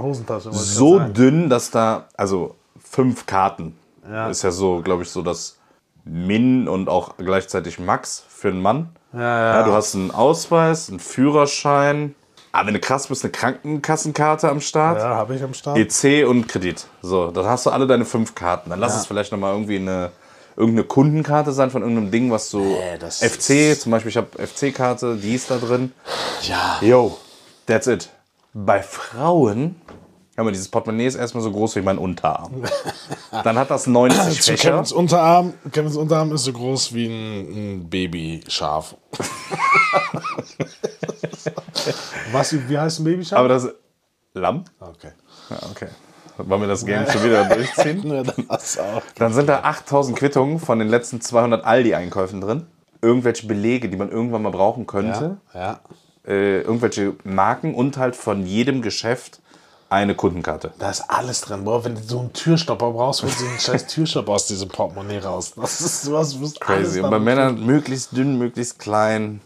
so 0.51 0.99
dünn, 0.99 1.49
dass 1.49 1.69
da, 1.71 2.05
also 2.15 2.55
fünf 2.81 3.25
Karten 3.25 3.77
Ja. 4.09 4.29
ist 4.29 4.41
ja 4.43 4.51
so, 4.51 4.81
glaube 4.81 5.03
ich, 5.03 5.09
so 5.09 5.21
das 5.21 5.57
Min 6.05 6.67
und 6.69 6.88
auch 6.88 7.17
gleichzeitig 7.17 7.77
Max 7.77 8.23
für 8.29 8.47
einen 8.47 8.62
Mann. 8.62 8.89
Ja, 9.12 9.19
ja. 9.59 9.63
du 9.63 9.73
hast 9.73 9.95
einen 9.95 10.12
Ausweis, 10.12 10.89
einen 10.89 10.99
Führerschein, 10.99 12.15
aber 12.51 12.67
wenn 12.67 12.73
du 12.73 12.79
krass 12.79 13.07
bist, 13.07 13.23
eine 13.23 13.31
Krankenkassenkarte 13.31 14.49
am 14.49 14.62
Start. 14.62 14.99
Ja, 14.99 15.15
habe 15.15 15.35
ich 15.35 15.43
am 15.43 15.53
Start. 15.53 15.77
EC 15.77 16.27
und 16.27 16.47
Kredit. 16.47 16.88
So, 17.01 17.31
dann 17.31 17.45
hast 17.45 17.65
du 17.65 17.69
alle 17.69 17.85
deine 17.88 18.05
fünf 18.05 18.35
Karten. 18.35 18.69
Dann 18.69 18.79
lass 18.79 18.95
es 18.95 19.05
vielleicht 19.05 19.31
nochmal 19.31 19.53
irgendwie 19.53 19.77
eine 19.77 20.12
irgendeine 20.55 20.85
Kundenkarte 20.88 21.53
sein 21.53 21.71
von 21.71 21.81
irgendeinem 21.81 22.12
Ding, 22.12 22.31
was 22.31 22.49
so 22.49 22.59
Nee, 22.59 22.97
das 22.99 23.19
FC, 23.19 23.79
zum 23.79 23.91
Beispiel, 23.93 24.09
ich 24.09 24.17
habe 24.17 24.27
FC-Karte, 24.45 25.15
die 25.15 25.35
ist 25.35 25.49
da 25.49 25.57
drin. 25.57 25.93
Ja. 26.41 26.77
Yo, 26.81 27.17
that's 27.65 27.88
it. 27.88 28.09
Bei 28.53 28.81
Frauen, 28.81 29.79
hör 30.39 30.45
mal, 30.45 30.52
dieses 30.52 30.69
Portemonnaie 30.69 31.06
ist 31.06 31.15
erstmal 31.15 31.43
so 31.43 31.52
groß 31.52 31.75
wie 31.75 31.82
mein 31.82 31.97
Unterarm. 31.97 32.63
Dann 33.43 33.58
hat 33.58 33.69
das 33.69 33.88
90 33.88 34.41
Zu 34.41 34.52
Fächer. 34.52 34.71
Kevins 34.71 34.93
Unterarm, 34.93 35.54
Kevins 35.73 35.97
Unterarm 35.97 36.32
ist 36.32 36.45
so 36.45 36.54
groß 36.54 36.93
wie 36.93 37.08
ein, 37.08 37.49
ein 37.82 37.89
Babyschaf. 37.89 38.95
Was, 42.32 42.56
wie 42.69 42.78
heißt 42.78 43.02
ein 43.02 43.04
Babyschaf? 43.04 43.38
Aber 43.38 43.49
das 43.49 43.67
Lamm? 44.34 44.63
okay. 44.80 45.12
Ja, 45.49 45.58
okay. 45.71 45.88
Wollen 46.38 46.62
wir 46.62 46.69
das 46.69 46.86
Game 46.86 47.06
schon 47.12 47.23
wieder 47.23 47.43
durchziehen? 47.43 48.02
Ja, 48.10 48.23
du 48.23 48.32
auch. 48.82 49.02
Dann 49.15 49.34
sind 49.34 49.49
da 49.49 49.63
8000 49.63 50.17
Quittungen 50.17 50.60
von 50.60 50.80
den 50.80 50.88
letzten 50.88 51.19
200 51.19 51.65
Aldi-Einkäufen 51.65 52.39
drin. 52.39 52.65
Irgendwelche 53.02 53.45
Belege, 53.45 53.89
die 53.89 53.97
man 53.97 54.10
irgendwann 54.10 54.43
mal 54.43 54.52
brauchen 54.52 54.88
könnte. 54.88 55.38
Ja, 55.54 55.60
ja. 55.60 55.80
Äh, 56.25 56.62
irgendwelche 56.62 57.15
Marken 57.25 57.75
und 57.75 57.97
halt 57.97 58.15
von 58.15 58.45
jedem 58.45 58.82
Geschäft 58.82 59.41
eine 59.89 60.15
Kundenkarte. 60.15 60.71
Da 60.78 60.89
ist 60.91 61.04
alles 61.10 61.41
drin. 61.41 61.63
Boah, 61.63 61.84
wenn 61.84 61.95
du 61.95 62.02
so 62.02 62.19
einen 62.19 62.34
Türstopper 62.34 62.91
brauchst, 62.91 63.23
holst 63.23 63.41
du 63.41 63.45
den 63.45 63.60
scheiß 63.60 63.88
Türstopper 63.88 64.34
aus 64.34 64.45
diesem 64.45 64.69
Portemonnaie 64.69 65.19
raus. 65.19 65.54
Das 65.56 65.82
ist 65.82 66.04
sowas, 66.04 66.34
du 66.34 66.39
alles 66.39 66.60
Crazy. 66.60 67.02
Und 67.02 67.10
bei 67.10 67.19
Männern 67.19 67.65
möglichst 67.65 68.15
dünn, 68.15 68.38
möglichst 68.38 68.78
klein, 68.78 69.41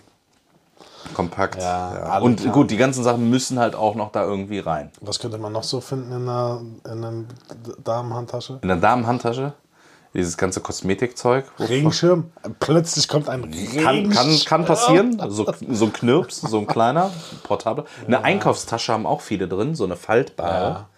kompakt. 1.13 1.61
Ja, 1.61 1.89
alle 1.91 2.25
Und 2.25 2.41
klar. 2.41 2.53
gut, 2.53 2.71
die 2.71 2.77
ganzen 2.77 3.03
Sachen 3.03 3.29
müssen 3.29 3.57
halt 3.59 3.75
auch 3.75 3.95
noch 3.95 4.11
da 4.11 4.23
irgendwie 4.23 4.59
rein. 4.59 4.91
Was 5.01 5.19
könnte 5.19 5.37
man 5.37 5.53
noch 5.53 5.63
so 5.63 5.79
finden 5.79 6.11
in 6.11 6.27
einer, 6.27 6.61
in 6.85 7.03
einer 7.03 7.23
Damenhandtasche? 7.83 8.59
In 8.61 8.67
der 8.67 8.77
Damenhandtasche, 8.77 9.53
dieses 10.13 10.37
ganze 10.37 10.61
Kosmetikzeug. 10.61 11.45
Regenschirm. 11.59 12.31
Plötzlich 12.59 13.07
kommt 13.07 13.29
ein 13.29 13.41
Kann, 13.41 13.51
Regenschirm. 13.51 14.09
kann, 14.11 14.39
kann 14.45 14.65
passieren. 14.65 15.21
So, 15.29 15.45
so 15.69 15.85
ein 15.85 15.93
Knirps, 15.93 16.41
so 16.41 16.59
ein 16.59 16.67
kleiner, 16.67 17.11
portabel. 17.43 17.85
Eine 18.05 18.23
Einkaufstasche 18.23 18.93
haben 18.93 19.05
auch 19.05 19.21
viele 19.21 19.47
drin, 19.47 19.73
so 19.75 19.85
eine 19.85 19.95
faltbare. 19.95 20.63
Ja. 20.69 20.89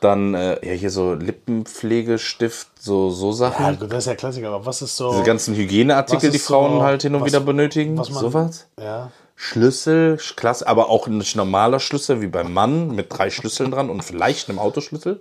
Dann 0.00 0.34
äh, 0.34 0.64
ja, 0.66 0.74
hier 0.74 0.90
so 0.90 1.14
Lippenpflegestift, 1.14 2.68
so, 2.80 3.10
so 3.10 3.28
Ja, 3.30 3.32
Sachen. 3.34 3.78
gut, 3.78 3.90
das 3.92 4.00
ist 4.00 4.06
ja 4.06 4.14
Klassiker, 4.14 4.48
aber 4.48 4.66
was 4.66 4.82
ist 4.82 4.96
so. 4.96 5.10
Diese 5.10 5.22
ganzen 5.22 5.54
Hygieneartikel, 5.54 6.30
die 6.30 6.38
Frauen 6.38 6.74
so- 6.78 6.82
halt 6.82 7.02
hin 7.02 7.14
und 7.14 7.22
was- 7.22 7.28
wieder 7.28 7.40
benötigen. 7.40 7.96
was 7.98 8.10
man- 8.10 8.20
Sowas. 8.20 8.66
Ja. 8.80 9.10
Schlüssel, 9.34 10.18
klasse, 10.36 10.66
aber 10.66 10.88
auch 10.88 11.08
nicht 11.08 11.36
normaler 11.36 11.78
Schlüssel 11.80 12.22
wie 12.22 12.26
beim 12.26 12.52
Mann 12.54 12.94
mit 12.94 13.06
drei 13.10 13.28
Schlüsseln 13.30 13.70
dran 13.70 13.90
und 13.90 14.02
vielleicht 14.02 14.48
einem 14.48 14.58
Autoschlüssel, 14.58 15.20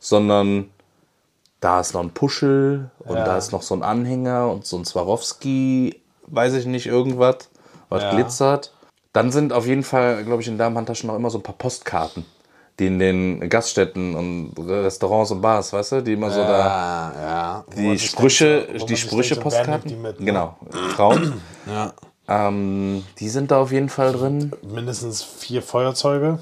sondern 0.00 0.68
da 1.64 1.80
ist 1.80 1.94
noch 1.94 2.02
ein 2.02 2.10
Puschel 2.10 2.90
und 2.98 3.16
Ja. 3.16 3.24
da 3.24 3.38
ist 3.38 3.50
noch 3.50 3.62
so 3.62 3.74
ein 3.74 3.82
Anhänger 3.82 4.50
und 4.50 4.66
so 4.66 4.76
ein 4.76 4.84
Swarovski, 4.84 5.98
weiß 6.26 6.52
ich 6.54 6.66
nicht, 6.66 6.84
irgendwas, 6.86 7.48
was 7.88 8.02
Ja. 8.02 8.10
glitzert. 8.10 8.72
Dann 9.14 9.32
sind 9.32 9.52
auf 9.52 9.66
jeden 9.66 9.82
Fall, 9.82 10.24
glaube 10.24 10.42
ich, 10.42 10.48
in 10.48 10.58
Damenhandtaschen 10.58 11.06
noch 11.06 11.16
immer 11.16 11.30
so 11.30 11.38
ein 11.38 11.42
paar 11.42 11.54
Postkarten, 11.54 12.26
die 12.78 12.88
in 12.88 12.98
den 12.98 13.48
Gaststätten 13.48 14.14
und 14.14 14.52
Restaurants 14.68 15.30
und 15.30 15.40
Bars, 15.40 15.72
weißt 15.72 15.92
du, 15.92 16.02
die 16.02 16.12
immer 16.12 16.30
so 16.30 16.40
da 16.42 16.58
Ja, 16.58 17.12
ja. 17.22 17.64
Die 17.74 17.98
Sprüche, 17.98 18.62
denkt, 18.66 18.90
die 18.90 18.96
Sprüche 18.96 19.34
denkt, 19.36 19.44
Postkarten. 19.44 19.88
die 19.88 19.96
mit, 19.96 20.20
ne? 20.20 20.26
Genau, 20.26 20.56
Frauen. 20.96 21.40
Ja. 21.66 21.94
ähm, 22.28 23.04
die 23.18 23.28
sind 23.30 23.50
da 23.50 23.58
auf 23.58 23.72
jeden 23.72 23.88
Fall 23.88 24.12
drin. 24.12 24.52
Mindestens 24.62 25.22
vier 25.22 25.62
Feuerzeuge. 25.62 26.40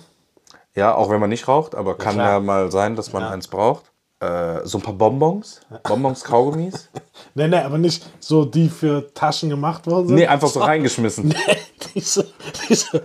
Ja, 0.75 0.95
auch 0.97 1.11
wenn 1.11 1.21
man 1.21 1.31
nicht 1.31 1.47
raucht, 1.47 1.77
aber 1.77 1.97
kann 1.97 2.15
klar. 2.15 2.29
ja 2.33 2.41
mal 2.41 2.73
sein, 2.73 2.97
dass 2.97 3.13
man 3.13 3.23
eins 3.23 3.47
braucht. 3.47 3.92
Äh, 4.23 4.61
so 4.67 4.79
ein 4.79 4.83
paar 4.83 4.95
Bonbons, 4.95 5.61
Bonbons, 5.83 6.23
Kaugummis. 6.25 6.89
Nee, 7.35 7.49
nee, 7.49 7.57
aber 7.57 7.77
nicht 7.79 8.07
so, 8.21 8.45
die 8.45 8.69
für 8.69 9.13
Taschen 9.15 9.49
gemacht 9.51 9.87
worden 9.89 10.07
sind. 10.09 10.17
Nee, 10.17 10.27
einfach 10.29 10.49
so 10.49 10.61
reingeschmissen. 10.61 11.35
diese, 11.95 12.27
diese 12.69 13.03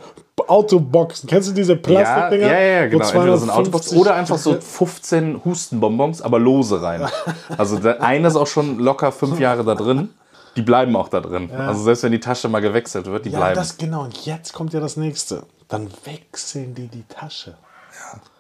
Autoboxen. 0.47 1.28
Kennst 1.28 1.49
du 1.49 1.53
diese 1.53 1.74
Ja, 1.74 1.80
Plastikdinger? 1.80 2.47
ja, 2.53 2.59
ja, 2.59 2.86
wo 2.86 2.89
genau. 2.91 3.05
Entweder 3.09 3.38
so 3.38 3.45
ein 3.45 3.49
250 3.49 3.57
Autobox 3.57 3.93
oder 3.93 4.15
einfach 4.15 4.38
so 4.38 4.53
15 4.59 5.41
Hustenbonbons, 5.43 6.22
aber 6.22 6.39
lose 6.39 6.82
rein. 6.82 7.07
Also 7.57 7.80
der 7.80 8.03
eine 8.03 8.28
ist 8.28 8.36
auch 8.36 8.45
schon 8.47 8.78
locker 8.80 9.11
fünf 9.11 9.39
Jahre 9.39 9.63
da 9.63 9.74
drin. 9.76 10.09
die 10.55 10.61
bleiben 10.61 10.95
auch 10.95 11.09
da 11.09 11.20
drin. 11.22 11.49
Also 11.51 11.82
selbst 11.84 12.03
wenn 12.03 12.11
die 12.11 12.20
Tasche 12.20 12.47
mal 12.49 12.61
gewechselt 12.61 13.07
wird, 13.07 13.26
die 13.26 13.30
Ja, 13.32 13.39
bleiben. 13.39 13.55
das 13.55 13.78
genau. 13.78 14.03
Und 14.03 14.26
jetzt 14.26 14.53
kommt 14.53 14.74
ja 14.74 14.80
das 14.80 14.97
nächste. 14.97 15.43
Dann 15.68 15.89
wechseln 16.05 16.76
die 16.76 16.88
die 16.88 17.03
Tasche. 17.09 17.55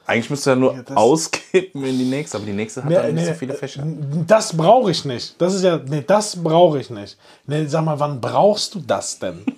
Eigentlich 0.07 0.29
müsste 0.29 0.51
er 0.51 0.55
nur 0.55 0.73
Ja, 0.73 0.95
auskippen 0.95 1.83
in 1.83 1.99
die 1.99 2.05
nächste, 2.05 2.37
aber 2.37 2.45
die 2.45 2.53
nächste 2.53 2.81
hat 2.81 2.89
dann 2.89 3.13
nicht 3.13 3.27
so 3.27 3.33
viele 3.33 3.53
Fächer. 3.53 3.83
Das 4.25 4.55
brauche 4.55 4.89
ich 4.89 5.03
nicht. 5.03 5.35
Das 5.39 5.53
ist 5.53 5.63
ja, 5.63 5.81
nee, 5.85 6.01
das 6.07 6.41
brauche 6.41 6.79
ich 6.79 6.89
nicht. 6.89 7.17
Nee, 7.45 7.65
sag 7.65 7.83
mal, 7.83 7.99
wann 7.99 8.21
brauchst 8.21 8.73
du 8.73 8.79
das 8.79 9.19
denn? 9.19 9.43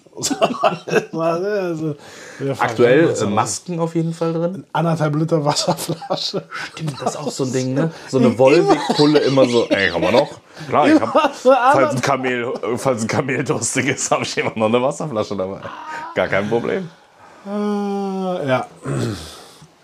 Also, 1.13 1.95
Aktuell 2.57 3.09
äh. 3.09 3.25
Masken 3.25 3.79
auf 3.79 3.95
jeden 3.95 4.13
Fall 4.13 4.33
drin. 4.33 4.65
Anderthalb 4.73 5.15
Liter 5.15 5.45
Wasserflasche. 5.45 6.43
Das 6.99 7.11
ist 7.11 7.15
auch 7.15 7.31
so 7.31 7.45
ein 7.45 7.53
Ding, 7.53 7.73
ne? 7.73 7.91
So 8.09 8.17
eine 8.17 8.37
Wolwig-Pulle 8.37 9.19
immer 9.19 9.45
so, 9.47 9.69
ey, 9.69 9.89
haben 9.89 10.01
wir 10.01 10.11
noch? 10.11 10.41
Klar, 10.67 10.89
ich 10.89 10.99
hab, 10.99 11.33
falls 11.35 11.95
ein 11.95 12.01
Kamel, 12.01 12.51
äh, 12.51 12.77
falls 12.77 13.03
ein 13.03 13.07
Kamel 13.07 13.45
durstig 13.45 13.87
ist, 13.87 14.11
habe 14.11 14.23
ich 14.23 14.37
immer 14.37 14.51
noch 14.57 14.65
eine 14.65 14.81
Wasserflasche 14.81 15.37
dabei. 15.37 15.61
Gar 16.15 16.27
kein 16.27 16.49
Problem. 16.49 16.89
Äh, 17.45 18.47
ja, 18.47 18.67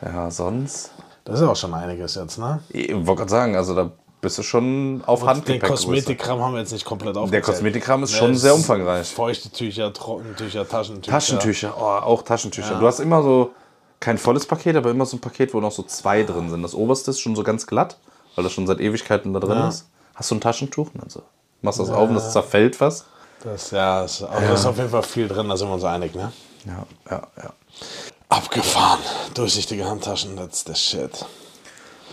Ja, 0.04 0.30
sonst. 0.32 0.92
das 1.24 1.40
ist 1.42 1.48
auch 1.48 1.56
schon 1.56 1.74
einiges 1.74 2.16
jetzt, 2.16 2.38
ne? 2.38 2.60
Ich 2.70 2.92
wollte 2.94 3.16
gerade 3.22 3.32
sagen, 3.32 3.56
also 3.56 3.76
da 3.76 3.92
bist 4.22 4.38
du 4.38 4.44
schon 4.44 5.04
auf 5.06 5.20
Den 5.22 5.30
Handgepäck. 5.30 5.64
Kosmetikkram 5.70 6.42
haben 6.42 6.54
wir 6.54 6.60
jetzt 6.62 6.72
nicht 6.72 6.86
komplett 6.86 7.16
Der 7.16 7.22
aufgezählt. 7.24 7.46
Kosmetikkram 7.46 8.04
ist 8.04 8.12
Ja, 8.14 8.18
schon 8.20 8.32
es 8.32 8.42
sehr 8.42 8.52
ist 8.54 8.58
umfangreich. 8.60 9.08
Feuchte 9.08 9.50
Tücher, 9.52 9.94
Trockentücher, 9.94 10.68
Taschentücher. 10.68 11.12
Taschentücher, 11.12 11.74
oh, 11.78 11.84
auch 11.84 12.22
Taschentücher. 12.24 12.80
Du 12.80 12.88
hast 12.88 13.00
immer 13.00 13.22
so 13.24 13.52
kein 14.00 14.18
volles 14.18 14.46
Paket, 14.46 14.76
aber 14.76 14.90
immer 14.92 15.06
so 15.06 15.18
ein 15.18 15.22
Paket, 15.22 15.54
wo 15.54 15.60
noch 15.60 15.72
so 15.72 15.84
zwei 15.84 16.24
drin 16.24 16.50
sind. 16.50 16.62
Das 16.64 16.74
oberste 16.76 17.12
ist 17.12 17.20
schon 17.20 17.36
so 17.36 17.44
ganz 17.44 17.66
glatt, 17.68 17.98
weil 18.36 18.44
das 18.44 18.54
schon 18.54 18.68
seit 18.68 18.80
Ewigkeiten 18.80 19.34
da 19.34 19.40
drin 19.40 19.58
Ja. 19.58 19.68
ist. 19.70 19.88
Hast 20.16 20.32
du 20.32 20.36
ein 20.36 20.42
Taschentuch? 20.42 20.90
Also, 21.04 21.22
machst 21.62 21.80
das 21.80 21.90
auf 21.90 22.10
und 22.10 22.16
das 22.16 22.32
zerfällt 22.32 22.76
fast. 22.76 23.06
Das, 23.44 23.72
ja, 23.72 24.04
ist, 24.04 24.24
also 24.24 24.54
ist 24.54 24.66
auf 24.66 24.78
jeden 24.78 24.90
Fall 24.90 25.04
viel 25.04 25.28
drin, 25.28 25.48
da 25.50 25.56
sind 25.58 25.68
wir 25.68 25.74
uns 25.76 25.84
einig, 25.84 26.16
ne? 26.16 26.32
Ja, 26.66 26.86
ja, 27.12 27.28
ja. 27.44 27.50
Abgefahren. 28.36 29.00
Durchsichtige 29.34 29.86
Handtaschen, 29.86 30.36
that's 30.36 30.66
the 30.68 30.76
shit. 30.76 31.26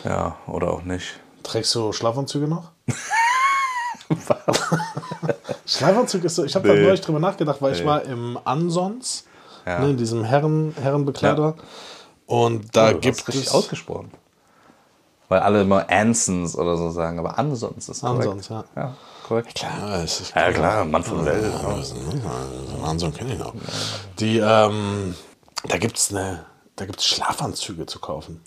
Ja, 0.05 0.37
oder 0.47 0.71
auch 0.71 0.83
nicht. 0.83 1.07
Trägst 1.43 1.75
du 1.75 1.93
Schlafanzüge 1.93 2.47
noch? 2.47 2.71
Schlafanzug 5.67 6.25
ist 6.25 6.35
so, 6.37 6.45
ich 6.45 6.55
habe 6.55 6.69
da 6.69 6.75
Nee. 6.75 6.83
neulich 6.83 7.01
drüber 7.01 7.19
nachgedacht, 7.19 7.61
weil 7.61 7.73
ich 7.73 7.81
Nee. 7.81 7.87
war 7.87 8.03
im 8.05 8.39
Ansons, 8.45 9.25
Ja. 9.67 9.81
ne, 9.81 9.91
in 9.91 9.97
diesem 9.97 10.23
Herren, 10.25 10.75
Herrenbekleider. 10.81 11.55
Und 12.27 12.77
da 12.77 12.91
Oh, 12.91 12.99
gibt 12.99 13.19
hast 13.19 13.29
richtig 13.29 13.47
es. 13.47 13.53
ausgesprochen. 13.53 14.13
Weil 15.29 15.41
alle 15.41 15.63
immer 15.63 15.89
Ansons 15.91 16.57
oder 16.57 16.77
so 16.77 16.91
sagen, 16.91 17.19
aber 17.19 17.39
ansonsten 17.39 17.91
ist 17.93 18.01
korrekt. 18.03 18.27
Ansons, 18.29 18.49
ja. 18.49 18.65
Ja, 18.77 18.95
korrekt. 19.27 19.55
Klar, 19.55 20.03
es 20.05 20.21
ist 20.21 20.35
Ja, 20.37 20.53
klar, 20.53 20.85
Mann 20.85 21.03
von 21.03 21.25
Welt. 21.25 21.53
Ja, 21.53 22.87
Anson 22.89 23.13
kenne 23.15 23.33
ich 23.33 23.39
noch. 23.39 23.55
Die, 24.19 24.39
ähm, 24.39 25.15
da 25.69 25.79
gibt 25.79 25.97
es 25.97 26.09
da 26.09 26.87
gibt's 26.87 27.05
Schlafanzüge 27.05 27.87
zu 27.87 27.99
kaufen. 27.99 28.41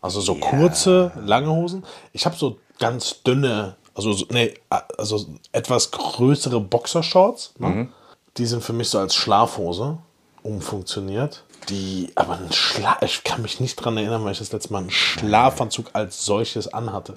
Also 0.00 0.20
so 0.20 0.34
kurze, 0.34 1.12
lange 1.24 1.50
Hosen. 1.50 1.84
Ich 2.12 2.26
habe 2.26 2.36
so 2.36 2.58
ganz 2.78 3.22
dünne, 3.22 3.76
also 3.94 4.12
so, 4.12 4.26
nee, 4.30 4.54
also 4.98 5.26
etwas 5.52 5.90
größere 5.92 6.60
Boxershorts. 6.60 7.54
Ne? 7.58 7.68
Mhm. 7.68 7.88
Die 8.36 8.46
sind 8.46 8.64
für 8.64 8.72
mich 8.72 8.88
so 8.88 8.98
als 8.98 9.14
Schlafhose 9.14 9.98
umfunktioniert. 10.42 11.44
Die, 11.68 12.10
aber 12.16 12.32
ein 12.34 12.52
Schla 12.52 12.98
ich 13.02 13.22
kann 13.22 13.42
mich 13.42 13.60
nicht 13.60 13.76
dran 13.76 13.96
erinnern, 13.96 14.24
weil 14.24 14.32
ich 14.32 14.38
das 14.38 14.50
letzte 14.50 14.72
Mal 14.72 14.80
einen 14.80 14.90
Schlafanzug 14.90 15.90
als 15.92 16.24
solches 16.24 16.72
anhatte. 16.72 17.14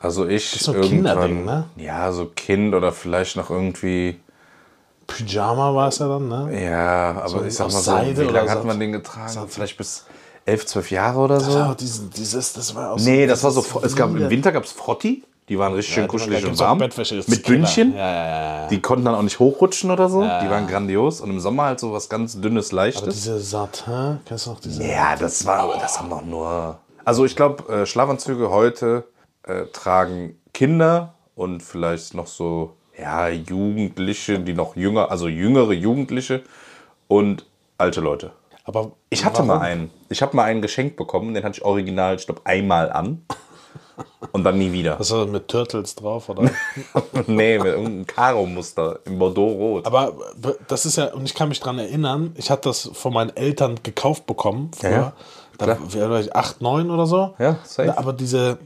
Also 0.00 0.26
ich 0.26 0.50
so 0.50 0.72
ein 0.72 0.82
Kinderding, 0.82 1.46
ne? 1.46 1.64
Ja, 1.76 2.12
so 2.12 2.26
Kind 2.26 2.74
oder 2.74 2.92
vielleicht 2.92 3.36
noch 3.36 3.48
irgendwie. 3.48 4.20
Pyjama 5.06 5.74
war 5.74 5.88
es 5.88 5.98
ja 5.98 6.08
dann, 6.08 6.28
ne? 6.28 6.64
Ja, 6.64 7.10
aber 7.12 7.28
So 7.28 7.44
ich 7.44 7.54
sag 7.54 7.66
mal 7.66 7.70
so, 7.70 7.80
Seide 7.80 8.28
wie 8.28 8.32
lange 8.32 8.50
hat 8.50 8.64
man 8.64 8.78
den 8.80 8.92
getragen? 8.92 9.28
Satt- 9.32 9.50
Vielleicht 9.50 9.76
bis 9.76 10.04
elf, 10.44 10.66
zwölf 10.66 10.90
Jahre 10.90 11.18
oder 11.20 11.40
so? 11.40 11.50
Ja, 11.58 11.74
diesen, 11.74 12.10
dieses, 12.10 12.52
das 12.52 12.74
war 12.74 12.92
auch 12.92 12.98
nee, 12.98 13.26
das 13.26 13.42
war 13.44 13.50
so. 13.50 13.64
Es 13.82 13.94
gab, 13.96 14.10
Im 14.10 14.28
Winter 14.30 14.52
gab 14.52 14.64
es 14.64 14.72
Frotti. 14.72 15.24
Die 15.48 15.56
waren 15.60 15.74
richtig 15.74 15.94
schön 15.94 16.02
Ja, 16.04 16.08
waren- 16.08 16.18
kuschelig 16.18 16.44
und 16.44 16.58
warm. 16.58 16.78
Bettwäsche, 16.78 17.16
das 17.16 17.26
ist 17.26 17.30
Mit. 17.30 17.46
Bündchen. 17.46 17.94
Ja, 17.94 17.98
ja, 17.98 18.62
ja. 18.62 18.68
Die 18.68 18.82
konnten 18.82 19.04
dann 19.04 19.14
auch 19.14 19.22
nicht 19.22 19.38
hochrutschen 19.38 19.92
oder 19.92 20.08
so. 20.08 20.22
Die 20.22 20.26
waren 20.50 20.66
grandios. 20.66 21.20
Und 21.20 21.30
im 21.30 21.38
Sommer 21.38 21.64
halt 21.66 21.78
so 21.78 21.92
was 21.92 22.08
ganz 22.08 22.40
dünnes, 22.40 22.70
Aber 22.70 22.76
leichtes. 22.82 23.14
diese 23.14 23.38
Satin, 23.38 24.18
kennst 24.24 24.46
du 24.46 24.50
noch 24.50 24.58
diese? 24.60 24.82
Ja, 24.84 25.14
das 25.14 25.46
war, 25.46 25.60
aber 25.60 25.76
das 25.76 26.00
haben 26.00 26.10
doch 26.10 26.24
nur. 26.24 26.78
Also 27.04 27.24
ich 27.24 27.36
glaube, 27.36 27.72
äh, 27.72 27.86
Schlafanzüge 27.86 28.50
heute 28.50 29.04
äh, 29.44 29.66
tragen 29.72 30.36
Kinder 30.52 31.14
und 31.36 31.62
vielleicht 31.62 32.14
noch 32.14 32.26
so 32.26 32.74
ja 32.98 33.28
Jugendliche, 33.28 34.38
die 34.38 34.54
noch 34.54 34.76
jünger, 34.76 35.10
also 35.10 35.28
jüngere 35.28 35.72
Jugendliche 35.72 36.42
und 37.08 37.44
alte 37.78 38.00
Leute. 38.00 38.32
Aber 38.64 38.92
Ich 39.10 39.24
hatte 39.24 39.38
warum? 39.38 39.48
mal 39.48 39.60
einen. 39.60 39.90
Ich 40.08 40.22
habe 40.22 40.34
mal 40.36 40.44
einen 40.44 40.60
geschenkt 40.62 40.96
bekommen, 40.96 41.34
den 41.34 41.44
hatte 41.44 41.58
ich 41.58 41.64
original, 41.64 42.16
ich 42.16 42.26
glaube, 42.26 42.40
einmal 42.44 42.90
an. 42.90 43.22
Und 44.32 44.44
dann 44.44 44.58
nie 44.58 44.72
wieder. 44.72 44.98
Was 44.98 45.08
das 45.08 45.26
mit 45.28 45.48
Turtles 45.48 45.94
drauf, 45.94 46.28
oder? 46.28 46.42
nee, 47.26 47.56
mit 47.56 47.66
irgendeinem 47.68 48.06
Karo-Muster 48.06 48.98
im 49.06 49.18
Bordeaux-Rot. 49.18 49.86
Aber 49.86 50.12
das 50.68 50.84
ist 50.84 50.96
ja, 50.96 51.14
und 51.14 51.24
ich 51.24 51.34
kann 51.34 51.48
mich 51.48 51.60
dran 51.60 51.78
erinnern, 51.78 52.32
ich 52.36 52.50
hatte 52.50 52.68
das 52.68 52.90
von 52.92 53.14
meinen 53.14 53.34
Eltern 53.36 53.76
gekauft 53.82 54.26
bekommen 54.26 54.70
früher. 54.76 54.90
Ja, 54.90 54.98
ja. 54.98 55.12
Da 55.58 56.10
war 56.10 56.20
ich 56.20 56.36
8, 56.36 56.60
9 56.60 56.90
oder 56.90 57.06
so. 57.06 57.34
Ja, 57.38 57.58
safe. 57.64 57.96
Aber 57.96 58.12
diese, 58.12 58.58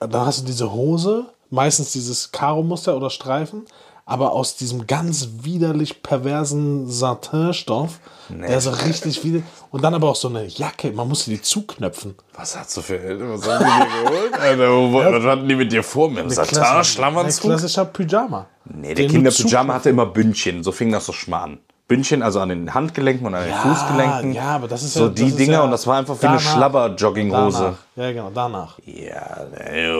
da 0.00 0.26
hast 0.26 0.42
du 0.42 0.44
diese 0.44 0.70
Hose, 0.70 1.26
meistens 1.54 1.92
dieses 1.92 2.32
Karo-Muster 2.32 2.96
oder 2.96 3.10
Streifen, 3.10 3.64
aber 4.06 4.32
aus 4.32 4.56
diesem 4.56 4.86
ganz 4.86 5.28
widerlich 5.40 6.02
perversen 6.02 6.90
Satinstoff, 6.90 8.00
der 8.28 8.60
so 8.60 8.70
richtig 8.70 9.24
wieder. 9.24 9.42
Und 9.70 9.82
dann 9.82 9.94
aber 9.94 10.10
auch 10.10 10.16
so 10.16 10.28
eine 10.28 10.44
Jacke, 10.44 10.92
man 10.92 11.08
musste 11.08 11.30
die 11.30 11.40
zuknöpfen. 11.40 12.14
Was 12.34 12.58
hast 12.58 12.76
du 12.76 12.82
für? 12.82 12.98
Was 13.38 13.48
haben 13.48 13.64
die 13.64 13.70
dir 13.70 14.10
geholt? 14.10 14.34
Alter, 14.34 14.70
wo, 14.70 14.92
was 14.92 15.24
hatten 15.24 15.48
die 15.48 15.54
mit 15.54 15.72
dir 15.72 15.82
vor? 15.82 16.10
Mit 16.10 16.30
Satin-Schlammanzug? 16.30 17.44
Ein 17.44 17.50
klassischer 17.50 17.86
Pyjama. 17.86 18.46
Nee, 18.66 18.94
der 18.94 19.06
Kinderpyjama 19.06 19.74
hatte 19.74 19.90
immer 19.90 20.06
Bündchen. 20.06 20.62
So 20.62 20.72
fing 20.72 20.92
das 20.92 21.06
so 21.06 21.12
schon 21.12 21.30
mal 21.30 21.42
an. 21.42 21.58
Bündchen, 21.86 22.22
also 22.22 22.40
an 22.40 22.48
den 22.48 22.72
Handgelenken 22.72 23.26
und 23.26 23.34
an 23.34 23.44
den 23.44 23.54
Fußgelenken. 23.54 24.32
Ja, 24.32 24.56
aber 24.56 24.68
das 24.68 24.82
ist 24.82 24.94
so 24.94 25.04
ja. 25.04 25.08
die 25.10 25.32
Dinger 25.32 25.52
ja 25.52 25.62
und 25.62 25.70
das 25.70 25.86
war 25.86 25.98
einfach 25.98 26.20
wie 26.20 26.26
eine 26.26 26.40
Schlabber-Jogginghose. 26.40 27.76
Ja, 27.96 28.12
genau, 28.12 28.30
danach. 28.34 28.78
Ja, 28.86 29.46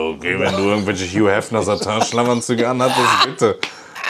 okay, 0.09 0.39
wenn 0.39 0.55
du 0.55 0.63
irgendwelche 0.63 1.05
Hugh 1.05 1.29
Hefner 1.29 1.61
Satin-Schlammanzüge 1.61 2.67
anhattest, 2.67 3.25
bitte. 3.25 3.57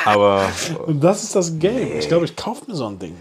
Aber 0.05 0.47
Und 0.85 1.03
das 1.03 1.23
ist 1.23 1.35
das 1.35 1.57
Game. 1.59 1.97
Ich 1.97 2.07
glaube, 2.07 2.25
ich 2.25 2.35
kaufe 2.35 2.63
mir 2.67 2.75
so 2.75 2.87
ein 2.87 2.97
Ding. 2.97 3.17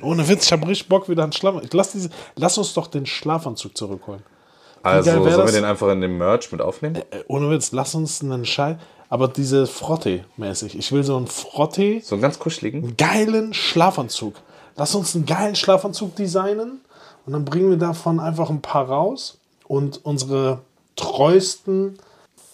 Ohne 0.00 0.26
Witz, 0.28 0.46
ich 0.46 0.52
habe 0.52 0.66
richtig 0.66 0.88
Bock 0.88 1.08
wieder 1.08 1.22
einen 1.22 1.32
Schlafanzug. 1.32 1.72
Lass, 1.74 1.92
diese, 1.92 2.10
lass 2.36 2.56
uns 2.56 2.74
doch 2.74 2.86
den 2.86 3.06
Schlafanzug 3.06 3.76
zurückholen. 3.76 4.22
also 4.82 5.10
sollen 5.10 5.46
wir 5.46 5.52
den 5.52 5.64
einfach 5.64 5.88
in 5.88 6.00
den 6.00 6.16
Merch 6.16 6.50
mit 6.52 6.60
aufnehmen? 6.60 6.96
Äh, 6.96 7.24
ohne 7.26 7.50
Witz, 7.50 7.72
lass 7.72 7.94
uns 7.94 8.22
einen 8.22 8.44
Schei. 8.44 8.78
Aber 9.10 9.28
diese 9.28 9.66
Frotte-mäßig. 9.66 10.76
Ich 10.78 10.92
will 10.92 11.02
so 11.02 11.16
einen 11.16 11.26
Frotte, 11.26 12.00
So 12.02 12.14
einen 12.14 12.22
ganz 12.22 12.38
kuscheligen? 12.38 12.96
geilen 12.96 13.54
Schlafanzug. 13.54 14.34
Lass 14.76 14.94
uns 14.94 15.14
einen 15.14 15.26
geilen 15.26 15.54
Schlafanzug 15.56 16.14
designen 16.16 16.80
und 17.26 17.32
dann 17.32 17.44
bringen 17.44 17.70
wir 17.70 17.78
davon 17.78 18.20
einfach 18.20 18.50
ein 18.50 18.60
paar 18.60 18.86
raus 18.88 19.38
und 19.66 20.04
unsere 20.04 20.60
treuesten 20.96 21.98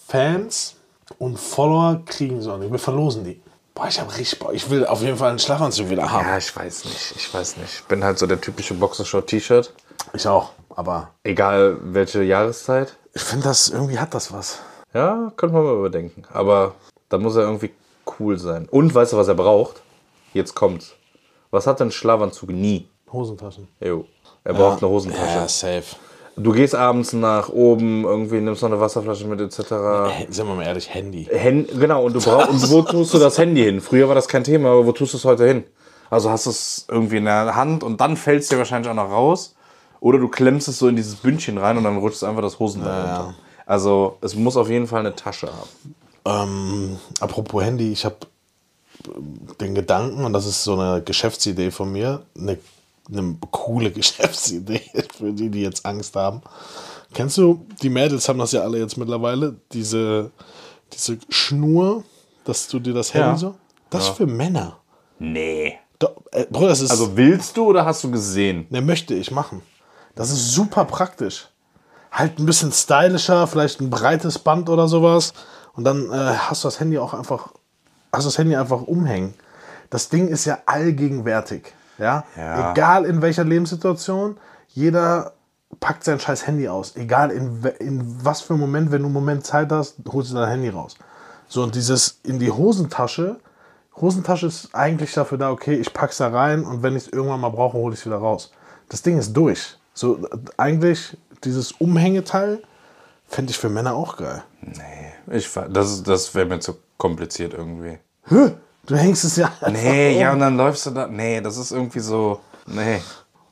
Fans 0.07 0.76
und 1.18 1.38
Follower 1.38 2.02
kriegen 2.07 2.40
so 2.40 2.52
einen. 2.52 2.70
Wir 2.70 2.78
verlosen 2.78 3.24
die. 3.24 3.40
Boah, 3.74 3.88
ich 3.88 4.00
habe 4.00 4.16
richtig 4.16 4.38
Bock. 4.38 4.55
Ich 4.55 4.70
will 4.70 4.86
auf 4.86 5.02
jeden 5.02 5.16
Fall 5.16 5.30
einen 5.30 5.38
Schlafanzug 5.40 5.90
wieder 5.90 6.11
haben. 6.11 6.26
Ja, 6.26 6.38
ich 6.38 6.55
weiß 6.55 6.84
nicht. 6.84 7.14
Ich 7.16 7.34
weiß 7.34 7.57
nicht. 7.57 7.74
Ich 7.80 7.84
bin 7.84 8.05
halt 8.05 8.18
so 8.18 8.26
der 8.26 8.40
typische 8.40 8.74
Boxershort-T-Shirt. 8.74 9.72
Ich 10.12 10.26
auch. 10.28 10.50
Aber 10.76 11.11
Egal 11.24 11.76
welche 11.82 12.22
Jahreszeit. 12.22 12.96
ich 13.12 13.22
finde, 13.22 13.44
das 13.48 13.68
irgendwie 13.68 13.98
hat 13.98 14.14
das 14.14 14.32
was. 14.32 14.59
Ja, 14.95 15.32
könnte 15.36 15.55
man 15.55 15.64
mal 15.64 15.76
überdenken. 15.76 16.22
Aber 16.32 16.74
da 17.09 17.18
muss 17.18 17.36
er 17.36 17.42
irgendwie 17.42 17.70
cool 18.18 18.38
sein. 18.38 18.68
Und 18.70 18.95
weißt 18.95 19.12
du, 19.12 19.16
was 19.16 19.28
er 19.28 19.34
braucht? 19.34 19.82
Jetzt 20.32 20.55
kommt's. 20.55 20.95
Was 21.51 21.66
hat 21.66 21.80
denn 21.80 21.90
Schlafanzug 21.90 22.51
nie? 22.51 22.88
Hosentaschen. 23.12 23.68
Jo. 23.80 24.07
Er 24.45 24.55
braucht 24.55 24.82
eine 24.82 24.90
Hosentasche. 24.90 25.36
Ja, 25.36 25.49
safe. 25.49 25.97
Du 26.36 26.53
gehst 26.53 26.74
abends 26.74 27.12
nach 27.12 27.49
oben, 27.49 28.05
irgendwie 28.05 28.40
nimmst 28.40 28.62
noch 28.62 28.68
eine 28.68 28.80
Wasserflasche 28.80 29.26
mit 29.26 29.40
etc. 29.40 29.70
Hey, 30.09 30.26
sind 30.30 30.49
wir 30.49 30.55
mal 30.55 30.64
ehrlich, 30.64 30.92
Handy. 30.92 31.28
Hen 31.30 31.66
genau, 31.78 32.05
und 32.05 32.12
du 32.12 32.20
brauchst. 32.20 32.51
und 32.51 32.70
wo 32.70 32.82
tust 32.82 33.14
du 33.14 33.18
das 33.18 33.38
Handy 33.38 33.62
hin? 33.62 33.80
Früher 33.80 34.09
war 34.09 34.16
das 34.16 34.26
kein 34.26 34.42
Thema, 34.42 34.70
aber 34.70 34.86
wo 34.86 34.92
tust 34.92 35.12
du 35.12 35.16
es 35.16 35.24
heute 35.24 35.47
hin? 35.47 35.64
Also 36.11 36.30
hast 36.30 36.47
du 36.47 36.51
es 36.51 36.86
irgendwie 36.90 37.18
in 37.18 37.24
der 37.24 37.55
Hand 37.55 37.84
und 37.84 38.01
dann 38.01 38.16
fällt 38.16 38.42
es 38.42 38.49
dir 38.49 38.59
wahrscheinlich 38.59 38.90
auch 38.90 38.97
noch 38.97 39.11
raus. 39.11 39.55
Oder 40.01 40.18
du 40.18 40.28
klemmst 40.28 40.68
es 40.68 40.78
so 40.78 40.88
in 40.88 40.97
dieses 40.97 41.14
Bündchen 41.14 41.57
rein 41.57 41.78
und 41.78 41.84
dann 41.84 41.97
rutscht 41.99 42.24
einfach 42.24 42.42
das 42.42 42.59
Hosenbein 42.59 43.01
runter. 43.01 43.34
Also 43.67 44.19
es 44.21 44.35
muss 44.35 44.57
auf 44.57 44.69
jeden 44.69 44.87
Fall 44.87 45.01
eine 45.01 45.15
Tasche 45.15 45.49
haben. 45.49 45.95
Ähm, 46.27 46.99
apropos 47.21 47.62
Handy, 47.62 47.93
ich 47.93 48.05
habe 48.05 48.17
den 49.61 49.75
Gedanken, 49.75 50.25
und 50.25 50.33
das 50.33 50.47
ist 50.47 50.65
so 50.65 50.79
eine 50.79 51.03
Geschäftsidee 51.03 51.71
von 51.71 51.93
mir, 51.93 52.23
eine, 52.39 52.59
eine 53.11 53.37
coole 53.51 53.91
Geschäftsidee 53.93 54.83
für 55.17 55.33
die, 55.33 55.51
die 55.51 55.62
jetzt 55.62 55.85
Angst 55.85 56.17
haben. 56.17 56.43
Kennst 57.12 57.39
du, 57.39 57.65
die 57.83 57.91
Mädels 57.91 58.29
haben 58.29 58.39
das 58.39 58.53
ja 58.53 58.62
alle 58.62 58.79
jetzt 58.79 58.97
mittlerweile, 58.97 59.57
diese, 59.73 60.31
diese 60.93 61.19
Schnur, 61.29 62.05
dass 62.45 62.69
du 62.69 62.79
dir 62.79 62.93
das 62.95 63.15
Handy 63.15 63.29
Ja. 63.29 63.37
so, 63.37 63.55
Das 63.91 64.09
ist 64.09 64.17
für 64.17 64.27
Männer. 64.27 64.79
Nee. 65.19 65.79
Doch, 65.99 66.17
äh, 66.33 66.45
Bruder, 66.51 66.69
das 66.69 66.81
ist. 66.81 66.91
Also 66.91 67.17
willst 67.17 67.57
du 67.57 67.67
oder 67.67 67.85
hast 67.85 68.03
du 68.03 68.11
gesehen? 68.11 68.67
Ne, 68.71 68.81
möchte 68.81 69.15
ich 69.15 69.31
machen. 69.31 69.62
Das 70.17 70.31
ist 70.31 70.53
super 70.53 70.85
praktisch. 70.85 71.49
Halt 72.15 72.39
ein 72.39 72.47
bisschen 72.47 72.71
stylischer, 72.71 73.47
vielleicht 73.49 73.81
ein 73.81 73.91
breites 73.91 74.39
Band 74.39 74.69
oder 74.69 74.87
sowas. 74.87 75.35
Und 75.75 75.85
dann 75.85 76.11
äh, 76.12 76.35
hast 76.37 76.62
du 76.62 76.69
das 76.69 76.79
Handy 76.79 76.99
auch 76.99 77.12
einfach, 77.12 77.49
hast 78.12 78.27
das 78.27 78.39
Handy 78.39 78.55
einfach 78.55 78.83
umhängen. 78.83 79.35
Das 79.91 80.09
Ding 80.09 80.29
ist 80.29 80.45
ja 80.45 80.59
allgegenwärtig. 80.67 81.75
Ja? 81.99 82.25
Ja. 82.37 82.71
Egal 82.71 83.05
in 83.05 83.21
welcher 83.21 83.45
Lebenssituation, 83.45 84.37
jeder 84.69 85.33
packt 85.81 86.05
sein 86.05 86.21
scheiß 86.21 86.47
Handy 86.47 86.69
aus. 86.69 86.95
Egal 86.95 87.33
in, 87.33 87.65
in 87.81 88.25
was 88.25 88.43
für 88.43 88.55
einem 88.55 88.61
Moment, 88.61 88.93
wenn 88.93 89.01
du 89.01 89.07
einen 89.07 89.15
Moment 89.15 89.45
Zeit 89.45 89.73
hast, 89.73 89.97
holst 90.09 90.31
du 90.31 90.37
dein 90.37 90.49
Handy 90.49 90.69
raus. 90.69 90.97
So, 91.49 91.62
und 91.62 91.75
dieses 91.75 92.21
in 92.23 92.39
die 92.39 92.51
Hosentasche, 92.51 93.41
Hosentasche 93.97 94.47
ist 94.47 94.75
eigentlich 94.75 95.12
dafür 95.12 95.39
da, 95.39 95.51
okay, 95.51 95.75
ich 95.75 95.93
pack's 95.93 96.19
da 96.19 96.29
rein 96.29 96.65
und 96.65 96.83
wenn 96.83 96.97
ich 96.97 97.07
es 97.07 97.12
irgendwann 97.12 97.41
mal 97.41 97.51
brauche, 97.51 97.77
hole 97.77 97.95
ich 97.95 98.01
es 98.01 98.07
wieder 98.07 98.17
raus. 98.17 98.53
Das 98.89 99.03
Ding 99.03 99.19
ist 99.19 99.33
durch. 99.33 99.77
So, 99.93 100.19
eigentlich 100.57 101.17
dieses 101.45 101.72
Umhängeteil 101.72 102.62
fände 103.26 103.51
ich 103.51 103.59
für 103.59 103.68
Männer 103.68 103.95
auch 103.95 104.16
geil. 104.16 104.42
Nee. 104.61 105.36
Ich, 105.36 105.51
das 105.70 106.03
das 106.03 106.34
wäre 106.34 106.47
mir 106.47 106.61
zu 106.61 106.76
kompliziert 106.97 107.55
irgendwie. 107.55 107.99
Hä? 108.26 108.53
Du 108.86 108.97
hängst 108.97 109.24
es 109.24 109.36
ja. 109.36 109.51
Nee, 109.70 110.14
um. 110.14 110.20
ja, 110.20 110.32
und 110.32 110.40
dann 110.40 110.57
läufst 110.57 110.86
du 110.86 110.90
da. 110.90 111.07
Nee, 111.07 111.40
das 111.40 111.57
ist 111.57 111.70
irgendwie 111.70 112.01
so. 112.01 112.40
Nee. 112.66 113.01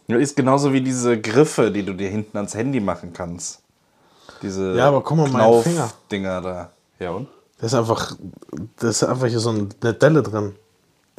Ist 0.08 0.36
genauso 0.36 0.72
wie 0.72 0.82
diese 0.82 1.18
Griffe, 1.20 1.70
die 1.70 1.84
du 1.84 1.94
dir 1.94 2.10
hinten 2.10 2.36
ans 2.36 2.54
Handy 2.54 2.80
machen 2.80 3.12
kannst. 3.14 3.62
Diese 4.42 4.74
Ja, 4.76 4.88
aber 4.88 5.02
guck 5.02 5.16
mal, 5.16 5.28
mein 5.28 5.62
Finger. 5.62 5.90
Dinger 6.10 6.40
da. 6.42 6.70
Ja, 6.98 7.12
und? 7.12 7.28
Das 7.58 7.72
ist 7.72 7.78
einfach, 7.78 8.16
das 8.76 9.02
ist 9.02 9.04
einfach 9.04 9.28
hier 9.28 9.38
so 9.38 9.50
eine 9.50 9.94
Delle 9.94 10.22
drin. 10.22 10.56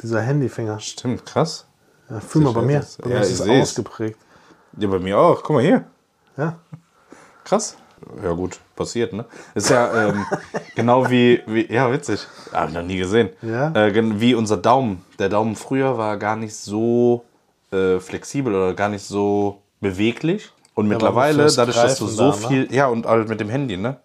Dieser 0.00 0.20
Handyfinger. 0.20 0.78
Stimmt, 0.78 1.24
krass. 1.24 1.66
Ja, 2.10 2.20
fühl 2.20 2.42
mal 2.42 2.52
bei 2.52 2.62
mir. 2.62 2.84
Bei 2.98 3.10
ja, 3.10 3.16
mir 3.16 3.22
ist 3.22 3.40
es 3.40 3.48
ausgeprägt. 3.48 4.18
Ja, 4.78 4.88
bei 4.88 4.98
mir 4.98 5.18
auch. 5.18 5.42
Guck 5.42 5.56
mal 5.56 5.62
hier. 5.62 5.84
Ja. 6.36 6.58
Krass. 7.44 7.76
Ja, 8.22 8.32
gut, 8.32 8.60
passiert, 8.76 9.12
ne? 9.12 9.24
Ist 9.54 9.70
ja 9.70 10.08
ähm, 10.08 10.26
genau 10.74 11.08
wie, 11.10 11.40
wie. 11.46 11.72
Ja, 11.72 11.90
witzig. 11.90 12.26
Hab 12.52 12.68
ich 12.68 12.74
noch 12.74 12.82
nie 12.82 12.98
gesehen. 12.98 13.30
Ja. 13.42 13.72
Äh, 13.72 14.20
wie 14.20 14.34
unser 14.34 14.56
Daumen. 14.56 15.04
Der 15.18 15.28
Daumen 15.28 15.56
früher 15.56 15.96
war 15.96 16.16
gar 16.18 16.36
nicht 16.36 16.54
so 16.54 17.24
äh, 17.70 17.98
flexibel 18.00 18.54
oder 18.54 18.74
gar 18.74 18.88
nicht 18.88 19.04
so 19.04 19.62
beweglich. 19.80 20.50
Und 20.74 20.88
mittlerweile, 20.88 21.42
fürs 21.42 21.54
dadurch, 21.54 21.76
dass 21.76 21.98
du 21.98 22.06
so 22.06 22.30
da, 22.30 22.36
ne? 22.36 22.48
viel. 22.48 22.74
Ja, 22.74 22.88
und 22.88 23.06
halt 23.06 23.28
mit 23.28 23.40
dem 23.40 23.48
Handy, 23.48 23.76
ne? 23.76 23.96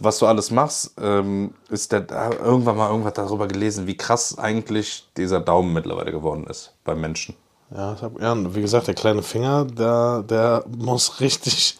Was 0.00 0.18
du 0.18 0.26
alles 0.26 0.50
machst, 0.50 0.94
ähm, 1.00 1.52
ist 1.68 1.92
der 1.92 2.00
da 2.00 2.30
irgendwann 2.30 2.76
mal 2.76 2.90
irgendwas 2.90 3.14
darüber 3.14 3.48
gelesen, 3.48 3.86
wie 3.86 3.96
krass 3.96 4.38
eigentlich 4.38 5.08
dieser 5.16 5.40
Daumen 5.40 5.72
mittlerweile 5.72 6.12
geworden 6.12 6.46
ist 6.46 6.74
beim 6.84 7.00
Menschen. 7.00 7.34
Ja, 7.74 7.94
ich 7.94 8.02
hab, 8.02 8.20
ja, 8.20 8.32
und 8.32 8.54
wie 8.54 8.60
gesagt, 8.60 8.88
der 8.88 8.94
kleine 8.94 9.22
Finger, 9.22 9.64
der, 9.64 10.22
der 10.22 10.64
muss 10.76 11.20
richtig, 11.20 11.78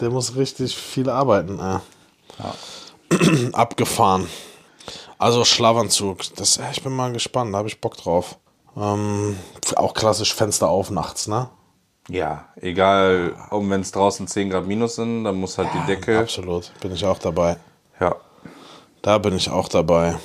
der 0.00 0.10
muss 0.10 0.36
richtig 0.36 0.76
viel 0.76 1.10
arbeiten. 1.10 1.58
Äh. 1.58 3.50
Abgefahren. 3.52 4.28
Also 5.18 5.44
Schlafanzug, 5.44 6.34
das, 6.36 6.56
ja, 6.56 6.64
ich 6.70 6.82
bin 6.82 6.92
mal 6.92 7.12
gespannt, 7.12 7.52
da 7.52 7.58
habe 7.58 7.68
ich 7.68 7.80
Bock 7.80 7.96
drauf. 7.96 8.38
Ähm, 8.76 9.36
auch 9.76 9.94
klassisch 9.94 10.34
Fenster 10.34 10.68
auf 10.68 10.90
nachts, 10.90 11.28
ne? 11.28 11.48
Ja, 12.08 12.46
egal, 12.60 13.34
um 13.50 13.68
wenn 13.70 13.80
es 13.80 13.90
draußen 13.90 14.28
10 14.28 14.50
Grad 14.50 14.66
minus 14.66 14.96
sind, 14.96 15.24
dann 15.24 15.36
muss 15.36 15.58
halt 15.58 15.70
die 15.74 15.86
Decke. 15.86 16.18
Absolut, 16.18 16.70
bin 16.80 16.92
ich 16.92 17.04
auch 17.04 17.18
dabei. 17.18 17.56
Ja. 17.98 18.16
Da 19.02 19.18
bin 19.18 19.34
ich 19.34 19.50
auch 19.50 19.68
dabei. 19.68 20.16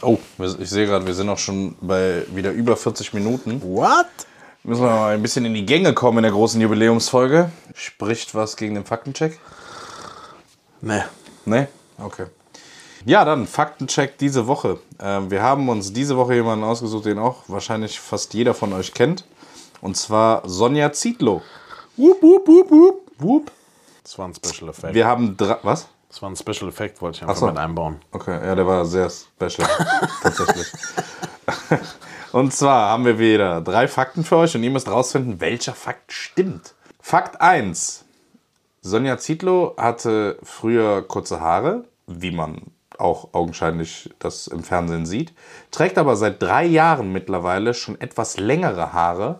Oh, 0.00 0.18
ich 0.38 0.70
sehe 0.70 0.86
gerade, 0.86 1.06
wir 1.06 1.14
sind 1.14 1.28
auch 1.28 1.38
schon 1.38 1.76
bei 1.80 2.24
wieder 2.32 2.50
über 2.52 2.76
40 2.76 3.12
Minuten. 3.14 3.62
What? 3.62 4.06
Müssen 4.68 4.82
wir 4.82 4.90
mal 4.90 5.14
ein 5.14 5.22
bisschen 5.22 5.46
in 5.46 5.54
die 5.54 5.64
Gänge 5.64 5.94
kommen 5.94 6.18
in 6.18 6.24
der 6.24 6.32
großen 6.32 6.60
Jubiläumsfolge. 6.60 7.50
Spricht 7.72 8.34
was 8.34 8.54
gegen 8.54 8.74
den 8.74 8.84
Faktencheck? 8.84 9.40
Ne. 10.82 11.06
Ne? 11.46 11.68
Okay. 11.96 12.26
Ja, 13.06 13.24
dann 13.24 13.46
Faktencheck 13.46 14.18
diese 14.18 14.46
Woche. 14.46 14.78
Ähm, 15.00 15.30
wir 15.30 15.42
haben 15.42 15.70
uns 15.70 15.94
diese 15.94 16.18
Woche 16.18 16.34
jemanden 16.34 16.66
ausgesucht, 16.66 17.06
den 17.06 17.18
auch 17.18 17.44
wahrscheinlich 17.46 17.98
fast 17.98 18.34
jeder 18.34 18.52
von 18.52 18.74
euch 18.74 18.92
kennt. 18.92 19.24
Und 19.80 19.96
zwar 19.96 20.46
Sonja 20.46 20.92
Zietlow. 20.92 21.40
Wup, 21.96 22.22
wup, 22.22 22.46
wup, 22.46 22.70
wup, 22.70 23.00
wup. 23.16 23.52
Das 24.02 24.18
war 24.18 24.28
ein 24.28 24.34
Special 24.34 24.68
Effect. 24.68 24.92
Wir 24.92 25.06
haben 25.06 25.34
drei. 25.34 25.56
Was? 25.62 25.88
Das 26.10 26.20
war 26.20 26.28
ein 26.28 26.36
Special 26.36 26.68
Effect, 26.68 27.00
wollte 27.00 27.16
ich 27.16 27.22
einfach 27.22 27.36
so. 27.36 27.46
mit 27.46 27.56
einbauen. 27.56 28.02
Okay, 28.12 28.32
ja, 28.46 28.54
der 28.54 28.66
war 28.66 28.84
sehr 28.84 29.08
special. 29.08 29.66
tatsächlich. 30.22 30.66
Und 32.32 32.52
zwar 32.52 32.90
haben 32.90 33.04
wir 33.06 33.18
wieder 33.18 33.60
drei 33.62 33.88
Fakten 33.88 34.22
für 34.22 34.36
euch 34.36 34.54
und 34.54 34.62
ihr 34.62 34.70
müsst 34.70 34.88
rausfinden, 34.88 35.40
welcher 35.40 35.74
Fakt 35.74 36.12
stimmt. 36.12 36.74
Fakt 37.00 37.40
1. 37.40 38.04
Sonja 38.82 39.18
Zietlow 39.18 39.74
hatte 39.78 40.38
früher 40.42 41.02
kurze 41.02 41.40
Haare, 41.40 41.84
wie 42.06 42.30
man 42.30 42.62
auch 42.98 43.32
augenscheinlich 43.32 44.10
das 44.18 44.46
im 44.46 44.62
Fernsehen 44.62 45.06
sieht, 45.06 45.32
trägt 45.70 45.98
aber 45.98 46.16
seit 46.16 46.42
drei 46.42 46.64
Jahren 46.64 47.12
mittlerweile 47.12 47.72
schon 47.72 48.00
etwas 48.00 48.38
längere 48.38 48.92
Haare. 48.92 49.38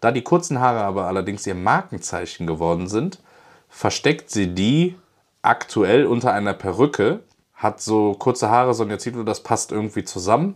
Da 0.00 0.12
die 0.12 0.22
kurzen 0.22 0.60
Haare 0.60 0.80
aber 0.80 1.06
allerdings 1.06 1.46
ihr 1.46 1.54
Markenzeichen 1.54 2.46
geworden 2.46 2.86
sind, 2.88 3.20
versteckt 3.68 4.30
sie 4.30 4.54
die 4.54 4.96
aktuell 5.42 6.06
unter 6.06 6.32
einer 6.32 6.54
Perücke, 6.54 7.20
hat 7.54 7.80
so 7.80 8.14
kurze 8.14 8.48
Haare, 8.48 8.72
Sonja 8.72 8.98
Zietlow, 8.98 9.24
das 9.24 9.42
passt 9.42 9.72
irgendwie 9.72 10.04
zusammen. 10.04 10.54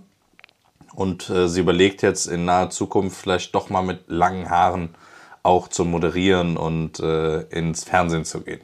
Und 0.94 1.28
äh, 1.30 1.48
sie 1.48 1.60
überlegt 1.60 2.02
jetzt 2.02 2.26
in 2.26 2.44
naher 2.44 2.70
Zukunft 2.70 3.16
vielleicht 3.16 3.54
doch 3.54 3.70
mal 3.70 3.82
mit 3.82 4.04
langen 4.08 4.48
Haaren 4.48 4.94
auch 5.42 5.68
zu 5.68 5.84
moderieren 5.84 6.56
und 6.56 7.00
äh, 7.00 7.40
ins 7.42 7.84
Fernsehen 7.84 8.24
zu 8.24 8.40
gehen. 8.40 8.60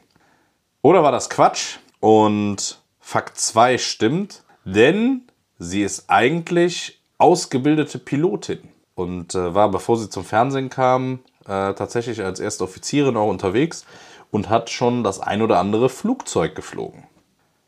Oder 0.81 1.03
war 1.03 1.11
das 1.11 1.29
Quatsch? 1.29 1.77
Und 1.99 2.81
Fakt 2.99 3.37
2 3.37 3.77
stimmt, 3.77 4.43
denn 4.65 5.23
sie 5.59 5.83
ist 5.83 6.09
eigentlich 6.09 7.01
ausgebildete 7.17 7.99
Pilotin 7.99 8.59
und 8.95 9.35
äh, 9.35 9.53
war, 9.53 9.69
bevor 9.69 9.97
sie 9.97 10.09
zum 10.09 10.25
Fernsehen 10.25 10.69
kam, 10.69 11.19
äh, 11.45 11.73
tatsächlich 11.73 12.23
als 12.23 12.39
erste 12.39 12.63
Offizierin 12.63 13.17
auch 13.17 13.29
unterwegs 13.29 13.85
und 14.31 14.49
hat 14.49 14.69
schon 14.69 15.03
das 15.03 15.19
ein 15.19 15.41
oder 15.41 15.59
andere 15.59 15.89
Flugzeug 15.89 16.55
geflogen. 16.55 17.03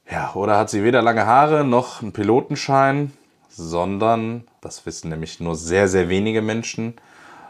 Ja, 0.09 0.33
oder 0.33 0.57
hat 0.57 0.69
sie 0.69 0.83
weder 0.83 1.01
lange 1.01 1.25
Haare 1.25 1.63
noch 1.63 2.01
einen 2.01 2.13
Pilotenschein, 2.13 3.13
sondern, 3.55 4.47
das 4.61 4.85
wissen 4.85 5.09
nämlich 5.09 5.39
nur 5.39 5.55
sehr, 5.55 5.87
sehr 5.87 6.09
wenige 6.09 6.41
Menschen, 6.41 6.95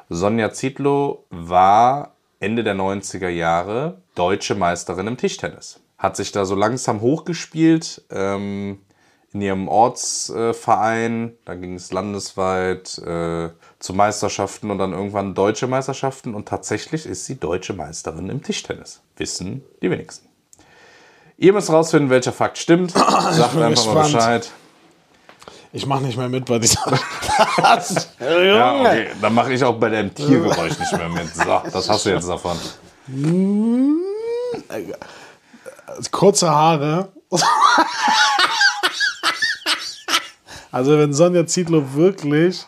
Sonja 0.10 0.52
Zietlow 0.52 1.24
war 1.30 2.16
Ende 2.40 2.64
der 2.64 2.76
90er 2.76 3.30
Jahre 3.30 4.02
deutsche 4.16 4.56
Meisterin 4.56 5.08
im 5.08 5.18
Tischtennis. 5.18 5.80
Hat 5.98 6.18
sich 6.18 6.32
da 6.32 6.46
so 6.46 6.56
langsam 6.56 7.02
hochgespielt 7.02 8.04
ähm, 8.12 8.80
in 9.32 9.42
ihrem 9.42 9.68
Ortsverein. 9.68 11.34
dann 11.46 11.62
ging 11.62 11.76
es 11.76 11.92
landesweit 11.92 12.98
äh, 13.00 13.50
zu 13.80 13.94
Meisterschaften 13.94 14.72
und 14.72 14.78
dann 14.78 14.92
irgendwann 14.92 15.34
deutsche 15.34 15.68
Meisterschaften. 15.68 16.36
Und 16.36 16.48
tatsächlich 16.48 17.06
ist 17.06 17.26
sie 17.26 17.40
deutsche 17.40 17.74
Meisterin 17.74 18.30
im 18.30 18.44
Tischtennis. 18.44 19.02
Wissen 19.16 19.64
die 19.82 19.90
wenigsten. 19.90 20.28
Ihr 21.38 21.54
müsst 21.54 21.72
rausfinden, 21.72 22.10
welcher 22.10 22.34
Fakt 22.34 22.58
stimmt. 22.58 22.92
Sagt 22.92 23.40
einfach 23.40 23.56
mal 23.56 23.70
gespannt. 23.70 24.14
Bescheid. 24.14 24.52
Ich 25.76 25.88
mache 25.88 26.04
nicht 26.04 26.18
mehr 26.18 26.30
mit 26.30 26.46
bei 26.46 26.60
dieser. 26.60 26.80
Ja, 28.20 28.80
okay. 28.80 29.08
Dann 29.20 29.34
mache 29.34 29.54
ich 29.54 29.64
auch 29.64 29.74
bei 29.80 29.90
deinem 29.90 30.14
Tiergeräusch 30.14 30.78
nicht 30.78 30.92
mehr 30.92 31.10
mit. 31.10 31.34
So, 31.36 31.62
das 31.72 31.90
hast 31.90 32.06
du 32.06 32.12
jetzt 32.12 32.30
davon. 32.30 32.56
Kurze 36.12 36.52
Haare. 36.52 37.12
also 40.72 41.00
wenn 41.00 41.12
Sonja 41.12 41.48
Zietlow 41.48 41.96
wirklich, 41.96 42.68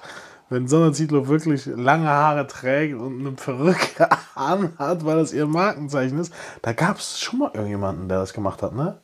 wenn 0.49 0.68
Sonja 0.68 0.91
Zietlow 0.91 1.28
wirklich 1.28 1.68
lange 1.68 2.10
Haare 2.10 2.47
trägt 2.47 2.95
und 2.95 3.20
eine 3.20 3.32
Perücke 3.34 4.10
anhat, 4.36 5.06
weil 5.06 5.18
das 5.18 5.32
ihr 5.32 5.45
Markenzeichen 5.45 6.18
ist, 6.18 6.34
da 6.64 6.74
gab 6.74 6.97
es 6.97 7.20
schon 7.20 7.38
mal 7.38 7.51
irgendjemanden, 7.53 8.10
der 8.10 8.18
das 8.18 8.34
gemacht 8.34 8.64
hat, 8.64 8.74
ne? 8.74 8.97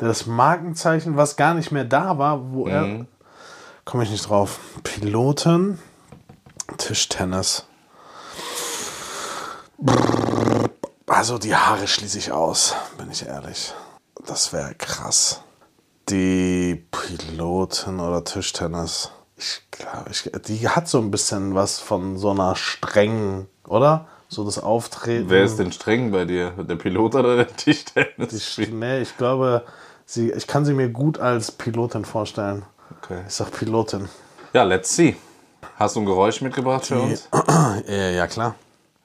Der 0.00 0.08
das 0.08 0.24
Markenzeichen, 0.24 1.18
was 1.18 1.36
gar 1.36 1.52
nicht 1.52 1.70
mehr 1.70 1.84
da 1.84 2.16
war, 2.16 2.50
wo 2.52 2.66
er. 2.66 3.04
Komme 3.86 4.02
ich 4.02 4.10
nicht 4.10 4.28
drauf. 4.28 4.58
Piloten, 4.82 5.78
Tischtennis. 6.76 7.66
Also 11.06 11.38
die 11.38 11.54
Haare 11.54 11.86
schließe 11.86 12.18
ich 12.18 12.32
aus, 12.32 12.74
bin 12.98 13.12
ich 13.12 13.24
ehrlich. 13.24 13.72
Das 14.26 14.52
wäre 14.52 14.74
krass. 14.74 15.40
Die 16.08 16.84
Piloten 16.90 18.00
oder 18.00 18.24
Tischtennis. 18.24 19.12
Ich 19.36 19.62
glaube, 19.70 20.10
ich, 20.10 20.32
die 20.46 20.68
hat 20.68 20.88
so 20.88 20.98
ein 20.98 21.12
bisschen 21.12 21.54
was 21.54 21.78
von 21.78 22.18
so 22.18 22.32
einer 22.32 22.56
strengen, 22.56 23.46
oder? 23.68 24.08
So 24.28 24.44
das 24.44 24.58
Auftreten. 24.58 25.30
Wer 25.30 25.44
ist 25.44 25.60
denn 25.60 25.70
streng 25.70 26.10
bei 26.10 26.24
dir? 26.24 26.50
Der 26.50 26.74
Pilot 26.74 27.14
oder 27.14 27.36
der 27.36 27.56
Tischtennis? 27.56 28.58
Nee, 28.68 29.02
ich 29.02 29.16
glaube, 29.16 29.64
sie, 30.04 30.32
ich 30.32 30.48
kann 30.48 30.64
sie 30.64 30.74
mir 30.74 30.88
gut 30.88 31.20
als 31.20 31.52
Pilotin 31.52 32.04
vorstellen. 32.04 32.64
Okay. 32.90 33.22
Ist 33.26 33.40
auch 33.40 33.50
Pilotin. 33.50 34.08
Ja, 34.52 34.62
let's 34.62 34.94
see. 34.94 35.16
Hast 35.76 35.96
du 35.96 36.00
ein 36.00 36.06
Geräusch 36.06 36.40
mitgebracht 36.40 36.86
für 36.86 37.00
uns? 37.00 37.28
Ja, 37.88 38.26
klar. 38.26 38.54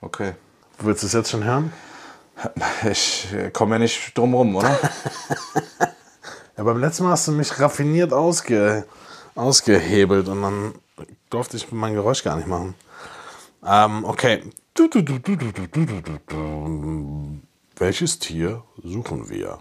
Okay. 0.02 0.34
Willst 0.80 1.04
du 1.04 1.08
es 1.08 1.14
jetzt 1.14 1.32
schon 1.32 1.44
hören? 1.44 1.74
Ich 2.90 3.32
äh, 3.34 3.52
komme 3.52 3.76
ja 3.76 3.80
nicht 3.80 4.18
drum 4.18 4.34
rum, 4.34 4.56
oder? 4.56 4.80
ja, 6.58 6.64
beim 6.64 6.80
letzten 6.80 7.04
Mal 7.04 7.12
hast 7.12 7.28
du 7.28 7.34
mich 7.34 7.60
raffiniert 7.60 8.14
ausge, 8.14 8.86
ausgehebelt 9.36 10.28
und 10.28 10.42
dann 10.42 10.74
durfte 11.30 11.58
ich 11.58 11.72
mein 11.72 11.94
Geräusch 11.94 12.24
gar 12.24 12.38
nicht 12.38 12.48
machen. 12.48 12.74
Ähm, 13.66 14.06
okay. 14.06 14.44
Welches 17.78 18.20
Tier 18.20 18.64
suchen 18.84 19.30
wir? 19.30 19.60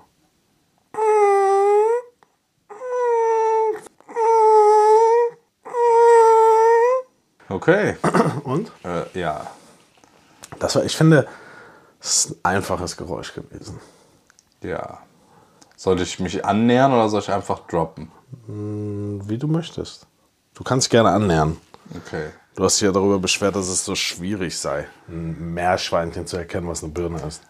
Okay. 7.50 7.96
Und? 8.44 8.70
Äh, 8.84 9.18
ja. 9.18 9.46
Das 10.58 10.76
war, 10.76 10.84
ich 10.84 10.96
finde, 10.96 11.26
es 12.00 12.26
ist 12.26 12.30
ein 12.30 12.56
einfaches 12.56 12.96
Geräusch 12.96 13.34
gewesen. 13.34 13.78
Ja. 14.62 14.98
Soll 15.76 16.00
ich 16.00 16.20
mich 16.20 16.44
annähern 16.44 16.92
oder 16.92 17.08
soll 17.08 17.20
ich 17.20 17.30
einfach 17.30 17.66
droppen? 17.66 18.10
Wie 18.46 19.38
du 19.38 19.48
möchtest. 19.48 20.06
Du 20.54 20.62
kannst 20.62 20.90
gerne 20.90 21.10
annähern. 21.10 21.56
Okay. 21.94 22.28
Du 22.54 22.64
hast 22.64 22.76
dich 22.76 22.86
ja 22.86 22.92
darüber 22.92 23.18
beschwert, 23.18 23.56
dass 23.56 23.68
es 23.68 23.84
so 23.84 23.94
schwierig 23.94 24.58
sei, 24.58 24.86
ein 25.08 25.54
Meerschweinchen 25.54 26.26
zu 26.26 26.36
erkennen, 26.36 26.68
was 26.68 26.84
eine 26.84 26.92
Birne 26.92 27.20
ist. 27.22 27.42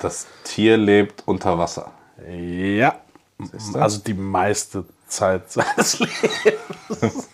Das 0.00 0.26
Tier 0.44 0.76
lebt 0.76 1.22
unter 1.26 1.58
Wasser. 1.58 1.92
Ja. 2.28 2.96
Also 3.74 4.00
die 4.00 4.14
meiste 4.14 4.84
Zeit 5.06 5.50
seines 5.50 5.98
Lebens. 6.00 7.28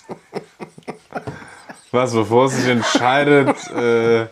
Was, 1.93 2.13
bevor 2.15 2.47
es 2.47 2.57
sich 2.57 2.69
entscheidet, 2.69 3.55
äh, 3.77 4.27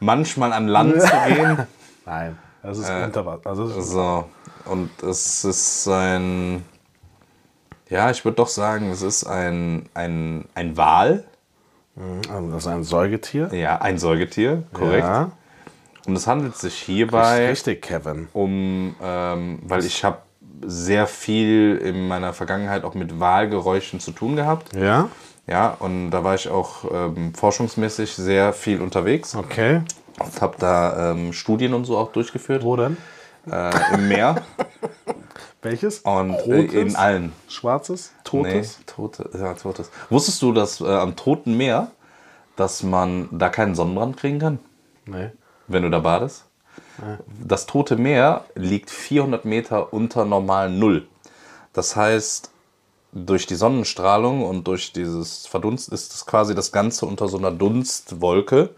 manchmal 0.00 0.52
an 0.52 0.66
Land 0.68 1.00
zu 1.00 1.12
gehen? 1.28 1.66
Nein, 2.06 2.38
das 2.62 2.78
ist 2.78 2.90
unter 2.90 3.24
Wasser. 3.26 3.46
Also 3.50 3.80
So. 3.80 4.24
Und 4.64 4.90
es 5.02 5.44
ist 5.44 5.86
ein. 5.88 6.64
Ja, 7.88 8.10
ich 8.10 8.24
würde 8.24 8.36
doch 8.36 8.48
sagen, 8.48 8.90
es 8.90 9.02
ist 9.02 9.24
ein, 9.24 9.88
ein, 9.92 10.46
ein 10.54 10.76
Wal. 10.78 11.24
das 11.94 12.64
ist 12.64 12.66
ein 12.66 12.84
Säugetier. 12.84 13.52
Ja, 13.52 13.82
ein 13.82 13.98
Säugetier, 13.98 14.62
korrekt. 14.72 15.04
Ja. 15.04 15.32
Und 16.06 16.16
es 16.16 16.26
handelt 16.26 16.56
sich 16.56 16.74
hierbei 16.74 17.48
Richtig, 17.50 17.82
Kevin. 17.82 18.28
um, 18.32 18.96
ähm, 19.02 19.58
weil 19.64 19.84
ich 19.84 20.04
habe 20.04 20.18
sehr 20.64 21.06
viel 21.06 21.76
in 21.76 22.08
meiner 22.08 22.32
Vergangenheit 22.32 22.84
auch 22.84 22.94
mit 22.94 23.20
Wahlgeräuschen 23.20 24.00
zu 24.00 24.12
tun 24.12 24.36
gehabt. 24.36 24.74
Ja? 24.74 25.08
Ja, 25.46 25.76
und 25.80 26.10
da 26.10 26.22
war 26.24 26.34
ich 26.34 26.48
auch 26.48 26.84
ähm, 26.92 27.34
forschungsmäßig 27.34 28.14
sehr 28.14 28.52
viel 28.52 28.80
unterwegs 28.80 29.34
Okay. 29.34 29.82
und 30.20 30.40
habe 30.40 30.56
da 30.58 31.10
ähm, 31.12 31.32
Studien 31.32 31.74
und 31.74 31.84
so 31.84 31.98
auch 31.98 32.12
durchgeführt 32.12 32.62
Wo 32.62 32.76
denn? 32.76 32.96
äh, 33.50 33.94
im 33.94 34.08
Meer 34.08 34.42
Welches? 35.62 36.00
und 36.00 36.30
äh, 36.34 36.40
Rotes? 36.42 36.74
in 36.74 36.96
allen. 36.96 37.32
Schwarzes? 37.48 38.12
Totes? 38.24 38.78
Nee, 38.78 38.84
tote, 38.86 39.30
ja, 39.38 39.54
totes. 39.54 39.90
Wusstest 40.10 40.42
du, 40.42 40.52
dass 40.52 40.80
äh, 40.80 40.84
am 40.86 41.16
Toten 41.16 41.56
Meer, 41.56 41.90
dass 42.56 42.82
man 42.82 43.28
da 43.32 43.48
keinen 43.48 43.74
Sonnenbrand 43.74 44.16
kriegen 44.16 44.38
kann, 44.38 44.58
Nee. 45.06 45.30
wenn 45.68 45.82
du 45.82 45.90
da 45.90 45.98
badest? 45.98 46.44
Das 47.44 47.66
Tote 47.66 47.96
Meer 47.96 48.44
liegt 48.54 48.90
400 48.90 49.44
Meter 49.44 49.92
unter 49.92 50.24
normal 50.24 50.70
Null. 50.70 51.06
Das 51.72 51.96
heißt, 51.96 52.50
durch 53.12 53.46
die 53.46 53.54
Sonnenstrahlung 53.56 54.44
und 54.44 54.66
durch 54.66 54.92
dieses 54.92 55.46
Verdunst 55.46 55.90
ist 55.90 56.14
es 56.14 56.24
quasi 56.26 56.54
das 56.54 56.72
Ganze 56.72 57.06
unter 57.06 57.28
so 57.28 57.36
einer 57.38 57.50
Dunstwolke 57.50 58.70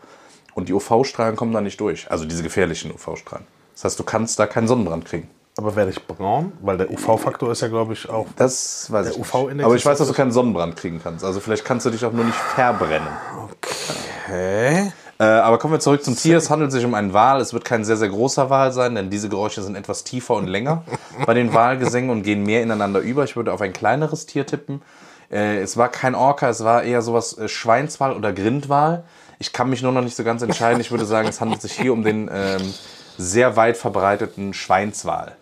und 0.54 0.68
die 0.68 0.72
UV-Strahlen 0.72 1.36
kommen 1.36 1.52
da 1.52 1.60
nicht 1.60 1.80
durch. 1.80 2.10
Also 2.10 2.24
diese 2.24 2.42
gefährlichen 2.42 2.92
UV-Strahlen. 2.92 3.46
Das 3.74 3.84
heißt, 3.84 3.98
du 3.98 4.04
kannst 4.04 4.38
da 4.38 4.46
keinen 4.46 4.68
Sonnenbrand 4.68 5.04
kriegen. 5.04 5.28
Aber 5.56 5.76
werde 5.76 5.92
ich 5.92 6.04
braun? 6.04 6.52
Weil 6.62 6.78
der 6.78 6.90
UV-Faktor 6.90 7.52
ist 7.52 7.60
ja, 7.62 7.68
glaube 7.68 7.92
ich, 7.92 8.08
auch. 8.08 8.26
Das 8.36 8.90
weiß 8.90 9.10
ich 9.10 9.18
UV-Index 9.18 9.54
nicht. 9.56 9.64
Aber 9.66 9.76
ich 9.76 9.86
weiß, 9.86 9.98
dass 9.98 10.08
du 10.08 10.12
das- 10.12 10.16
keinen 10.16 10.32
Sonnenbrand 10.32 10.74
kriegen 10.76 11.00
kannst. 11.00 11.24
Also 11.24 11.38
vielleicht 11.38 11.64
kannst 11.64 11.86
du 11.86 11.90
dich 11.90 12.04
auch 12.04 12.12
nur 12.12 12.24
nicht 12.24 12.36
verbrennen. 12.36 13.08
Okay. 13.52 14.92
Äh, 15.18 15.24
aber 15.24 15.58
kommen 15.58 15.74
wir 15.74 15.80
zurück 15.80 16.04
zum 16.04 16.16
Tier. 16.16 16.38
Es 16.38 16.50
handelt 16.50 16.72
sich 16.72 16.84
um 16.84 16.94
einen 16.94 17.12
Wal. 17.12 17.40
Es 17.40 17.52
wird 17.52 17.64
kein 17.64 17.84
sehr, 17.84 17.96
sehr 17.96 18.08
großer 18.08 18.50
Wal 18.50 18.72
sein, 18.72 18.94
denn 18.94 19.10
diese 19.10 19.28
Geräusche 19.28 19.62
sind 19.62 19.76
etwas 19.76 20.04
tiefer 20.04 20.34
und 20.34 20.46
länger 20.46 20.84
bei 21.26 21.34
den 21.34 21.54
Wahlgesängen 21.54 22.10
und 22.10 22.22
gehen 22.22 22.42
mehr 22.42 22.62
ineinander 22.62 23.00
über. 23.00 23.24
Ich 23.24 23.36
würde 23.36 23.52
auf 23.52 23.60
ein 23.60 23.72
kleineres 23.72 24.26
Tier 24.26 24.46
tippen. 24.46 24.82
Äh, 25.30 25.58
es 25.58 25.76
war 25.76 25.88
kein 25.88 26.14
Orca, 26.14 26.48
es 26.48 26.64
war 26.64 26.82
eher 26.82 27.02
sowas 27.02 27.38
äh, 27.38 27.48
Schweinswal 27.48 28.14
oder 28.14 28.32
Grindwal. 28.32 29.04
Ich 29.38 29.52
kann 29.52 29.70
mich 29.70 29.82
nur 29.82 29.92
noch 29.92 30.02
nicht 30.02 30.16
so 30.16 30.24
ganz 30.24 30.42
entscheiden. 30.42 30.80
Ich 30.80 30.90
würde 30.90 31.04
sagen, 31.04 31.28
es 31.28 31.40
handelt 31.40 31.60
sich 31.60 31.72
hier 31.72 31.92
um 31.92 32.02
den 32.02 32.30
ähm, 32.32 32.74
sehr 33.16 33.56
weit 33.56 33.76
verbreiteten 33.76 34.54
Schweinswal. 34.54 35.36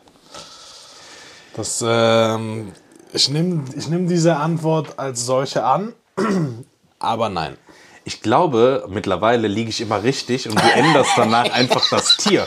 Das, 1.57 1.85
ähm, 1.87 2.73
ich 3.12 3.29
nehme 3.29 3.64
ich 3.77 3.89
nehm 3.89 4.09
diese 4.09 4.37
Antwort 4.37 4.99
als 4.99 5.27
solche 5.27 5.64
an, 5.64 5.93
aber 6.99 7.29
nein. 7.29 7.57
Ich 8.05 8.20
glaube, 8.20 8.84
mittlerweile 8.88 9.46
liege 9.48 9.70
ich 9.70 9.80
immer 9.80 10.03
richtig 10.03 10.48
und 10.48 10.59
du 10.59 10.62
änderst 10.74 11.12
danach 11.16 11.50
einfach 11.53 11.88
das 11.90 12.16
Tier. 12.16 12.46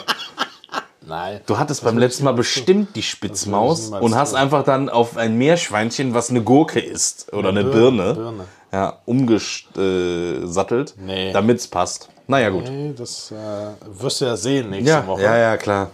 Nein. 1.07 1.41
Du 1.45 1.57
hattest 1.59 1.83
beim 1.83 1.97
letzten 1.99 2.23
Mal 2.23 2.33
bestimmt 2.33 2.95
die 2.95 3.03
Spitzmaus 3.03 3.89
und 3.89 4.15
hast 4.15 4.31
tun. 4.31 4.39
einfach 4.39 4.63
dann 4.63 4.89
auf 4.89 5.17
ein 5.17 5.37
Meerschweinchen, 5.37 6.13
was 6.15 6.29
eine 6.31 6.41
Gurke 6.41 6.79
ist 6.79 7.31
oder 7.31 7.49
eine 7.49 7.63
Birne, 7.63 8.13
Birne. 8.15 8.45
Ja, 8.73 8.99
umgesattelt, 9.05 10.95
Nee. 10.97 11.31
damit 11.31 11.59
es 11.59 11.67
passt. 11.67 12.09
Naja, 12.27 12.49
gut. 12.49 12.63
Nee, 12.67 12.93
das 12.97 13.31
äh, 13.31 13.35
wirst 14.01 14.21
du 14.21 14.25
ja 14.25 14.35
sehen 14.35 14.71
nächste 14.71 14.89
Ja, 14.89 15.05
Woche. 15.05 15.21
ja, 15.21 15.37
ja, 15.37 15.57
klar. 15.57 15.91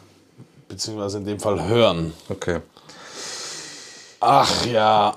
Beziehungsweise 0.69 1.17
in 1.17 1.25
dem 1.25 1.39
Fall 1.41 1.61
hören. 1.67 2.13
Okay. 2.29 2.59
Ach 4.21 4.65
ja. 4.65 5.15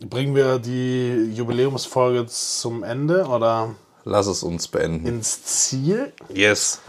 Bringen 0.00 0.34
wir 0.36 0.58
die 0.58 1.32
Jubiläumsfolge 1.34 2.26
zum 2.26 2.84
Ende 2.84 3.26
oder 3.26 3.74
Lass 4.04 4.26
es 4.26 4.42
uns 4.42 4.68
beenden. 4.68 5.06
ins 5.06 5.42
Ziel? 5.42 6.12
Yes. 6.32 6.80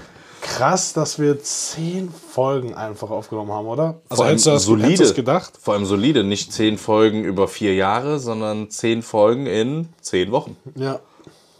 Krass, 0.41 0.93
dass 0.93 1.20
wir 1.20 1.41
zehn 1.41 2.12
Folgen 2.12 2.74
einfach 2.74 3.10
aufgenommen 3.10 3.51
haben, 3.51 3.68
oder? 3.68 3.99
Also 4.10 4.16
Vor 4.16 4.26
allem 4.26 4.32
hättest 4.32 4.45
du 4.45 4.51
das 4.51 4.64
solide. 4.64 5.03
das 5.03 5.14
gedacht? 5.14 5.53
Vor 5.60 5.74
allem 5.74 5.86
solide. 5.86 6.24
Nicht 6.24 6.53
zehn 6.53 6.78
Folgen 6.78 7.24
über 7.24 7.47
vier 7.47 7.74
Jahre, 7.76 8.20
sondern 8.20 8.70
zehn 8.70 9.01
Folgen 9.01 9.47
in 9.47 9.89
zehn 10.01 10.32
Wochen. 10.32 10.55
Ja. 10.76 10.99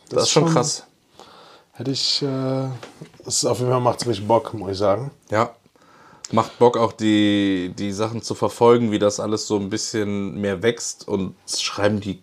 Das, 0.10 0.24
ist 0.24 0.30
schon 0.30 0.46
krass. 0.46 0.86
Hätte 1.74 1.92
ich, 1.92 2.22
äh, 2.22 2.70
das 3.26 3.38
ist 3.38 3.46
auf 3.46 3.60
jeden 3.60 3.72
Fall 3.72 3.82
macht 3.82 4.02
es 4.02 4.08
richtig 4.08 4.28
Bock, 4.28 4.54
muss 4.54 4.72
ich 4.72 4.78
sagen. 4.78 5.12
Ja. 5.30 5.56
Macht 6.32 6.60
Bock 6.60 6.78
auch 6.78 6.92
die, 6.92 7.74
die 7.78 7.92
Sachen 7.92 8.22
zu 8.22 8.36
verfolgen, 8.36 8.92
wie 8.92 9.00
das 9.00 9.20
alles 9.20 9.48
so 9.48 9.58
ein 9.58 9.70
bisschen 9.70 10.40
mehr 10.40 10.62
wächst 10.62 11.08
und 11.08 11.36
es 11.46 11.62
schreiben 11.62 12.00
die 12.00 12.22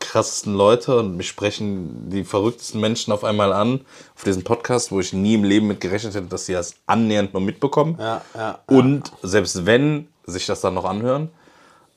krassesten 0.00 0.54
Leute 0.54 0.98
und 0.98 1.16
mich 1.16 1.28
sprechen 1.28 2.10
die 2.10 2.24
verrücktesten 2.24 2.80
Menschen 2.80 3.12
auf 3.12 3.24
einmal 3.24 3.52
an 3.52 3.80
auf 4.14 4.24
diesen 4.24 4.44
Podcast, 4.44 4.90
wo 4.90 5.00
ich 5.00 5.12
nie 5.12 5.34
im 5.34 5.44
Leben 5.44 5.68
mit 5.68 5.80
gerechnet 5.80 6.14
hätte, 6.14 6.26
dass 6.26 6.46
sie 6.46 6.52
das 6.52 6.74
annähernd 6.86 7.32
nur 7.32 7.42
mitbekommen. 7.42 7.96
Ja, 7.98 8.22
ja. 8.34 8.58
Und 8.66 9.12
selbst 9.22 9.64
wenn 9.64 10.08
sich 10.26 10.46
das 10.46 10.60
dann 10.60 10.74
noch 10.74 10.84
anhören, 10.84 11.30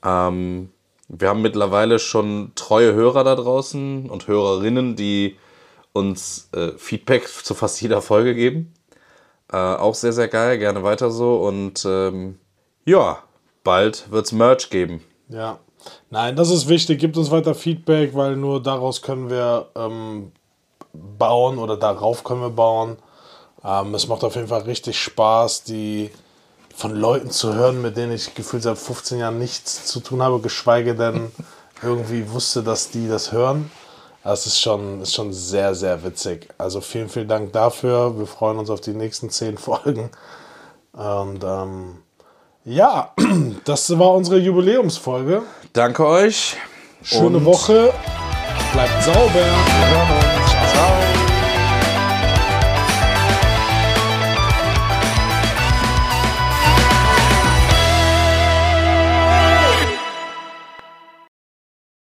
ähm, 0.03 0.69
wir 1.07 1.29
haben 1.29 1.41
mittlerweile 1.41 1.99
schon 1.99 2.51
treue 2.55 2.93
Hörer 2.93 3.23
da 3.23 3.35
draußen 3.35 4.09
und 4.09 4.27
Hörerinnen, 4.27 4.95
die 4.95 5.37
uns 5.93 6.49
äh, 6.53 6.71
Feedback 6.77 7.27
zu 7.27 7.53
fast 7.53 7.81
jeder 7.81 8.01
Folge 8.01 8.35
geben. 8.35 8.73
Äh, 9.55 9.77
auch 9.77 9.95
sehr, 9.95 10.11
sehr 10.11 10.27
geil, 10.27 10.57
gerne 10.57 10.83
weiter 10.83 11.11
so. 11.11 11.37
Und 11.37 11.85
ähm, 11.85 12.39
ja, 12.83 13.19
bald 13.63 14.11
wird 14.11 14.25
es 14.25 14.33
Merch 14.33 14.69
geben. 14.69 15.01
Ja. 15.29 15.59
Nein, 16.09 16.35
das 16.35 16.49
ist 16.49 16.67
wichtig. 16.67 16.99
Gibt 16.99 17.15
uns 17.15 17.31
weiter 17.31 17.55
Feedback, 17.55 18.15
weil 18.15 18.35
nur 18.35 18.61
daraus 18.61 19.01
können 19.01 19.29
wir 19.29 19.67
ähm, 19.77 20.33
bauen 20.91 21.57
oder 21.57 21.77
darauf 21.77 22.25
können 22.25 22.41
wir 22.41 22.49
bauen. 22.49 22.97
Ähm, 23.63 23.95
es 23.95 24.09
macht 24.09 24.25
auf 24.25 24.35
jeden 24.35 24.49
Fall 24.49 24.63
richtig 24.63 25.01
Spaß, 25.01 25.63
die 25.63 26.11
von 26.75 26.93
Leuten 26.93 27.31
zu 27.31 27.53
hören, 27.53 27.81
mit 27.81 27.95
denen 27.95 28.11
ich 28.11 28.35
gefühlt 28.35 28.63
seit 28.63 28.77
15 28.77 29.19
Jahren 29.19 29.39
nichts 29.39 29.85
zu 29.85 30.01
tun 30.01 30.21
habe, 30.21 30.41
geschweige 30.41 30.95
denn 30.95 31.31
irgendwie 31.81 32.29
wusste, 32.29 32.61
dass 32.61 32.89
die 32.89 33.07
das 33.07 33.31
hören. 33.31 33.71
Das 34.25 34.47
ist 34.47 34.59
schon, 34.59 35.01
ist 35.01 35.13
schon 35.13 35.31
sehr, 35.33 35.75
sehr 35.75 36.03
witzig. 36.03 36.49
Also 36.57 36.81
vielen, 36.81 37.09
vielen 37.09 37.27
Dank 37.27 37.53
dafür. 37.53 38.17
Wir 38.17 38.25
freuen 38.25 38.57
uns 38.57 38.71
auf 38.71 38.81
die 38.81 38.93
nächsten 38.93 39.29
10 39.29 39.57
Folgen. 39.59 40.09
Und 40.93 41.43
ähm, 41.43 41.97
ja, 42.63 43.13
das 43.65 43.99
war 43.99 44.15
unsere 44.15 44.39
Jubiläumsfolge. 44.39 45.43
Danke 45.73 46.07
euch. 46.07 46.57
Schöne 47.03 47.37
Und 47.37 47.45
Woche. 47.45 47.93
Bleibt 48.73 49.03
sauber. 49.03 49.45
Ciao. 50.73 51.14